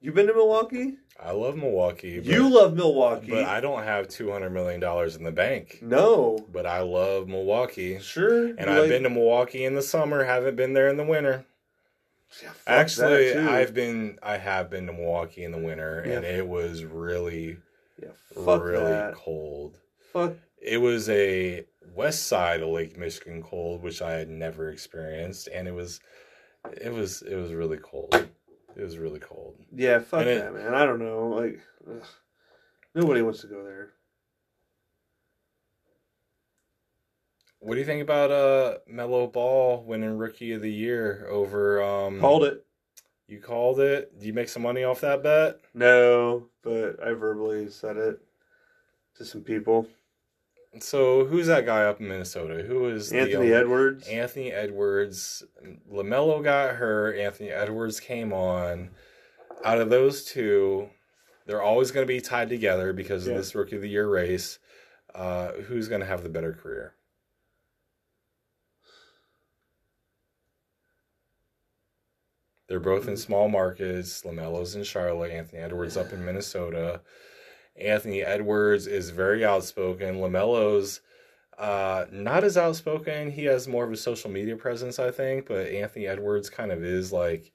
You 0.00 0.12
been 0.12 0.26
to 0.26 0.34
Milwaukee? 0.34 0.96
I 1.22 1.30
love 1.32 1.56
Milwaukee. 1.56 2.18
But, 2.18 2.26
You 2.26 2.48
love 2.52 2.74
Milwaukee. 2.74 3.30
but 3.30 3.44
I 3.44 3.60
don't 3.60 3.84
have 3.84 4.08
two 4.08 4.30
hundred 4.30 4.50
million 4.50 4.80
dollars 4.80 5.16
in 5.16 5.22
the 5.22 5.30
bank. 5.32 5.78
No. 5.80 6.44
But 6.52 6.66
I 6.66 6.80
love 6.80 7.28
Milwaukee, 7.28 7.98
Sure. 8.00 8.46
and 8.48 8.68
I've 8.68 8.88
been 8.88 9.04
to 9.04 9.10
Milwaukee 9.10 9.64
in 9.64 9.74
the 9.74 9.82
summer. 9.82 10.24
Haven't 10.24 10.56
been 10.56 10.72
there 10.72 10.88
in 10.88 10.96
the 10.96 11.04
winter. 11.04 11.44
Yeah, 12.42 12.50
Actually. 12.66 13.32
I've 13.34 13.72
been. 13.74 14.18
I 14.22 14.38
have 14.38 14.68
been 14.70 14.86
to 14.88 14.92
Milwaukee 14.92 15.44
in 15.44 15.52
the 15.52 15.58
winter, 15.58 16.00
and 16.00 16.24
it 16.24 16.46
was 16.46 16.84
really, 16.84 17.58
yeah, 18.02 18.08
really 18.36 18.80
that. 18.90 19.14
cold. 19.14 19.78
Fuck. 20.12 20.34
It 20.60 20.78
was 20.78 21.08
a 21.10 21.64
west 21.94 22.26
side 22.26 22.60
of 22.62 22.68
Lake 22.68 22.96
Michigan 22.98 23.42
cold, 23.42 23.82
which 23.82 24.02
I 24.02 24.12
had 24.12 24.28
never 24.28 24.70
experienced, 24.70 25.48
and 25.48 25.68
it 25.68 25.72
was, 25.74 26.00
it 26.80 26.92
was, 26.92 27.22
it 27.22 27.36
was 27.36 27.52
really 27.52 27.78
cold. 27.78 28.14
It 28.76 28.82
was 28.82 28.98
really 28.98 29.20
cold. 29.20 29.56
Yeah, 29.74 30.00
fuck 30.00 30.20
And 30.22 30.28
it- 30.30 30.40
that, 30.42 30.54
man. 30.54 30.74
I 30.74 30.84
don't 30.84 30.98
know. 30.98 31.28
Like, 31.28 31.60
ugh. 31.88 32.02
nobody 32.94 33.22
wants 33.22 33.40
to 33.42 33.46
go 33.46 33.62
there. 33.64 33.92
What 37.60 37.74
do 37.74 37.80
you 37.80 37.86
think 37.86 38.02
about 38.02 38.30
uh 38.30 38.78
Melo 38.86 39.26
Ball 39.26 39.82
winning 39.86 40.18
Rookie 40.18 40.52
of 40.52 40.60
the 40.60 40.70
Year 40.72 41.26
over? 41.30 41.82
um 41.82 42.20
Called 42.20 42.44
it. 42.44 42.66
You 43.26 43.40
called 43.40 43.80
it. 43.80 44.18
Do 44.20 44.26
you 44.26 44.34
make 44.34 44.50
some 44.50 44.62
money 44.62 44.84
off 44.84 45.00
that 45.00 45.22
bet? 45.22 45.60
No, 45.72 46.48
but 46.62 47.02
I 47.02 47.12
verbally 47.14 47.70
said 47.70 47.96
it 47.96 48.20
to 49.16 49.24
some 49.24 49.40
people. 49.40 49.86
So 50.80 51.24
who's 51.24 51.46
that 51.46 51.66
guy 51.66 51.84
up 51.84 52.00
in 52.00 52.08
Minnesota? 52.08 52.64
Who 52.66 52.88
is 52.88 53.10
the, 53.10 53.20
Anthony 53.20 53.52
um, 53.52 53.60
Edwards. 53.60 54.08
Anthony 54.08 54.50
Edwards, 54.50 55.44
Lamelo 55.90 56.42
got 56.42 56.74
hurt. 56.74 57.16
Anthony 57.16 57.50
Edwards 57.50 58.00
came 58.00 58.32
on. 58.32 58.90
Out 59.64 59.80
of 59.80 59.88
those 59.88 60.24
two, 60.24 60.90
they're 61.46 61.62
always 61.62 61.90
going 61.90 62.06
to 62.06 62.12
be 62.12 62.20
tied 62.20 62.48
together 62.48 62.92
because 62.92 63.26
Yeah. 63.26 63.32
of 63.32 63.38
this 63.38 63.54
rookie 63.54 63.76
of 63.76 63.82
the 63.82 63.88
year 63.88 64.08
race. 64.08 64.58
Uh, 65.14 65.52
who's 65.68 65.88
going 65.88 66.00
to 66.00 66.06
have 66.06 66.22
the 66.24 66.28
better 66.28 66.52
career? 66.52 66.94
They're 72.68 72.80
both 72.80 73.06
in 73.08 73.16
small 73.16 73.48
markets. 73.48 74.22
Lamelo's 74.22 74.74
in 74.74 74.84
Charlotte. 74.84 75.30
Anthony 75.30 75.62
Edwards 75.62 75.96
up 75.96 76.12
in 76.12 76.24
Minnesota. 76.24 77.02
Anthony 77.76 78.22
Edwards 78.22 78.86
is 78.86 79.10
very 79.10 79.44
outspoken. 79.44 80.20
Lamelo's 80.20 81.00
uh, 81.58 82.06
not 82.10 82.44
as 82.44 82.56
outspoken. 82.56 83.30
He 83.30 83.44
has 83.44 83.68
more 83.68 83.84
of 83.84 83.92
a 83.92 83.96
social 83.96 84.30
media 84.30 84.56
presence, 84.56 84.98
I 84.98 85.10
think. 85.10 85.46
But 85.46 85.68
Anthony 85.68 86.06
Edwards 86.06 86.50
kind 86.50 86.72
of 86.72 86.84
is 86.84 87.12
like 87.12 87.52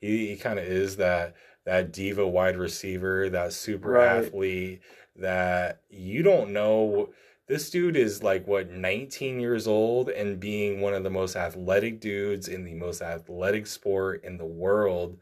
he, 0.00 0.28
he 0.28 0.36
kind 0.36 0.58
of 0.58 0.64
is 0.64 0.96
that 0.96 1.34
that 1.64 1.92
diva 1.92 2.26
wide 2.26 2.56
receiver, 2.56 3.28
that 3.30 3.52
super 3.52 3.90
Right. 3.90 4.24
athlete 4.24 4.80
that 5.16 5.82
you 5.90 6.22
don't 6.22 6.52
know. 6.52 7.10
This 7.48 7.70
dude 7.70 7.96
is 7.96 8.22
like 8.22 8.46
what 8.46 8.70
19 8.70 9.40
years 9.40 9.66
old 9.66 10.08
and 10.08 10.40
being 10.40 10.80
one 10.80 10.94
of 10.94 11.02
the 11.02 11.10
most 11.10 11.36
athletic 11.36 12.00
dudes 12.00 12.48
in 12.48 12.64
the 12.64 12.74
most 12.74 13.02
athletic 13.02 13.66
sport 13.66 14.24
in 14.24 14.38
the 14.38 14.46
world, 14.46 15.18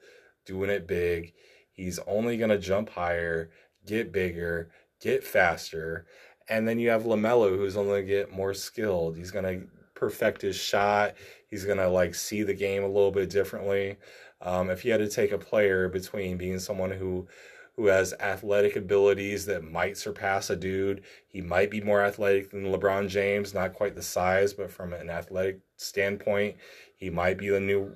doing 0.47 0.71
it 0.71 0.87
big. 0.87 1.33
He's 1.73 1.99
only 2.01 2.37
gonna 2.37 2.59
jump 2.59 2.91
higher, 2.91 3.51
get 3.87 4.13
bigger, 4.13 4.71
get 5.01 5.25
faster. 5.25 6.07
And 6.49 6.67
then 6.67 6.79
you 6.79 6.91
have 6.91 7.05
LaMelo, 7.05 7.57
who's 7.57 7.77
only 7.77 8.01
gonna 8.01 8.03
get 8.03 8.33
more 8.33 8.55
skilled. 8.55 9.17
He's 9.17 9.31
gonna 9.31 9.63
perfect 9.95 10.43
his 10.43 10.57
shot. 10.57 11.15
He's 11.49 11.65
gonna 11.65 11.89
like 11.89 12.15
see 12.15 12.43
the 12.43 12.55
game 12.55 12.83
a 12.83 12.89
little 12.89 13.13
bit 13.13 13.31
differently. 13.31 13.97
Um, 14.41 14.71
if 14.71 14.85
you 14.85 14.93
had 14.93 14.99
to 14.99 15.09
take 15.09 15.33
a 15.33 15.39
player 15.39 15.89
between 15.89 16.39
being 16.39 16.59
someone 16.59 16.91
who 16.91 17.29
who 17.77 17.87
has 17.87 18.13
athletic 18.21 18.77
abilities 18.77 19.47
that 19.47 19.65
might 19.65 19.97
surpass 19.97 20.51
a 20.51 20.57
dude, 20.57 21.03
he 21.29 21.41
might 21.41 21.71
be 21.71 21.81
more 21.81 22.03
athletic 22.03 22.51
than 22.51 22.65
LeBron 22.65 23.09
James, 23.09 23.55
not 23.55 23.73
quite 23.73 23.95
the 23.95 24.03
size, 24.03 24.53
but 24.53 24.71
from 24.71 24.93
an 24.93 25.09
athletic 25.09 25.61
standpoint, 25.77 26.57
he 26.97 27.09
might 27.09 27.39
be 27.39 27.49
the 27.49 27.61
new 27.61 27.95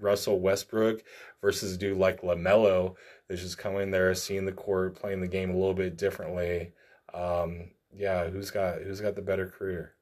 Russell 0.00 0.38
Westbrook 0.38 1.02
versus 1.40 1.74
a 1.74 1.78
dude 1.78 1.98
like 1.98 2.22
LaMelo 2.22 2.94
that's 3.28 3.42
just 3.42 3.58
coming 3.58 3.90
there, 3.90 4.14
seeing 4.14 4.44
the 4.44 4.52
court, 4.52 4.96
playing 4.96 5.20
the 5.20 5.28
game 5.28 5.50
a 5.50 5.56
little 5.56 5.74
bit 5.74 5.96
differently. 5.96 6.72
Um, 7.12 7.70
yeah, 7.96 8.28
who's 8.28 8.50
got 8.50 8.82
who's 8.82 9.00
got 9.00 9.14
the 9.14 9.22
better 9.22 9.46
career 9.46 9.94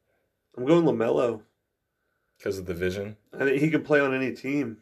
I'm 0.57 0.66
going 0.66 0.85
Lamelo. 0.85 1.43
because 2.39 2.59
of 2.59 2.66
the 2.66 2.75
vision? 2.75 3.16
I 3.33 3.45
think 3.45 3.61
he 3.61 3.70
can 3.70 3.83
play 3.83 4.01
on 4.01 4.14
any 4.14 4.33
team. 4.33 4.79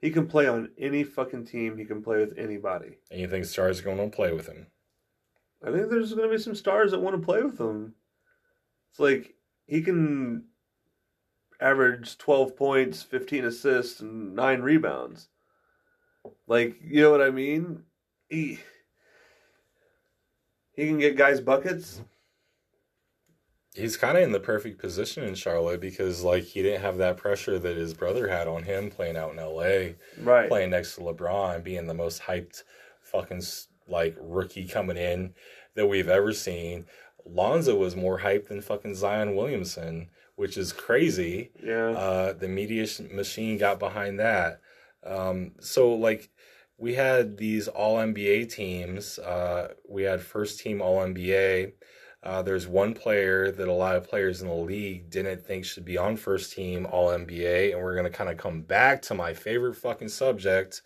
He 0.00 0.10
can 0.10 0.26
play 0.26 0.48
on 0.48 0.70
any 0.78 1.04
fucking 1.04 1.46
team. 1.46 1.78
He 1.78 1.84
can 1.84 2.02
play 2.02 2.18
with 2.18 2.36
anybody. 2.36 2.98
And 3.10 3.20
you 3.20 3.28
think 3.28 3.44
stars 3.44 3.80
are 3.80 3.84
going 3.84 3.98
to 3.98 4.14
play 4.14 4.32
with 4.32 4.48
him? 4.48 4.66
I 5.64 5.70
think 5.70 5.90
there's 5.90 6.12
going 6.12 6.28
to 6.28 6.36
be 6.36 6.42
some 6.42 6.56
stars 6.56 6.90
that 6.90 7.00
want 7.00 7.14
to 7.14 7.24
play 7.24 7.42
with 7.42 7.60
him. 7.60 7.94
It's 8.90 8.98
like 8.98 9.36
he 9.66 9.80
can 9.80 10.46
average 11.60 12.18
12 12.18 12.56
points, 12.56 13.02
15 13.02 13.44
assists, 13.44 14.00
and 14.00 14.34
9 14.34 14.60
rebounds. 14.62 15.28
Like, 16.46 16.76
you 16.82 17.02
know 17.02 17.10
what 17.10 17.22
I 17.22 17.30
mean? 17.30 17.82
He 18.28 18.58
he 20.74 20.86
can 20.86 20.98
get 20.98 21.16
guys 21.16 21.40
buckets. 21.40 22.00
He's 23.74 23.96
kind 23.96 24.18
of 24.18 24.22
in 24.22 24.32
the 24.32 24.40
perfect 24.40 24.78
position 24.80 25.24
in 25.24 25.34
Charlotte 25.34 25.80
because 25.80 26.22
like 26.22 26.44
he 26.44 26.62
didn't 26.62 26.82
have 26.82 26.98
that 26.98 27.16
pressure 27.16 27.58
that 27.58 27.76
his 27.76 27.94
brother 27.94 28.28
had 28.28 28.46
on 28.46 28.62
him 28.64 28.90
playing 28.90 29.16
out 29.16 29.32
in 29.32 29.36
LA, 29.38 29.94
Right. 30.22 30.48
playing 30.48 30.70
next 30.70 30.94
to 30.96 31.00
LeBron, 31.02 31.64
being 31.64 31.86
the 31.86 31.94
most 31.94 32.22
hyped 32.22 32.62
fucking 33.02 33.42
like 33.88 34.16
rookie 34.20 34.66
coming 34.68 34.96
in 34.98 35.34
that 35.74 35.86
we've 35.86 36.08
ever 36.08 36.32
seen. 36.32 36.86
Lonzo 37.24 37.74
was 37.76 37.96
more 37.96 38.18
hyped 38.20 38.48
than 38.48 38.60
fucking 38.60 38.94
Zion 38.94 39.36
Williamson, 39.36 40.10
which 40.36 40.56
is 40.58 40.72
crazy. 40.72 41.50
Yeah. 41.62 41.90
Uh, 41.90 42.32
the 42.34 42.48
media 42.48 42.86
sh- 42.86 43.00
machine 43.10 43.56
got 43.58 43.78
behind 43.78 44.18
that. 44.20 44.60
Um, 45.04 45.52
so 45.60 45.94
like 45.94 46.30
we 46.78 46.94
had 46.94 47.36
these 47.36 47.68
all 47.68 47.96
NBA 47.98 48.52
teams. 48.52 49.18
Uh, 49.18 49.74
we 49.88 50.02
had 50.02 50.20
first 50.20 50.60
team 50.60 50.82
all 50.82 50.98
NBA. 50.98 51.72
Uh, 52.24 52.42
there's 52.42 52.68
one 52.68 52.94
player 52.94 53.50
that 53.50 53.68
a 53.68 53.72
lot 53.72 53.96
of 53.96 54.08
players 54.08 54.42
in 54.42 54.48
the 54.48 54.54
league 54.54 55.10
didn't 55.10 55.44
think 55.44 55.64
should 55.64 55.84
be 55.84 55.98
on 55.98 56.16
first 56.16 56.52
team 56.52 56.86
all 56.86 57.08
NBA, 57.08 57.72
and 57.72 57.82
we're 57.82 57.96
gonna 57.96 58.10
kind 58.10 58.30
of 58.30 58.36
come 58.36 58.62
back 58.62 59.02
to 59.02 59.14
my 59.14 59.34
favorite 59.34 59.74
fucking 59.74 60.08
subject. 60.08 60.82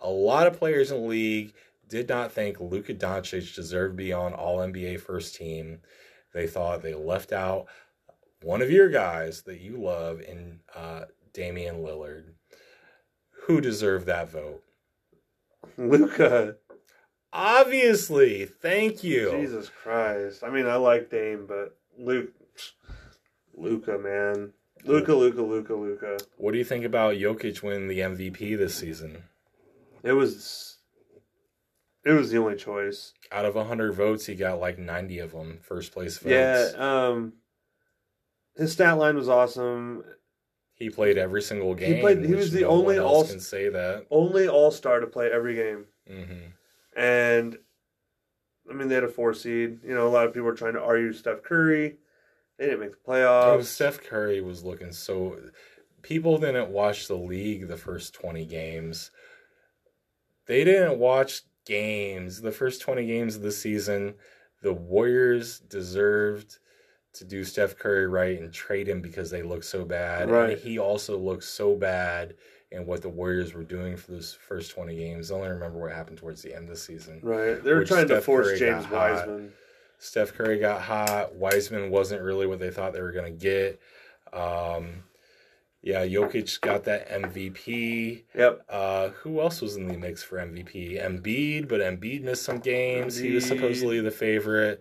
A 0.00 0.08
lot 0.08 0.46
of 0.46 0.58
players 0.58 0.90
in 0.90 1.00
the 1.00 1.08
league 1.08 1.52
did 1.88 2.08
not 2.08 2.32
think 2.32 2.58
Luka 2.58 2.94
Doncic 2.94 3.54
deserved 3.54 3.92
to 3.92 4.02
be 4.02 4.12
on 4.12 4.32
all 4.32 4.58
NBA 4.58 5.00
first 5.00 5.34
team. 5.34 5.80
They 6.32 6.46
thought 6.46 6.82
they 6.82 6.94
left 6.94 7.32
out 7.32 7.66
one 8.42 8.62
of 8.62 8.70
your 8.70 8.88
guys 8.88 9.42
that 9.42 9.60
you 9.60 9.76
love 9.76 10.20
in 10.20 10.60
uh, 10.74 11.04
Damian 11.32 11.76
Lillard. 11.76 12.32
Who 13.46 13.60
deserved 13.60 14.06
that 14.06 14.30
vote? 14.30 14.62
Luka. 15.76 16.56
Obviously, 17.32 18.44
thank 18.44 19.02
you. 19.02 19.30
Jesus 19.30 19.70
Christ. 19.82 20.44
I 20.44 20.50
mean, 20.50 20.66
I 20.66 20.76
like 20.76 21.10
Dame, 21.10 21.46
but 21.48 21.76
Luke, 21.98 22.30
Luka, 23.54 23.98
man, 23.98 24.52
Luka, 24.84 25.14
Luka, 25.14 25.42
Luka, 25.42 25.74
Luka. 25.74 26.18
What 26.36 26.52
do 26.52 26.58
you 26.58 26.64
think 26.64 26.84
about 26.84 27.14
Jokic 27.14 27.62
winning 27.62 27.88
the 27.88 28.00
MVP 28.00 28.58
this 28.58 28.74
season? 28.74 29.24
It 30.02 30.12
was, 30.12 30.78
it 32.04 32.10
was 32.10 32.30
the 32.30 32.38
only 32.38 32.56
choice. 32.56 33.12
Out 33.30 33.44
of 33.44 33.54
100 33.54 33.94
votes, 33.94 34.26
he 34.26 34.34
got 34.34 34.60
like 34.60 34.78
90 34.78 35.18
of 35.20 35.32
them 35.32 35.58
first 35.62 35.92
place 35.92 36.18
votes. 36.18 36.30
Yeah. 36.30 36.70
Um, 36.76 37.34
his 38.56 38.72
stat 38.72 38.98
line 38.98 39.16
was 39.16 39.28
awesome. 39.28 40.04
He 40.82 40.90
played 40.90 41.16
every 41.16 41.42
single 41.42 41.74
game. 41.76 42.00
played- 42.00 42.24
he 42.24 42.34
was 42.34 42.50
the 42.50 42.62
no 42.62 42.68
only 42.70 42.98
all- 42.98 43.24
can 43.24 43.38
say 43.38 43.68
that. 43.68 44.04
Only 44.10 44.48
All 44.48 44.72
Star 44.72 44.98
to 44.98 45.06
play 45.06 45.30
every 45.30 45.54
game, 45.54 45.86
hmm 46.08 46.48
and 46.96 47.56
I 48.68 48.74
mean 48.74 48.88
they 48.88 48.96
had 48.96 49.04
a 49.04 49.08
four 49.08 49.32
seed. 49.32 49.78
You 49.84 49.94
know, 49.94 50.06
a 50.06 50.10
lot 50.10 50.26
of 50.26 50.32
people 50.34 50.46
were 50.46 50.54
trying 50.54 50.74
to 50.74 50.80
argue 50.82 51.12
Steph 51.12 51.42
Curry. 51.42 51.98
They 52.58 52.64
didn't 52.66 52.80
make 52.80 52.90
the 52.92 52.98
Oh, 53.06 53.10
playoffs. 53.12 53.64
Steph 53.64 54.02
Curry 54.02 54.40
was 54.40 54.64
looking 54.64 54.92
so. 54.92 55.38
People 56.02 56.36
didn't 56.38 56.70
watch 56.70 57.06
the 57.06 57.16
league 57.16 57.68
the 57.68 57.76
first 57.76 58.12
20 58.12 58.44
games. 58.44 59.10
They 60.46 60.64
didn't 60.64 60.98
watch 60.98 61.42
games. 61.64 62.40
The 62.42 62.50
first 62.52 62.80
20 62.82 63.06
games 63.06 63.36
of 63.36 63.42
the 63.42 63.52
season, 63.52 64.14
the 64.62 64.72
Warriors 64.72 65.60
deserved 65.60 66.58
to 67.14 67.24
do 67.24 67.44
Steph 67.44 67.76
Curry 67.76 68.06
right 68.06 68.38
and 68.40 68.52
trade 68.52 68.88
him 68.88 69.00
because 69.00 69.30
they 69.30 69.42
look 69.42 69.62
so 69.62 69.84
bad. 69.84 70.30
Right. 70.30 70.52
And 70.52 70.60
he 70.60 70.78
also 70.78 71.18
looked 71.18 71.44
so 71.44 71.76
bad 71.76 72.34
in 72.70 72.86
what 72.86 73.02
the 73.02 73.08
Warriors 73.08 73.52
were 73.52 73.64
doing 73.64 73.96
for 73.96 74.12
those 74.12 74.32
first 74.32 74.72
20 74.72 74.96
games. 74.96 75.30
I 75.30 75.34
only 75.34 75.48
remember 75.48 75.78
what 75.78 75.92
happened 75.92 76.18
towards 76.18 76.42
the 76.42 76.54
end 76.54 76.64
of 76.64 76.70
the 76.70 76.76
season. 76.76 77.20
Right. 77.22 77.62
They 77.62 77.72
were 77.72 77.84
trying 77.84 78.08
to 78.08 78.20
force 78.22 78.48
Curry 78.48 78.58
James 78.58 78.84
hot. 78.86 79.12
Wiseman. 79.12 79.52
Steph 79.98 80.32
Curry 80.32 80.58
got 80.58 80.80
hot. 80.80 81.34
Wiseman 81.34 81.90
wasn't 81.90 82.22
really 82.22 82.46
what 82.46 82.58
they 82.58 82.70
thought 82.70 82.92
they 82.92 83.02
were 83.02 83.12
going 83.12 83.38
to 83.38 83.38
get. 83.38 83.80
Um, 84.32 85.04
yeah, 85.82 86.04
Jokic 86.06 86.60
got 86.60 86.84
that 86.84 87.08
MVP. 87.10 88.22
Yep. 88.34 88.64
Uh, 88.68 89.08
who 89.10 89.40
else 89.40 89.60
was 89.60 89.76
in 89.76 89.86
the 89.86 89.98
mix 89.98 90.22
for 90.22 90.38
MVP? 90.38 91.00
Embiid, 91.00 91.68
but 91.68 91.80
Embiid 91.80 92.22
missed 92.22 92.44
some 92.44 92.58
games. 92.58 93.16
He 93.16 93.32
was 93.32 93.44
supposedly 93.44 94.00
the 94.00 94.10
favorite. 94.10 94.80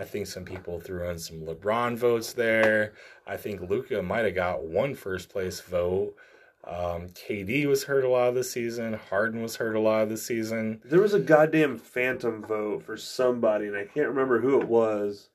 I 0.00 0.04
think 0.04 0.26
some 0.26 0.46
people 0.46 0.80
threw 0.80 1.10
in 1.10 1.18
some 1.18 1.42
LeBron 1.42 1.94
votes 1.94 2.32
there. 2.32 2.94
I 3.26 3.36
think 3.36 3.68
Luka 3.68 4.02
might 4.02 4.24
have 4.24 4.34
got 4.34 4.62
one 4.62 4.94
first 4.94 5.28
place 5.28 5.60
vote. 5.60 6.14
Um, 6.64 7.08
KD 7.10 7.66
was 7.66 7.84
hurt 7.84 8.04
a 8.04 8.08
lot 8.08 8.28
of 8.28 8.34
the 8.34 8.42
season. 8.42 8.94
Harden 8.94 9.42
was 9.42 9.56
hurt 9.56 9.76
a 9.76 9.80
lot 9.80 10.02
of 10.02 10.08
the 10.08 10.16
season. 10.16 10.80
There 10.86 11.02
was 11.02 11.12
a 11.12 11.20
goddamn 11.20 11.76
phantom 11.76 12.42
vote 12.42 12.82
for 12.82 12.96
somebody, 12.96 13.66
and 13.66 13.76
I 13.76 13.84
can't 13.84 14.08
remember 14.08 14.40
who 14.40 14.58
it 14.62 14.68
was. 14.68 15.28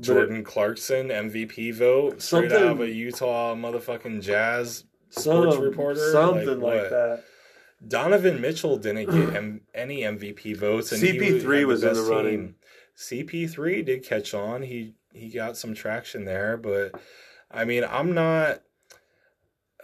Jordan 0.00 0.42
Clarkson 0.42 1.08
MVP 1.08 1.72
vote 1.72 2.20
straight 2.20 2.50
out 2.50 2.62
of 2.62 2.80
a 2.80 2.90
Utah 2.90 3.54
motherfucking 3.54 4.22
Jazz 4.22 4.84
Some, 5.10 5.22
sports 5.22 5.56
reporter, 5.58 6.10
something 6.10 6.60
like, 6.60 6.80
what? 6.80 6.90
that. 6.90 7.24
Donovan 7.86 8.40
Mitchell 8.40 8.76
didn't 8.76 9.10
get 9.10 9.36
M- 9.36 9.60
any 9.74 10.00
MVP 10.00 10.56
votes, 10.56 10.92
and 10.92 11.02
he 11.02 11.18
CP3 11.18 11.58
had 11.58 11.66
was 11.66 11.84
in 11.84 11.94
the 11.94 12.02
running. 12.02 12.54
CP3 12.96 13.84
did 13.84 14.04
catch 14.04 14.34
on. 14.34 14.62
He 14.62 14.94
he 15.12 15.28
got 15.28 15.56
some 15.56 15.74
traction 15.74 16.24
there, 16.24 16.56
but 16.56 16.92
I 17.50 17.64
mean, 17.64 17.84
I'm 17.88 18.14
not. 18.14 18.62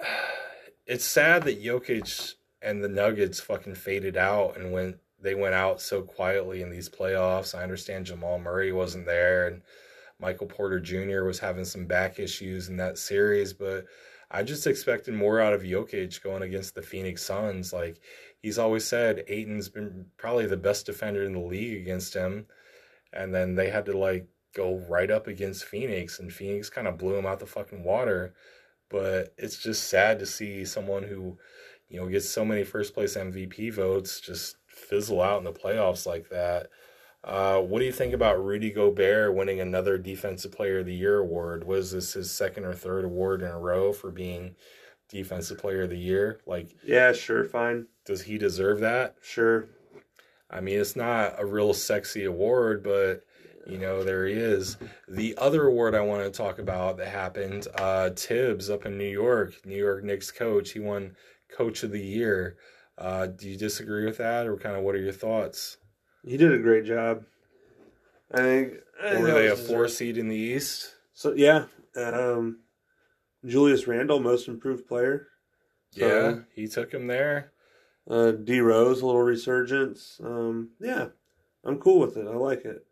It's 0.91 1.05
sad 1.05 1.43
that 1.43 1.63
Jokic 1.63 2.37
and 2.63 2.83
the 2.83 2.89
Nuggets 2.89 3.41
fucking 3.41 3.75
faded 3.75 4.17
out 4.17 4.57
and 4.57 4.73
went. 4.73 4.97
They 5.21 5.35
went 5.35 5.55
out 5.55 5.83
so 5.83 6.01
quietly 6.01 6.63
in 6.63 6.71
these 6.71 6.89
playoffs. 6.89 7.55
I 7.55 7.63
understand 7.63 8.07
Jamal 8.07 8.39
Murray 8.39 8.73
wasn't 8.73 9.05
there, 9.05 9.49
and 9.49 9.61
Michael 10.19 10.47
Porter 10.47 10.81
Jr. 10.81 11.25
was 11.25 11.39
having 11.39 11.67
some 11.67 11.85
back 11.85 12.19
issues 12.19 12.71
in 12.71 12.79
that 12.79 12.97
series, 12.97 13.53
but 13.53 13.85
I 14.31 14.43
just 14.43 14.67
expected 14.67 15.15
more 15.15 15.41
out 15.41 15.55
of 15.55 15.63
Jokic 15.63 16.23
going 16.23 16.43
against 16.43 16.75
the 16.75 16.83
Phoenix 16.83 17.23
Suns. 17.23 17.73
Like 17.73 18.01
he's 18.43 18.59
always 18.59 18.85
said, 18.85 19.25
Ayton's 19.29 19.69
been 19.69 20.07
probably 20.17 20.47
the 20.47 20.57
best 20.57 20.87
defender 20.87 21.23
in 21.25 21.33
the 21.33 21.41
league 21.41 21.81
against 21.81 22.15
him, 22.15 22.47
and 23.19 23.35
then 23.35 23.57
they 23.57 23.71
had 23.71 23.87
to 23.87 23.99
like 23.99 24.29
go 24.57 24.79
right 24.89 25.11
up 25.11 25.27
against 25.27 25.65
Phoenix, 25.67 26.19
and 26.21 26.33
Phoenix 26.33 26.71
kind 26.71 26.89
of 26.89 26.99
blew 26.99 27.17
him 27.17 27.27
out 27.27 27.41
the 27.41 27.47
fucking 27.47 27.85
water. 27.85 28.35
But 28.91 29.35
it's 29.39 29.59
just 29.59 29.89
sad 29.89 30.19
to 30.21 30.27
see 30.27 30.65
someone 30.65 31.03
who, 31.05 31.39
you 31.89 32.01
know, 32.01 32.09
gets 32.09 32.29
so 32.29 32.45
many 32.45 32.65
first 32.65 32.95
place 32.95 33.17
MVP 33.17 33.71
votes 33.71 34.21
just 34.21 34.57
fizzle 34.67 35.21
out 35.23 35.39
in 35.39 35.45
the 35.45 35.53
playoffs 35.53 36.07
like 36.07 36.29
that. 36.31 36.69
Uh, 37.25 37.61
what 37.61 37.81
do 37.81 37.85
you 37.85 37.93
think 37.93 38.15
about 38.15 38.43
Rudy 38.43 38.71
Gobert 38.71 39.35
winning 39.35 39.61
another 39.61 39.99
Defensive 39.99 40.53
Player 40.53 40.81
of 40.81 40.87
the 40.87 40.95
Year 40.95 41.19
award? 41.19 41.65
Was 41.65 41.93
this 41.93 42.15
his 42.15 42.31
second 42.31 42.65
or 42.65 42.75
third 42.75 43.05
award 43.05 43.43
in 43.43 43.49
a 43.49 43.59
row 43.59 43.93
for 43.93 44.11
being 44.11 44.55
Defensive 45.09 45.59
Player 45.59 45.83
of 45.83 45.91
the 45.91 45.99
Year? 45.99 46.41
Like, 46.47 46.77
Yeah, 46.85 47.13
sure, 47.13 47.45
fine. 47.45 47.87
does 48.05 48.23
he 48.23 48.39
deserve 48.39 48.81
that? 48.81 49.17
Sure. 49.21 49.69
I 50.51 50.61
mean, 50.61 50.79
it's 50.81 50.97
not 50.97 51.35
a 51.39 51.45
real 51.47 51.75
sexy 51.75 52.25
award, 52.25 52.83
but 52.83 53.25
you 53.67 53.77
know, 53.79 54.03
there 54.03 54.27
he 54.27 54.35
is. 54.35 54.79
The 55.09 55.37
other 55.37 55.67
award 55.67 55.95
I 55.95 56.01
want 56.01 56.25
to 56.25 56.31
talk 56.31 56.59
about 56.59 56.97
that 56.97 57.09
happened, 57.09 57.67
uh, 57.75 58.11
Thibs 58.11 58.71
up 58.71 58.87
in 58.87 58.97
New 58.97 59.05
York, 59.11 59.55
New 59.67 59.77
York 59.77 60.03
Knicks 60.05 60.31
coach. 60.31 60.71
He 60.73 60.81
won 60.81 61.15
Coach 61.55 61.83
of 61.83 61.91
the 61.91 62.01
Year. 62.01 62.57
Uh, 62.97 63.27
do 63.27 63.49
you 63.49 63.57
disagree 63.59 64.07
with 64.07 64.17
that, 64.19 64.47
or 64.47 64.57
kind 64.57 64.75
of 64.75 64.83
what 64.83 64.95
are 64.95 65.01
your 65.01 65.13
thoughts? 65.13 65.77
He 66.25 66.37
did 66.37 66.53
a 66.53 66.59
great 66.59 66.85
job. 66.85 67.25
I 68.33 68.39
think. 68.39 68.73
I 69.03 69.19
Were 69.21 69.31
they 69.33 69.49
a 69.49 69.57
four 69.57 69.85
deserved. 69.85 69.91
seed 69.93 70.19
in 70.19 70.29
the 70.29 70.37
East? 70.37 70.95
So 71.13 71.35
yeah, 71.35 71.67
um, 71.97 72.61
Julius 73.45 73.87
Randle, 73.87 74.19
most 74.19 74.49
improved 74.49 74.89
player. 74.89 75.29
Yeah, 75.93 76.41
he 76.55 76.67
took 76.69 76.93
him 76.93 77.07
there. 77.07 77.53
Uh, 78.09 78.33
D 78.33 78.61
Rose, 78.61 79.03
a 79.03 79.07
little 79.07 79.23
resurgence. 79.23 80.21
Um, 80.25 80.71
yeah, 80.81 81.09
I'm 81.65 81.79
cool 81.79 82.01
with 82.01 82.17
it. 82.17 82.27
I 82.27 82.35
like 82.35 82.65
it. 82.65 82.87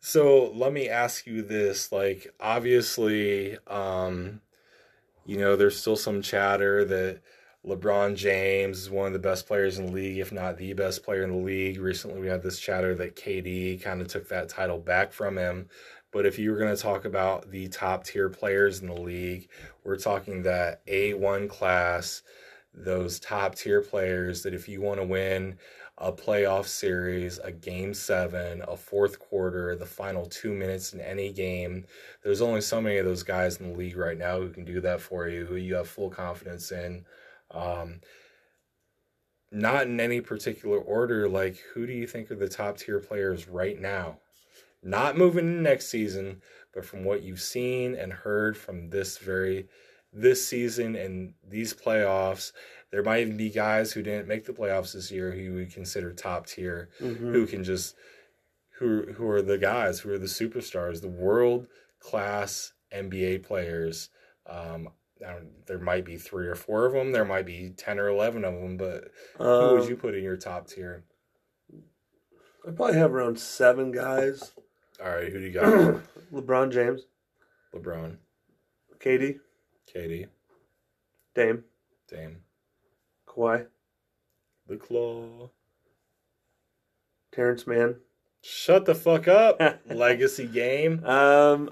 So 0.00 0.50
let 0.54 0.72
me 0.72 0.88
ask 0.88 1.26
you 1.26 1.42
this: 1.42 1.90
like, 1.90 2.26
obviously, 2.38 3.56
um, 3.66 4.40
you 5.24 5.38
know, 5.38 5.56
there's 5.56 5.78
still 5.78 5.96
some 5.96 6.20
chatter 6.22 6.84
that 6.84 7.20
LeBron 7.66 8.16
James 8.16 8.78
is 8.78 8.90
one 8.90 9.06
of 9.06 9.12
the 9.12 9.18
best 9.20 9.46
players 9.46 9.78
in 9.78 9.86
the 9.86 9.92
league, 9.92 10.18
if 10.18 10.32
not 10.32 10.58
the 10.58 10.72
best 10.72 11.04
player 11.04 11.22
in 11.22 11.30
the 11.30 11.36
league. 11.36 11.78
Recently, 11.78 12.20
we 12.20 12.26
had 12.26 12.42
this 12.42 12.58
chatter 12.58 12.94
that 12.96 13.14
KD 13.14 13.80
kind 13.80 14.00
of 14.00 14.08
took 14.08 14.28
that 14.28 14.48
title 14.48 14.78
back 14.78 15.12
from 15.12 15.38
him. 15.38 15.68
But 16.12 16.26
if 16.26 16.38
you 16.38 16.50
were 16.50 16.58
going 16.58 16.74
to 16.74 16.82
talk 16.82 17.04
about 17.04 17.50
the 17.50 17.68
top 17.68 18.04
tier 18.04 18.28
players 18.28 18.80
in 18.80 18.88
the 18.88 19.00
league, 19.00 19.48
we're 19.84 19.96
talking 19.96 20.42
that 20.42 20.84
A1 20.86 21.48
class, 21.48 22.22
those 22.74 23.20
top 23.20 23.54
tier 23.54 23.80
players 23.82 24.42
that 24.42 24.54
if 24.54 24.68
you 24.68 24.80
want 24.80 25.00
to 25.00 25.06
win 25.06 25.58
a 25.98 26.12
playoff 26.12 26.66
series, 26.66 27.38
a 27.38 27.52
game 27.52 27.94
seven, 27.94 28.62
a 28.66 28.76
fourth 28.76 29.18
quarter, 29.20 29.76
the 29.76 29.86
final 29.86 30.26
two 30.26 30.52
minutes 30.52 30.94
in 30.94 31.00
any 31.00 31.32
game. 31.32 31.84
There's 32.22 32.40
only 32.40 32.60
so 32.62 32.80
many 32.80 32.96
of 32.98 33.06
those 33.06 33.22
guys 33.22 33.58
in 33.58 33.70
the 33.70 33.76
league 33.78 33.96
right 33.96 34.18
now 34.18 34.38
who 34.40 34.50
can 34.50 34.64
do 34.64 34.80
that 34.80 35.00
for 35.00 35.28
you, 35.28 35.44
who 35.46 35.56
you 35.56 35.74
have 35.74 35.88
full 35.88 36.10
confidence 36.10 36.72
in. 36.72 37.04
Um, 37.50 38.00
not 39.50 39.86
in 39.86 40.00
any 40.00 40.20
particular 40.20 40.78
order. 40.78 41.28
Like, 41.28 41.58
who 41.74 41.86
do 41.86 41.92
you 41.92 42.06
think 42.06 42.30
are 42.30 42.36
the 42.36 42.48
top 42.48 42.78
tier 42.78 42.98
players 43.00 43.48
right 43.48 43.78
now 43.80 44.18
Not 44.82 45.18
moving 45.18 45.46
in 45.46 45.62
next 45.62 45.88
season, 45.88 46.42
but 46.74 46.84
from 46.84 47.04
what 47.04 47.22
you've 47.22 47.40
seen 47.42 47.94
and 47.94 48.12
heard 48.12 48.56
from 48.56 48.90
this 48.90 49.18
very 49.18 49.68
this 50.12 50.46
season 50.46 50.94
and 50.96 51.34
these 51.48 51.72
playoffs, 51.74 52.52
there 52.90 53.02
might 53.02 53.22
even 53.22 53.36
be 53.36 53.48
guys 53.50 53.92
who 53.92 54.02
didn't 54.02 54.28
make 54.28 54.44
the 54.44 54.52
playoffs 54.52 54.92
this 54.92 55.10
year 55.10 55.32
who 55.32 55.54
we 55.54 55.66
consider 55.66 56.12
top 56.12 56.46
tier, 56.46 56.90
Mhm. 57.00 57.32
who 57.32 57.46
can 57.46 57.64
just 57.64 57.96
who 58.78 59.12
who 59.12 59.28
are 59.28 59.42
the 59.42 59.58
guys, 59.58 60.00
who 60.00 60.10
are 60.12 60.18
the 60.18 60.26
superstars, 60.26 61.00
the 61.00 61.08
world 61.08 61.66
class 62.00 62.72
NBA 62.92 63.38
players. 63.44 64.10
Um, 64.46 64.88
I 65.26 65.30
don't, 65.34 65.66
there 65.66 65.78
might 65.78 66.04
be 66.04 66.16
three 66.16 66.48
or 66.48 66.56
four 66.56 66.84
of 66.84 66.92
them. 66.92 67.12
There 67.12 67.24
might 67.24 67.46
be 67.46 67.70
ten 67.70 67.98
or 68.00 68.08
eleven 68.08 68.44
of 68.44 68.54
them, 68.54 68.76
but 68.76 69.10
who 69.38 69.44
would 69.44 69.82
Um, 69.82 69.88
you 69.88 69.96
put 69.96 70.14
in 70.14 70.24
your 70.24 70.36
top 70.36 70.66
tier? 70.66 71.04
I 72.66 72.70
probably 72.72 72.94
have 72.96 73.14
around 73.14 73.38
seven 73.38 73.92
guys. 73.92 74.52
All 75.00 75.08
right, 75.08 75.32
who 75.32 75.38
do 75.38 75.46
you 75.46 75.52
got? 75.52 75.64
LeBron 76.32 76.70
James, 76.72 77.02
LeBron, 77.74 78.16
KD, 79.88 79.92
Katie, 79.92 80.26
Dame, 81.34 81.64
Dame, 82.08 82.36
Kawhi, 83.26 83.66
the 84.66 84.76
Claw. 84.76 85.50
Terance 87.32 87.66
Mann. 87.66 87.96
Shut 88.42 88.84
the 88.84 88.94
fuck 88.94 89.26
up. 89.26 89.60
Legacy 89.90 90.46
game. 90.46 91.04
Um, 91.04 91.70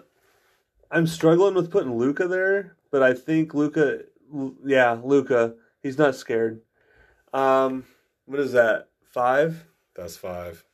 I'm 0.90 1.06
struggling 1.06 1.54
with 1.54 1.70
putting 1.70 1.96
Luka 1.96 2.26
there, 2.26 2.76
but 2.90 3.02
I 3.02 3.12
think 3.12 3.54
Luka, 3.54 4.00
yeah, 4.64 4.98
Luka, 5.04 5.54
he's 5.82 5.98
not 5.98 6.14
scared. 6.14 6.62
Um, 7.32 7.84
what 8.24 8.40
is 8.40 8.52
that? 8.52 8.88
Five? 9.12 9.66
That's 9.94 10.16
five. 10.16 10.64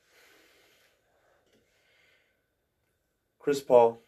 Chris 3.38 3.60
Paul. 3.60 4.00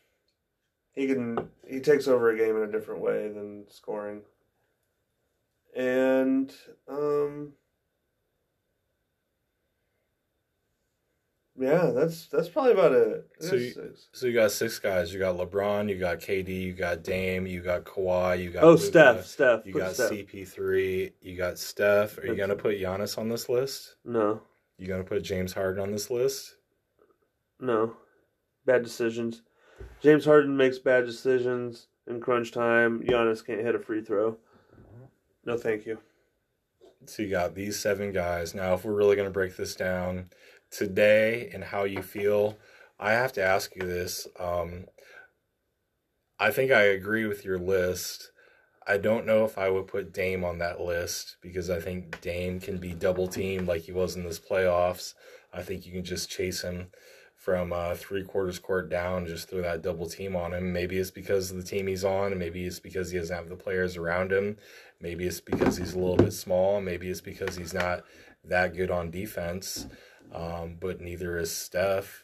He 0.98 1.06
can 1.06 1.48
he 1.64 1.78
takes 1.78 2.08
over 2.08 2.30
a 2.30 2.36
game 2.36 2.56
in 2.56 2.62
a 2.68 2.72
different 2.72 3.00
way 3.02 3.28
than 3.28 3.66
scoring. 3.70 4.22
And 5.76 6.52
um 6.88 7.52
Yeah, 11.56 11.92
that's 11.94 12.26
that's 12.26 12.48
probably 12.48 12.72
about 12.72 12.92
it. 12.92 13.28
So 13.38 13.54
you- 13.54 13.70
Six. 13.70 14.08
So 14.12 14.26
you 14.26 14.32
got 14.32 14.50
six 14.50 14.80
guys. 14.80 15.12
You 15.12 15.20
got 15.20 15.36
LeBron. 15.36 15.88
You 15.88 15.98
got 16.00 16.18
KD. 16.18 16.48
You 16.62 16.72
got 16.72 17.04
Dame. 17.04 17.46
You 17.46 17.60
got 17.62 17.84
Kawhi. 17.84 18.42
You 18.42 18.50
got 18.50 18.64
Oh, 18.64 18.70
Luka, 18.72 18.82
Steph, 18.82 19.26
Steph. 19.26 19.66
You 19.66 19.74
got 19.74 19.94
Steph. 19.94 20.10
CP3. 20.10 21.12
You 21.20 21.36
got 21.36 21.58
Steph. 21.58 22.18
Are 22.18 22.22
you 22.22 22.28
That's- 22.34 22.38
gonna 22.40 22.56
put 22.56 22.76
Giannis 22.76 23.16
on 23.18 23.28
this 23.28 23.48
list? 23.48 23.94
No, 24.04 24.42
You 24.78 24.88
gonna 24.88 25.04
put 25.04 25.22
James 25.22 25.52
Harden 25.52 25.80
on 25.80 25.92
this 25.92 26.10
list? 26.10 26.56
no, 27.60 27.96
bad 28.64 28.82
decisions. 28.82 29.42
James 30.00 30.24
Harden 30.24 30.56
makes 30.56 30.78
bad 30.78 31.06
decisions 31.06 31.88
in 32.06 32.20
crunch 32.20 32.52
time. 32.52 33.02
Giannis 33.02 33.44
can't 33.44 33.60
hit 33.60 33.74
a 33.74 33.78
free 33.78 34.02
throw. 34.02 34.36
No, 35.44 35.56
thank 35.56 35.86
you. 35.86 35.98
So 37.06 37.22
you 37.22 37.30
got 37.30 37.54
these 37.54 37.78
seven 37.78 38.12
guys. 38.12 38.54
Now, 38.54 38.74
if 38.74 38.84
we're 38.84 38.92
really 38.92 39.16
going 39.16 39.28
to 39.28 39.32
break 39.32 39.56
this 39.56 39.74
down 39.74 40.30
today 40.70 41.50
and 41.52 41.64
how 41.64 41.84
you 41.84 42.02
feel, 42.02 42.58
I 42.98 43.12
have 43.12 43.32
to 43.34 43.42
ask 43.42 43.74
you 43.74 43.82
this. 43.82 44.26
Um, 44.38 44.86
I 46.38 46.50
think 46.50 46.70
I 46.70 46.82
agree 46.82 47.26
with 47.26 47.44
your 47.44 47.58
list. 47.58 48.30
I 48.86 48.98
don't 48.98 49.26
know 49.26 49.44
if 49.44 49.58
I 49.58 49.68
would 49.68 49.86
put 49.86 50.12
Dame 50.12 50.44
on 50.44 50.58
that 50.58 50.80
list 50.80 51.36
because 51.42 51.70
I 51.70 51.80
think 51.80 52.20
Dame 52.20 52.60
can 52.60 52.78
be 52.78 52.92
double 52.94 53.28
teamed 53.28 53.66
like 53.66 53.82
he 53.82 53.92
was 53.92 54.16
in 54.16 54.24
this 54.24 54.38
playoffs. 54.38 55.14
I 55.52 55.62
think 55.62 55.86
you 55.86 55.92
can 55.92 56.04
just 56.04 56.30
chase 56.30 56.62
him 56.62 56.88
from 57.48 57.72
uh, 57.72 57.94
three 57.94 58.22
quarters 58.22 58.58
court 58.58 58.90
down, 58.90 59.24
just 59.24 59.48
throw 59.48 59.62
that 59.62 59.80
double 59.80 60.06
team 60.06 60.36
on 60.36 60.52
him. 60.52 60.70
Maybe 60.70 60.98
it's 60.98 61.10
because 61.10 61.50
of 61.50 61.56
the 61.56 61.62
team 61.62 61.86
he's 61.86 62.04
on, 62.04 62.36
maybe 62.36 62.66
it's 62.66 62.78
because 62.78 63.10
he 63.10 63.16
doesn't 63.16 63.34
have 63.34 63.48
the 63.48 63.56
players 63.56 63.96
around 63.96 64.30
him. 64.30 64.58
Maybe 65.00 65.26
it's 65.26 65.40
because 65.40 65.78
he's 65.78 65.94
a 65.94 65.98
little 65.98 66.18
bit 66.18 66.34
small. 66.34 66.82
Maybe 66.82 67.08
it's 67.08 67.22
because 67.22 67.56
he's 67.56 67.72
not 67.72 68.04
that 68.44 68.76
good 68.76 68.90
on 68.90 69.10
defense. 69.10 69.86
Um, 70.30 70.76
but 70.78 71.00
neither 71.00 71.38
is 71.38 71.50
Steph. 71.50 72.22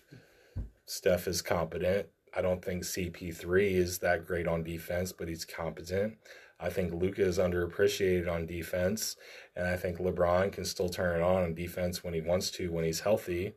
Steph 0.85 1.27
is 1.27 1.41
competent. 1.41 2.09
I 2.37 2.43
don't 2.43 2.63
think 2.63 2.83
CP3 2.83 3.77
is 3.77 4.01
that 4.01 4.27
great 4.27 4.47
on 4.47 4.63
defense, 4.63 5.11
but 5.13 5.29
he's 5.29 5.47
competent. 5.47 6.19
I 6.61 6.69
think 6.69 6.93
Luka 6.93 7.23
is 7.23 7.39
underappreciated 7.39 8.31
on 8.31 8.45
defense, 8.45 9.17
and 9.57 9.67
I 9.67 9.79
think 9.79 9.97
LeBron 9.97 10.53
can 10.53 10.67
still 10.67 10.91
turn 10.91 11.19
it 11.19 11.23
on 11.23 11.45
on 11.45 11.55
defense 11.55 12.05
when 12.05 12.13
he 12.13 12.21
wants 12.21 12.51
to, 12.51 12.71
when 12.71 12.85
he's 12.85 13.01
healthy. 13.01 13.55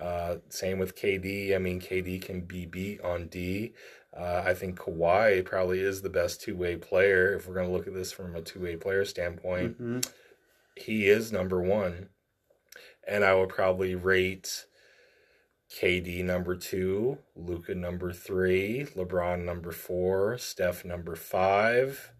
Uh, 0.00 0.36
same 0.48 0.78
with 0.78 0.96
KD. 0.96 1.54
I 1.54 1.58
mean, 1.58 1.80
KD 1.80 2.22
can 2.22 2.40
be 2.42 2.64
beat 2.66 3.00
on 3.02 3.26
D. 3.28 3.74
Uh, 4.16 4.42
I 4.44 4.54
think 4.54 4.78
Kawhi 4.78 5.44
probably 5.44 5.80
is 5.80 6.02
the 6.02 6.08
best 6.10 6.40
two 6.40 6.56
way 6.56 6.76
player. 6.76 7.34
If 7.34 7.46
we're 7.46 7.54
going 7.54 7.66
to 7.66 7.72
look 7.72 7.86
at 7.86 7.94
this 7.94 8.10
from 8.12 8.34
a 8.34 8.40
two 8.40 8.60
way 8.60 8.76
player 8.76 9.04
standpoint, 9.04 9.80
Mhm. 9.80 10.10
he 10.76 11.08
is 11.08 11.30
number 11.30 11.60
one. 11.60 12.08
And 13.06 13.24
I 13.24 13.34
would 13.34 13.48
probably 13.50 13.94
rate 13.94 14.66
KD 15.70 16.22
number 16.24 16.56
two, 16.56 17.18
Luka 17.36 17.74
number 17.74 18.12
three, 18.12 18.86
LeBron 18.96 19.44
number 19.44 19.70
four, 19.70 20.36
Steph 20.38 20.84
number 20.84 21.14
five. 21.14 22.10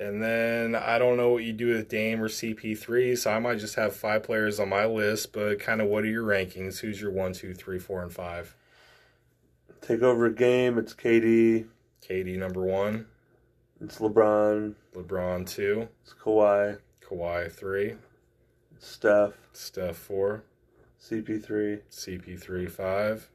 And 0.00 0.22
then 0.22 0.74
I 0.74 0.98
don't 0.98 1.16
know 1.16 1.30
what 1.30 1.44
you 1.44 1.52
do 1.52 1.68
with 1.68 1.88
Dame 1.88 2.20
or 2.20 2.28
CP3, 2.28 3.16
so 3.16 3.30
I 3.30 3.38
might 3.38 3.58
just 3.58 3.76
have 3.76 3.94
five 3.94 4.24
players 4.24 4.58
on 4.58 4.68
my 4.68 4.86
list. 4.86 5.32
But 5.32 5.60
kind 5.60 5.80
of, 5.80 5.86
what 5.88 6.02
are 6.04 6.08
your 6.08 6.24
rankings? 6.24 6.80
Who's 6.80 7.00
your 7.00 7.12
one, 7.12 7.32
two, 7.32 7.54
three, 7.54 7.78
four, 7.78 8.02
and 8.02 8.12
five? 8.12 8.56
Take 9.80 10.02
over 10.02 10.26
a 10.26 10.34
game. 10.34 10.78
It's 10.78 10.94
KD. 10.94 11.66
KD 12.08 12.36
number 12.38 12.62
one, 12.62 13.06
It's 13.80 13.98
LeBron. 13.98 14.74
LeBron 14.94 15.48
two, 15.48 15.88
It's 16.02 16.12
Kawhi. 16.12 16.78
Kawhi 17.02 17.50
three, 17.50 17.94
It's 18.74 18.86
Steph. 18.86 19.32
Steph 19.54 19.96
four, 19.96 20.44
CP3. 21.02 21.80
CP3 21.90 22.70
five, 22.70 23.30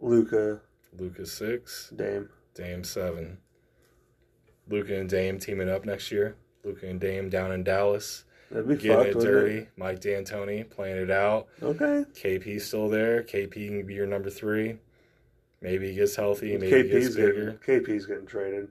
Luka. 0.00 0.62
Luka 0.98 1.26
six, 1.26 1.92
Dame. 1.94 2.30
Dame 2.54 2.84
seven. 2.84 3.36
Luka 4.68 4.98
and 4.98 5.08
Dame 5.08 5.38
teaming 5.38 5.68
up 5.68 5.84
next 5.84 6.10
year. 6.10 6.36
Luka 6.64 6.86
and 6.86 7.00
Dame 7.00 7.28
down 7.28 7.52
in 7.52 7.64
Dallas, 7.64 8.24
That'd 8.50 8.68
be 8.68 8.76
getting 8.76 9.12
fucked, 9.12 9.24
it 9.24 9.26
dirty. 9.26 9.66
Mike 9.76 10.00
D'Antoni 10.00 10.68
playing 10.68 10.98
it 10.98 11.10
out. 11.10 11.48
Okay. 11.62 12.04
KP's 12.14 12.66
still 12.66 12.88
there. 12.88 13.22
KP 13.22 13.52
can 13.52 13.86
be 13.86 13.94
your 13.94 14.06
number 14.06 14.30
three. 14.30 14.76
Maybe 15.60 15.88
he 15.88 15.94
gets 15.94 16.16
healthy. 16.16 16.56
Maybe 16.56 16.66
he 16.66 16.88
gets 16.88 17.06
KP's 17.08 17.16
bigger. 17.16 17.58
getting 17.64 17.84
KP's 17.84 18.06
getting 18.06 18.26
traded. 18.26 18.68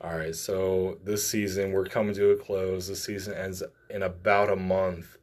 All 0.00 0.16
right, 0.16 0.34
so 0.34 0.98
this 1.02 1.26
season 1.26 1.72
we're 1.72 1.84
coming 1.84 2.14
to 2.14 2.30
a 2.30 2.36
close. 2.36 2.86
The 2.86 2.94
season 2.94 3.34
ends 3.34 3.64
in 3.90 4.02
about 4.02 4.48
a 4.48 4.56
month. 4.56 5.18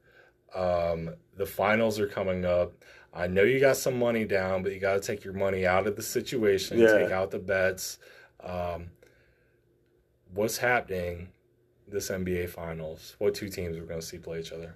Um, 0.54 1.16
the 1.38 1.46
finals 1.46 2.00
are 2.00 2.08
coming 2.08 2.46
up. 2.46 2.74
I 3.16 3.28
know 3.28 3.44
you 3.44 3.62
got 3.62 3.78
some 3.78 3.98
money 3.98 4.26
down, 4.26 4.62
but 4.62 4.74
you 4.74 4.80
got 4.80 4.96
to 4.96 5.00
take 5.00 5.24
your 5.24 5.34
money 5.34 5.66
out 5.66 5.88
of 5.88 5.96
the 5.96 6.02
situation. 6.02 6.78
Yeah. 6.78 6.98
Take 6.98 7.12
out 7.12 7.32
the 7.32 7.40
bets. 7.40 7.98
Um, 8.44 8.92
what's 10.34 10.58
happening 10.58 11.30
this 11.88 12.10
NBA 12.10 12.50
finals? 12.50 13.16
What 13.20 13.34
two 13.34 13.48
teams 13.48 13.78
we're 13.78 13.86
going 13.86 14.02
to 14.02 14.06
see 14.06 14.18
play 14.18 14.42
each 14.42 14.52
other? 14.52 14.76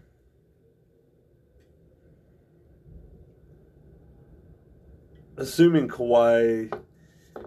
Assuming 5.35 5.89
Kawhi 5.89 6.73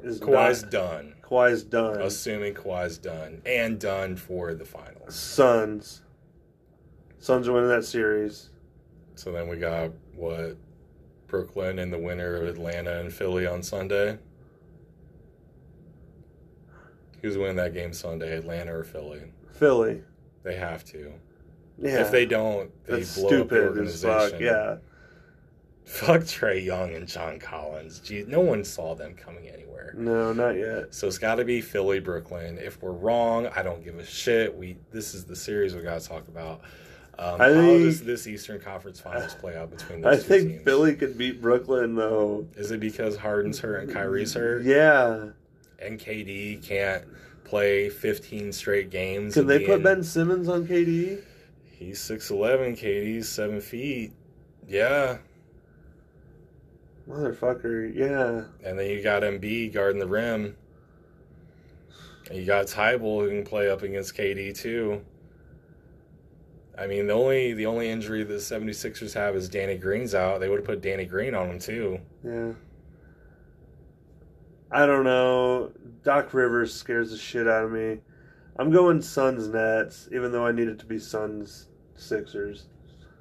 is 0.02 0.20
Kawhi's 0.20 0.62
not, 0.62 0.70
done. 0.70 1.14
Kawhi's 1.22 1.62
done. 1.62 2.02
Assuming 2.02 2.52
Kawhi's 2.52 2.98
done 2.98 3.40
and 3.46 3.78
done 3.78 4.16
for 4.16 4.52
the 4.54 4.64
finals. 4.64 5.14
Suns. 5.14 6.02
Suns 7.18 7.48
are 7.48 7.52
winning 7.52 7.70
that 7.70 7.84
series. 7.84 8.50
So 9.14 9.32
then 9.32 9.48
we 9.48 9.56
got 9.56 9.92
what 10.14 10.56
Brooklyn 11.32 11.78
and 11.78 11.90
the 11.90 11.98
winner 11.98 12.36
of 12.36 12.46
Atlanta 12.46 13.00
and 13.00 13.10
Philly 13.12 13.46
on 13.46 13.62
Sunday. 13.62 14.18
Who's 17.22 17.38
winning 17.38 17.56
that 17.56 17.72
game 17.72 17.94
Sunday, 17.94 18.36
Atlanta 18.36 18.76
or 18.76 18.84
Philly? 18.84 19.22
Philly. 19.52 20.02
They 20.42 20.56
have 20.56 20.84
to. 20.86 21.10
Yeah. 21.78 22.02
If 22.02 22.10
they 22.10 22.26
don't, 22.26 22.70
they 22.84 22.98
That's 22.98 23.16
blow 23.16 23.24
up 23.24 23.30
the 23.30 23.36
stupid 23.38 23.78
as 23.88 24.02
fuck. 24.02 24.10
organization. 24.32 24.44
Yeah. 24.44 24.76
Fuck 25.84 26.20
Trae 26.20 26.64
Young 26.64 26.94
and 26.94 27.08
John 27.08 27.38
Collins. 27.38 27.98
Gee, 28.00 28.24
no 28.28 28.40
one 28.40 28.62
saw 28.62 28.94
them 28.94 29.14
coming 29.14 29.48
anywhere. 29.48 29.94
No, 29.96 30.32
not 30.32 30.50
yet. 30.50 30.94
So 30.94 31.06
it's 31.06 31.18
got 31.18 31.36
to 31.36 31.44
be 31.44 31.60
Philly, 31.60 31.98
Brooklyn. 31.98 32.58
If 32.58 32.80
we're 32.82 32.92
wrong, 32.92 33.48
I 33.56 33.62
don't 33.62 33.82
give 33.82 33.98
a 33.98 34.04
shit. 34.04 34.54
We 34.54 34.76
this 34.90 35.14
is 35.14 35.24
the 35.24 35.34
series 35.34 35.74
we 35.74 35.82
got 35.82 36.00
to 36.00 36.06
talk 36.06 36.28
about. 36.28 36.60
Um, 37.18 37.40
I 37.40 37.48
how 37.48 37.54
think- 37.60 37.82
does 37.84 38.02
this 38.02 38.26
Eastern 38.26 38.58
Conference 38.60 38.98
Finals 39.00 39.34
play 39.34 39.56
out 39.56 39.70
between 39.70 40.04
I 40.04 40.12
those 40.16 40.22
two 40.24 40.28
think 40.28 40.48
teams? 40.50 40.62
Philly 40.64 40.94
could 40.94 41.18
beat 41.18 41.40
Brooklyn 41.42 41.94
though. 41.94 42.46
Is 42.56 42.70
it 42.70 42.80
because 42.80 43.16
Harden's 43.16 43.58
hurt 43.60 43.82
and 43.84 43.92
Kyrie's 43.92 44.34
hurt? 44.34 44.62
Yeah. 44.62 45.28
And 45.78 45.98
KD 45.98 46.62
can't 46.62 47.04
play 47.44 47.90
15 47.90 48.52
straight 48.52 48.90
games? 48.90 49.34
Can 49.34 49.46
they 49.46 49.60
put 49.66 49.76
in- 49.78 49.82
Ben 49.82 50.02
Simmons 50.02 50.48
on 50.48 50.66
KD? 50.66 51.20
He's 51.70 51.98
6'11, 52.00 52.76
KD's 52.76 53.28
7 53.28 53.60
feet. 53.60 54.12
Yeah. 54.66 55.18
Motherfucker, 57.08 57.92
yeah. 57.94 58.44
And 58.64 58.78
then 58.78 58.88
you 58.90 59.02
got 59.02 59.22
Embiid 59.22 59.72
guarding 59.74 59.98
the 59.98 60.06
rim. 60.06 60.56
And 62.30 62.38
you 62.38 62.46
got 62.46 62.66
Thybulle 62.66 63.22
who 63.22 63.28
can 63.28 63.44
play 63.44 63.68
up 63.68 63.82
against 63.82 64.16
KD 64.16 64.54
too. 64.56 65.02
I 66.78 66.86
mean, 66.86 67.06
the 67.06 67.12
only 67.12 67.52
the 67.52 67.66
only 67.66 67.90
injury 67.90 68.24
the 68.24 68.34
76ers 68.34 69.12
have 69.14 69.36
is 69.36 69.48
Danny 69.48 69.76
Green's 69.76 70.14
out. 70.14 70.40
They 70.40 70.48
would 70.48 70.60
have 70.60 70.66
put 70.66 70.80
Danny 70.80 71.04
Green 71.04 71.34
on 71.34 71.50
him 71.50 71.58
too. 71.58 72.00
Yeah. 72.24 72.52
I 74.70 74.86
don't 74.86 75.04
know. 75.04 75.72
Doc 76.02 76.32
Rivers 76.32 76.72
scares 76.74 77.10
the 77.10 77.18
shit 77.18 77.46
out 77.46 77.64
of 77.64 77.72
me. 77.72 77.98
I'm 78.56 78.70
going 78.70 79.02
Suns 79.02 79.48
Nets, 79.48 80.08
even 80.12 80.32
though 80.32 80.46
I 80.46 80.52
need 80.52 80.68
it 80.68 80.78
to 80.80 80.86
be 80.86 80.98
Suns 80.98 81.68
Sixers. 81.94 82.66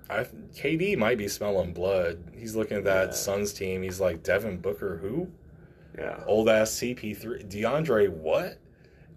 I 0.10 0.24
KD 0.56 0.98
might 0.98 1.18
be 1.18 1.28
smelling 1.28 1.74
blood. 1.74 2.24
He's 2.36 2.56
looking 2.56 2.78
at 2.78 2.84
that 2.86 3.08
Yeah. 3.10 3.14
Suns 3.14 3.54
team. 3.54 3.82
He's 3.82 4.00
like 4.00 4.24
Devin 4.24 4.58
Booker, 4.58 4.98
who 4.98 5.28
Yeah. 5.98 6.24
old 6.26 6.48
ass 6.50 6.72
CP3, 6.72 7.44
DeAndre. 7.44 8.10
What? 8.10 8.58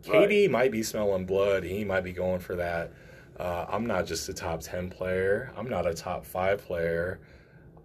KD 0.03 0.49
might 0.49 0.71
be 0.71 0.83
smelling 0.83 1.25
blood. 1.25 1.63
He 1.65 1.85
might 1.85 2.05
be 2.05 2.13
going 2.13 2.41
for 2.41 2.57
that. 2.57 2.93
Uh, 3.39 3.67
I'm 3.69 3.87
not 3.87 4.07
just 4.07 4.29
a 4.29 4.35
top 4.35 4.61
ten 4.61 4.91
player. 4.91 5.53
I'm 5.57 5.69
not 5.69 5.87
a 5.87 5.95
top 5.95 6.25
five 6.25 6.65
player. 6.65 7.21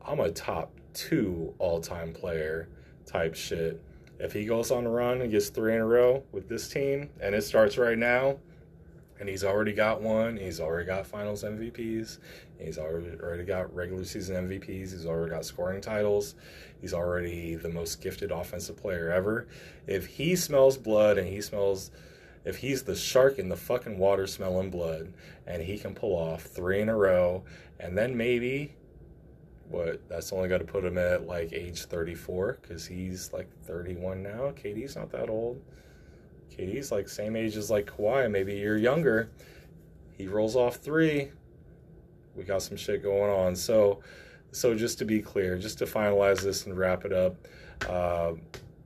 I'm 0.05 0.19
a 0.19 0.31
top 0.31 0.71
two 0.93 1.53
all 1.59 1.79
time 1.81 2.13
player 2.13 2.69
type 3.05 3.35
shit. 3.35 3.81
If 4.19 4.33
he 4.33 4.45
goes 4.45 4.69
on 4.69 4.85
a 4.85 4.89
run 4.89 5.21
and 5.21 5.31
gets 5.31 5.49
three 5.49 5.75
in 5.75 5.81
a 5.81 5.85
row 5.85 6.23
with 6.31 6.49
this 6.49 6.67
team, 6.67 7.09
and 7.21 7.33
it 7.33 7.43
starts 7.43 7.77
right 7.77 7.97
now, 7.97 8.37
and 9.19 9.27
he's 9.27 9.43
already 9.43 9.73
got 9.73 10.01
one, 10.01 10.37
he's 10.37 10.59
already 10.59 10.85
got 10.85 11.07
Finals 11.07 11.43
MVPs, 11.43 12.19
he's 12.57 12.77
already 12.77 13.11
already 13.21 13.43
got 13.43 13.73
regular 13.73 14.03
season 14.03 14.47
MVPs, 14.47 14.91
he's 14.91 15.05
already 15.05 15.31
got 15.31 15.45
scoring 15.45 15.81
titles, 15.81 16.35
he's 16.81 16.93
already 16.93 17.55
the 17.55 17.69
most 17.69 18.01
gifted 18.01 18.31
offensive 18.31 18.77
player 18.77 19.09
ever. 19.11 19.47
If 19.87 20.05
he 20.05 20.35
smells 20.35 20.77
blood 20.77 21.17
and 21.17 21.27
he 21.27 21.41
smells, 21.41 21.91
if 22.45 22.57
he's 22.57 22.83
the 22.83 22.95
shark 22.95 23.37
in 23.39 23.49
the 23.49 23.55
fucking 23.55 23.97
water 23.97 24.27
smelling 24.27 24.69
blood, 24.69 25.13
and 25.45 25.61
he 25.61 25.77
can 25.77 25.93
pull 25.93 26.15
off 26.15 26.43
three 26.43 26.81
in 26.81 26.89
a 26.89 26.95
row, 26.95 27.43
and 27.79 27.97
then 27.97 28.15
maybe 28.15 28.75
what 29.69 30.01
that's 30.09 30.33
only 30.33 30.49
got 30.49 30.57
to 30.57 30.65
put 30.65 30.83
him 30.83 30.97
at 30.97 31.27
like 31.27 31.53
age 31.53 31.85
34 31.85 32.59
because 32.61 32.85
he's 32.85 33.31
like 33.31 33.47
31 33.65 34.23
now. 34.23 34.51
KD's 34.51 34.95
not 34.95 35.11
that 35.11 35.29
old. 35.29 35.61
KD's 36.51 36.91
like 36.91 37.07
same 37.07 37.35
age 37.35 37.55
as 37.55 37.69
like 37.69 37.85
Kawhi 37.85 38.29
maybe 38.29 38.53
a 38.53 38.57
year 38.57 38.77
younger. 38.77 39.29
He 40.17 40.27
rolls 40.27 40.55
off 40.55 40.77
three. 40.77 41.29
We 42.35 42.43
got 42.43 42.63
some 42.63 42.77
shit 42.77 43.03
going 43.03 43.31
on. 43.31 43.55
So 43.55 43.99
so 44.51 44.73
just 44.73 44.97
to 44.99 45.05
be 45.05 45.21
clear 45.21 45.57
just 45.57 45.77
to 45.79 45.85
finalize 45.85 46.41
this 46.41 46.65
and 46.65 46.75
wrap 46.77 47.05
it 47.05 47.13
up 47.13 47.35
uh, 47.87 48.33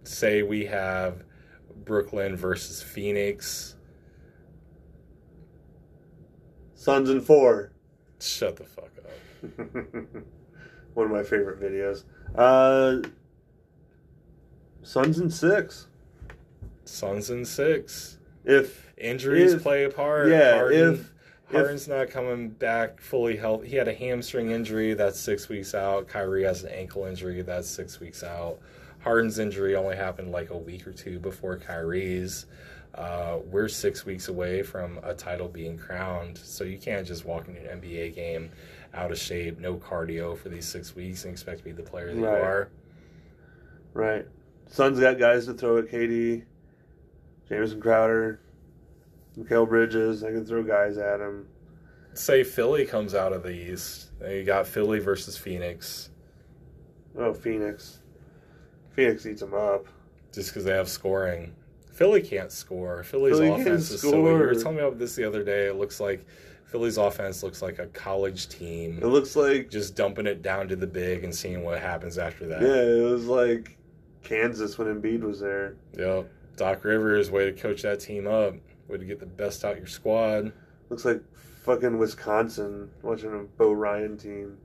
say 0.03 0.43
we 0.43 0.65
have 0.65 1.23
Brooklyn 1.83 2.35
versus 2.35 2.81
Phoenix 2.81 3.75
Suns 6.75 7.09
and 7.09 7.23
four. 7.23 7.71
shut 8.19 8.55
the 8.57 8.63
fuck 8.65 8.89
up 8.97 9.63
One 10.93 11.05
of 11.07 11.11
my 11.11 11.23
favorite 11.23 11.59
videos. 11.59 12.03
Uh, 12.35 13.07
Suns 14.83 15.17
and 15.19 15.33
six. 15.33 15.87
Suns 16.85 17.29
and 17.29 17.47
six 17.47 18.17
If 18.45 18.93
injuries 18.97 19.53
If- 19.53 19.63
play 19.63 19.85
a 19.85 19.89
part. 19.89 20.29
yeah, 20.29 20.55
Harden, 20.55 20.93
if- 20.93 21.09
Harden's 21.51 21.87
not 21.87 22.09
coming 22.09 22.49
back 22.49 22.99
fully 22.99 23.37
healthy. 23.37 23.67
He 23.69 23.75
had 23.75 23.87
a 23.87 23.93
hamstring 23.93 24.51
injury 24.51 24.93
that's 24.95 25.19
six 25.19 25.49
weeks 25.49 25.75
out. 25.75 26.07
Kyrie 26.07 26.43
has 26.43 26.63
an 26.63 26.71
ankle 26.71 27.05
injury 27.05 27.41
that's 27.43 27.69
six 27.69 27.99
weeks 27.99 28.23
out. 28.23 28.57
Harden's 29.03 29.37
injury 29.39 29.75
only 29.75 29.95
happened 29.95 30.31
like 30.31 30.49
a 30.49 30.57
week 30.57 30.87
or 30.87 30.93
two 30.93 31.19
before 31.19 31.57
Kyrie's. 31.57 32.45
Uh, 32.95 33.39
we're 33.49 33.67
six 33.67 34.05
weeks 34.05 34.27
away 34.27 34.61
from 34.63 34.99
a 35.03 35.13
title 35.13 35.47
being 35.47 35.77
crowned, 35.77 36.37
so 36.37 36.63
you 36.63 36.77
can't 36.77 37.05
just 37.07 37.25
walk 37.25 37.47
into 37.47 37.59
an 37.69 37.81
NBA 37.81 38.13
game 38.15 38.51
out 38.93 39.11
of 39.11 39.17
shape, 39.17 39.59
no 39.59 39.75
cardio 39.75 40.37
for 40.37 40.49
these 40.49 40.65
six 40.65 40.95
weeks, 40.95 41.23
and 41.25 41.31
expect 41.31 41.57
to 41.59 41.63
be 41.63 41.71
the 41.71 41.81
player 41.81 42.13
that 42.13 42.21
Right. 42.21 42.37
you 42.37 42.43
are. 42.43 42.69
right, 43.93 44.25
Suns 44.67 44.99
got 44.99 45.17
guys 45.19 45.45
to 45.47 45.53
throw 45.53 45.77
at 45.79 45.87
KD, 45.87 46.43
Jameson 47.49 47.81
Crowder, 47.81 48.39
Mikal 49.37 49.67
Bridges. 49.67 50.21
They 50.21 50.31
can 50.31 50.45
throw 50.45 50.61
guys 50.63 50.97
at 50.99 51.19
him. 51.19 51.47
Say 52.13 52.43
Philly 52.43 52.85
comes 52.85 53.15
out 53.15 53.33
of 53.33 53.41
the 53.43 53.49
East. 53.51 54.11
You 54.21 54.43
got 54.43 54.67
Philly 54.67 54.99
versus 54.99 55.35
Phoenix. 55.35 56.11
Oh, 57.17 57.33
Phoenix. 57.33 57.99
Phoenix 58.93 59.25
eats 59.25 59.41
them 59.41 59.53
up. 59.53 59.85
just 60.33 60.49
because 60.49 60.63
they 60.65 60.71
have 60.73 60.89
scoring. 60.89 61.53
Philly 61.91 62.21
can't 62.21 62.51
score. 62.51 63.03
Philly's 63.03 63.37
Philly 63.37 63.49
offense 63.61 63.91
is 63.91 64.01
so 64.01 64.07
weak. 64.09 64.31
You 64.31 64.37
were 64.37 64.55
telling 64.55 64.77
me 64.77 64.83
about 64.83 64.97
this 64.97 65.15
the 65.15 65.23
other 65.25 65.43
day. 65.43 65.67
It 65.67 65.75
looks 65.75 65.99
like 65.99 66.25
Philly's 66.65 66.97
offense 66.97 67.43
looks 67.43 67.61
like 67.61 67.77
a 67.77 67.85
college 67.87 68.49
team. 68.49 68.97
It 68.99 69.05
looks 69.05 69.35
like 69.35 69.69
just 69.69 69.95
dumping 69.95 70.25
it 70.25 70.41
down 70.41 70.67
to 70.69 70.75
the 70.75 70.87
big 70.87 71.23
and 71.23 71.33
seeing 71.35 71.63
what 71.63 71.79
happens 71.79 72.17
after 72.17 72.47
that. 72.47 72.61
yeah, 72.63 72.81
it 73.07 73.11
was 73.11 73.25
like 73.25 73.77
Kansas 74.23 74.77
when 74.79 74.87
Embiid 74.87 75.21
was 75.21 75.39
there. 75.39 75.75
Yep. 75.97 76.29
Doc 76.55 76.83
Rivers, 76.83 77.29
way 77.29 77.45
to 77.45 77.53
coach 77.53 77.83
that 77.83 77.99
team 77.99 78.25
up. 78.27 78.55
Way 78.87 78.97
to 78.97 79.05
get 79.05 79.19
the 79.19 79.25
best 79.27 79.63
out 79.63 79.77
your 79.77 79.85
squad. 79.87 80.51
Looks 80.89 81.05
like 81.05 81.21
fucking 81.63 81.97
Wisconsin 81.99 82.89
watching 83.03 83.33
a 83.33 83.43
Bo 83.57 83.71
Ryan 83.71 84.17
team. 84.17 84.57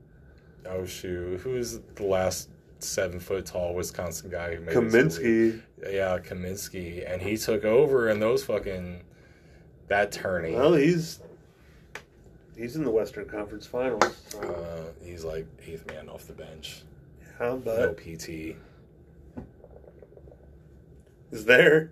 Oh 0.67 0.85
shoot, 0.85 1.39
who's 1.41 1.79
the 1.95 2.03
last 2.03 2.49
seven 2.79 3.19
foot 3.19 3.45
tall 3.45 3.73
Wisconsin 3.75 4.29
guy 4.29 4.55
who 4.55 4.61
made 4.61 4.71
it 4.71 4.73
to 4.73 4.81
the 4.81 5.03
league? 5.03 5.11
Kaminsky. 5.11 5.61
Yeah, 5.93 6.17
Kaminsky, 6.19 7.11
and 7.11 7.21
he 7.21 7.37
took 7.37 7.63
over, 7.65 8.09
and 8.09 8.21
those 8.21 8.43
fucking 8.43 9.01
that 9.87 10.11
tourney. 10.11 10.53
Well, 10.53 10.73
he's 10.73 11.19
he's 12.55 12.75
in 12.75 12.83
the 12.83 12.91
Western 12.91 13.25
Conference 13.25 13.65
Finals. 13.65 14.15
So. 14.29 14.39
Uh, 14.41 15.05
he's 15.05 15.23
like 15.23 15.45
eighth 15.65 15.85
man 15.87 16.09
off 16.09 16.27
the 16.27 16.33
bench. 16.33 16.81
How 17.37 17.55
No 17.55 17.57
but 17.57 17.97
PT. 17.97 18.55
is 21.31 21.45
there? 21.45 21.91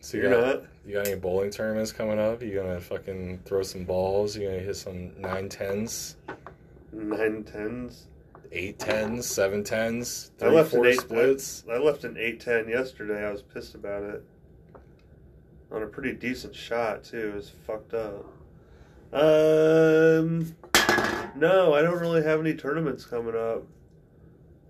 So 0.00 0.16
you 0.18 0.24
You're 0.24 0.32
got, 0.40 0.46
not. 0.62 0.62
you 0.86 0.92
got 0.94 1.06
any 1.06 1.16
bowling 1.18 1.50
tournaments 1.50 1.92
coming 1.92 2.18
up? 2.18 2.42
You 2.42 2.54
gonna 2.54 2.80
fucking 2.80 3.40
throw 3.44 3.62
some 3.62 3.84
balls? 3.84 4.36
You 4.36 4.46
gonna 4.48 4.60
hit 4.60 4.76
some 4.76 5.20
nine 5.20 5.48
tens, 5.48 6.16
Nine 6.92 7.44
tens. 7.44 8.06
Eight 8.56 8.78
tens, 8.78 9.26
seven 9.26 9.62
tens, 9.62 10.30
I 10.40 10.46
three 10.46 10.54
left 10.56 10.72
an 10.72 10.78
four 10.78 10.86
eight. 10.86 11.00
splits? 11.00 11.64
I, 11.70 11.74
I 11.74 11.78
left 11.78 12.04
an 12.04 12.16
eight 12.18 12.40
ten 12.40 12.68
yesterday. 12.68 13.26
I 13.26 13.30
was 13.30 13.42
pissed 13.42 13.74
about 13.74 14.02
it. 14.02 14.24
On 15.70 15.82
a 15.82 15.86
pretty 15.86 16.12
decent 16.12 16.54
shot 16.54 17.04
too. 17.04 17.30
It 17.30 17.34
was 17.34 17.50
fucked 17.50 17.94
up. 17.94 18.24
Um, 19.12 20.54
no, 21.36 21.74
I 21.74 21.82
don't 21.82 22.00
really 22.00 22.22
have 22.22 22.40
any 22.40 22.54
tournaments 22.54 23.04
coming 23.04 23.34
up. 23.34 23.64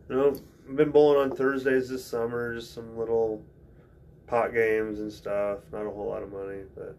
No, 0.09 0.31
I've 0.69 0.77
been 0.77 0.91
bowling 0.91 1.19
on 1.31 1.37
Thursdays 1.37 1.89
this 1.89 2.05
summer. 2.05 2.55
Just 2.55 2.75
some 2.75 2.97
little 2.97 3.43
pot 4.27 4.53
games 4.53 5.01
and 5.01 5.13
stuff. 5.13 5.61
Not 5.73 5.87
a 5.87 5.91
whole 5.91 6.09
lot 6.09 6.23
of 6.23 6.33
money, 6.33 6.63
but 6.75 6.97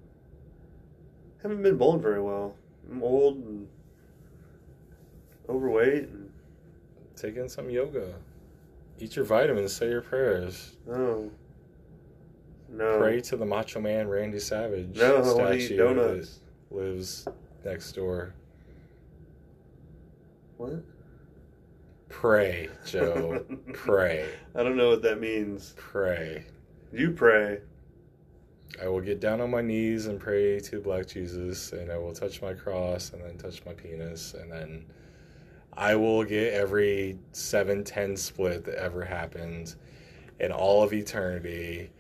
haven't 1.42 1.62
been 1.64 1.78
bowling 1.78 2.02
very 2.02 2.22
well. 2.22 2.56
I'm 2.92 3.04
old 3.04 3.38
and 3.38 3.68
overweight 5.50 6.10
and 6.10 6.27
Take 7.18 7.36
in 7.36 7.50
some 7.50 7.70
yoga. 7.70 8.14
Eat 9.00 9.16
your 9.16 9.26
vitamins. 9.26 9.74
Say 9.74 9.90
your 9.90 10.02
prayers. 10.02 10.78
no, 10.88 11.32
no. 12.70 12.98
Pray 13.00 13.22
to 13.22 13.36
the 13.38 13.46
Macho 13.46 13.80
Man 13.80 14.08
Randy 14.08 14.40
Savage 14.40 14.96
No, 14.96 15.24
statue 15.24 15.78
donuts. 15.78 16.40
that 16.70 16.76
lives 16.76 17.28
next 17.66 17.94
door. 17.94 18.34
What? 20.58 20.84
Pray, 22.10 22.70
Joe. 22.86 23.46
pray. 23.74 24.28
I 24.56 24.64
don't 24.64 24.76
know 24.78 24.90
what 24.90 25.02
that 25.04 25.20
means. 25.20 25.74
Pray. 25.78 26.46
You 26.92 27.12
pray. 27.12 27.60
I 28.82 28.88
will 28.88 29.02
get 29.02 29.20
down 29.20 29.42
on 29.42 29.50
my 29.50 29.62
knees 29.62 30.08
and 30.08 30.20
pray 30.20 30.60
to 30.62 30.80
Black 30.80 31.08
Jesus, 31.08 31.72
and 31.72 31.92
I 31.92 31.98
will 31.98 32.14
touch 32.14 32.42
my 32.42 32.54
cross, 32.54 33.12
and 33.14 33.24
then 33.24 33.38
touch 33.38 33.66
my 33.66 33.74
penis, 33.74 34.34
and 34.34 34.52
then 34.52 34.86
I 35.78 35.96
will 35.96 36.24
get 36.24 36.54
every 36.54 37.20
7 37.34 37.84
10 37.84 38.18
split 38.18 38.66
that 38.66 38.76
ever 38.76 39.06
happened 39.06 39.76
in 40.40 40.52
all 40.52 40.82
of 40.82 40.92
eternity. 40.92 41.92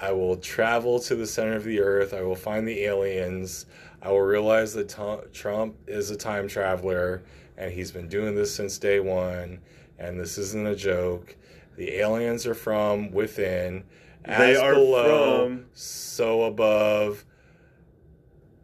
I 0.00 0.10
will 0.12 0.36
travel 0.36 0.98
to 1.00 1.14
the 1.14 1.26
center 1.26 1.54
of 1.54 1.64
the 1.64 1.80
earth. 1.80 2.12
I 2.12 2.22
will 2.22 2.34
find 2.36 2.66
the 2.66 2.84
aliens. 2.84 3.66
I 4.02 4.10
will 4.10 4.22
realize 4.22 4.74
that 4.74 4.88
Tom- 4.88 5.22
Trump 5.32 5.76
is 5.86 6.10
a 6.10 6.16
time 6.16 6.48
traveler, 6.48 7.22
and 7.56 7.72
he's 7.72 7.92
been 7.92 8.08
doing 8.08 8.34
this 8.34 8.52
since 8.54 8.78
day 8.78 8.98
one, 9.00 9.60
and 9.98 10.18
this 10.18 10.36
isn't 10.36 10.66
a 10.66 10.76
joke. 10.76 11.36
The 11.76 11.96
aliens 11.98 12.44
are 12.46 12.54
from 12.54 13.12
within. 13.12 13.84
They 14.24 14.56
are 14.56 14.74
below, 14.74 15.46
from- 15.46 15.66
so 15.74 16.42
above. 16.42 17.24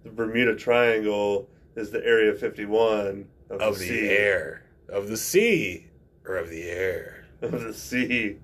The 0.02 0.10
Bermuda 0.10 0.54
Triangle 0.56 1.48
is 1.76 1.90
the 1.90 2.04
Area 2.04 2.34
51. 2.34 3.26
of 3.50 3.78
the 3.78 3.88
the 3.88 4.08
air, 4.10 4.64
of 4.88 5.08
the 5.08 5.16
sea, 5.16 5.86
or 6.24 6.36
of 6.36 6.50
the 6.50 6.62
air. 6.62 7.20
Of 7.42 7.60
the 7.62 7.74
sea. 7.74 8.38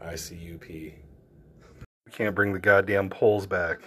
I 0.00 0.16
C 0.16 0.34
U 0.34 0.58
P. 0.58 0.94
We 2.04 2.10
can't 2.10 2.34
bring 2.34 2.52
the 2.52 2.58
goddamn 2.58 3.08
poles 3.10 3.46
back. 3.46 3.78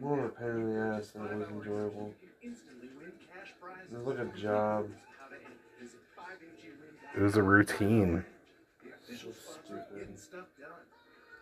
What 0.00 0.20
a 0.20 0.28
pain 0.28 0.48
in 0.48 0.72
the 0.72 0.80
ass. 0.80 1.12
That 1.14 1.36
was 1.36 1.48
enjoyable. 1.48 2.14
Just 2.42 4.06
look 4.06 4.18
at 4.18 4.34
job. 4.36 4.88
It 7.14 7.20
was 7.20 7.36
a 7.36 7.42
routine. 7.42 8.24
So 9.06 9.14
stupid. 9.16 10.18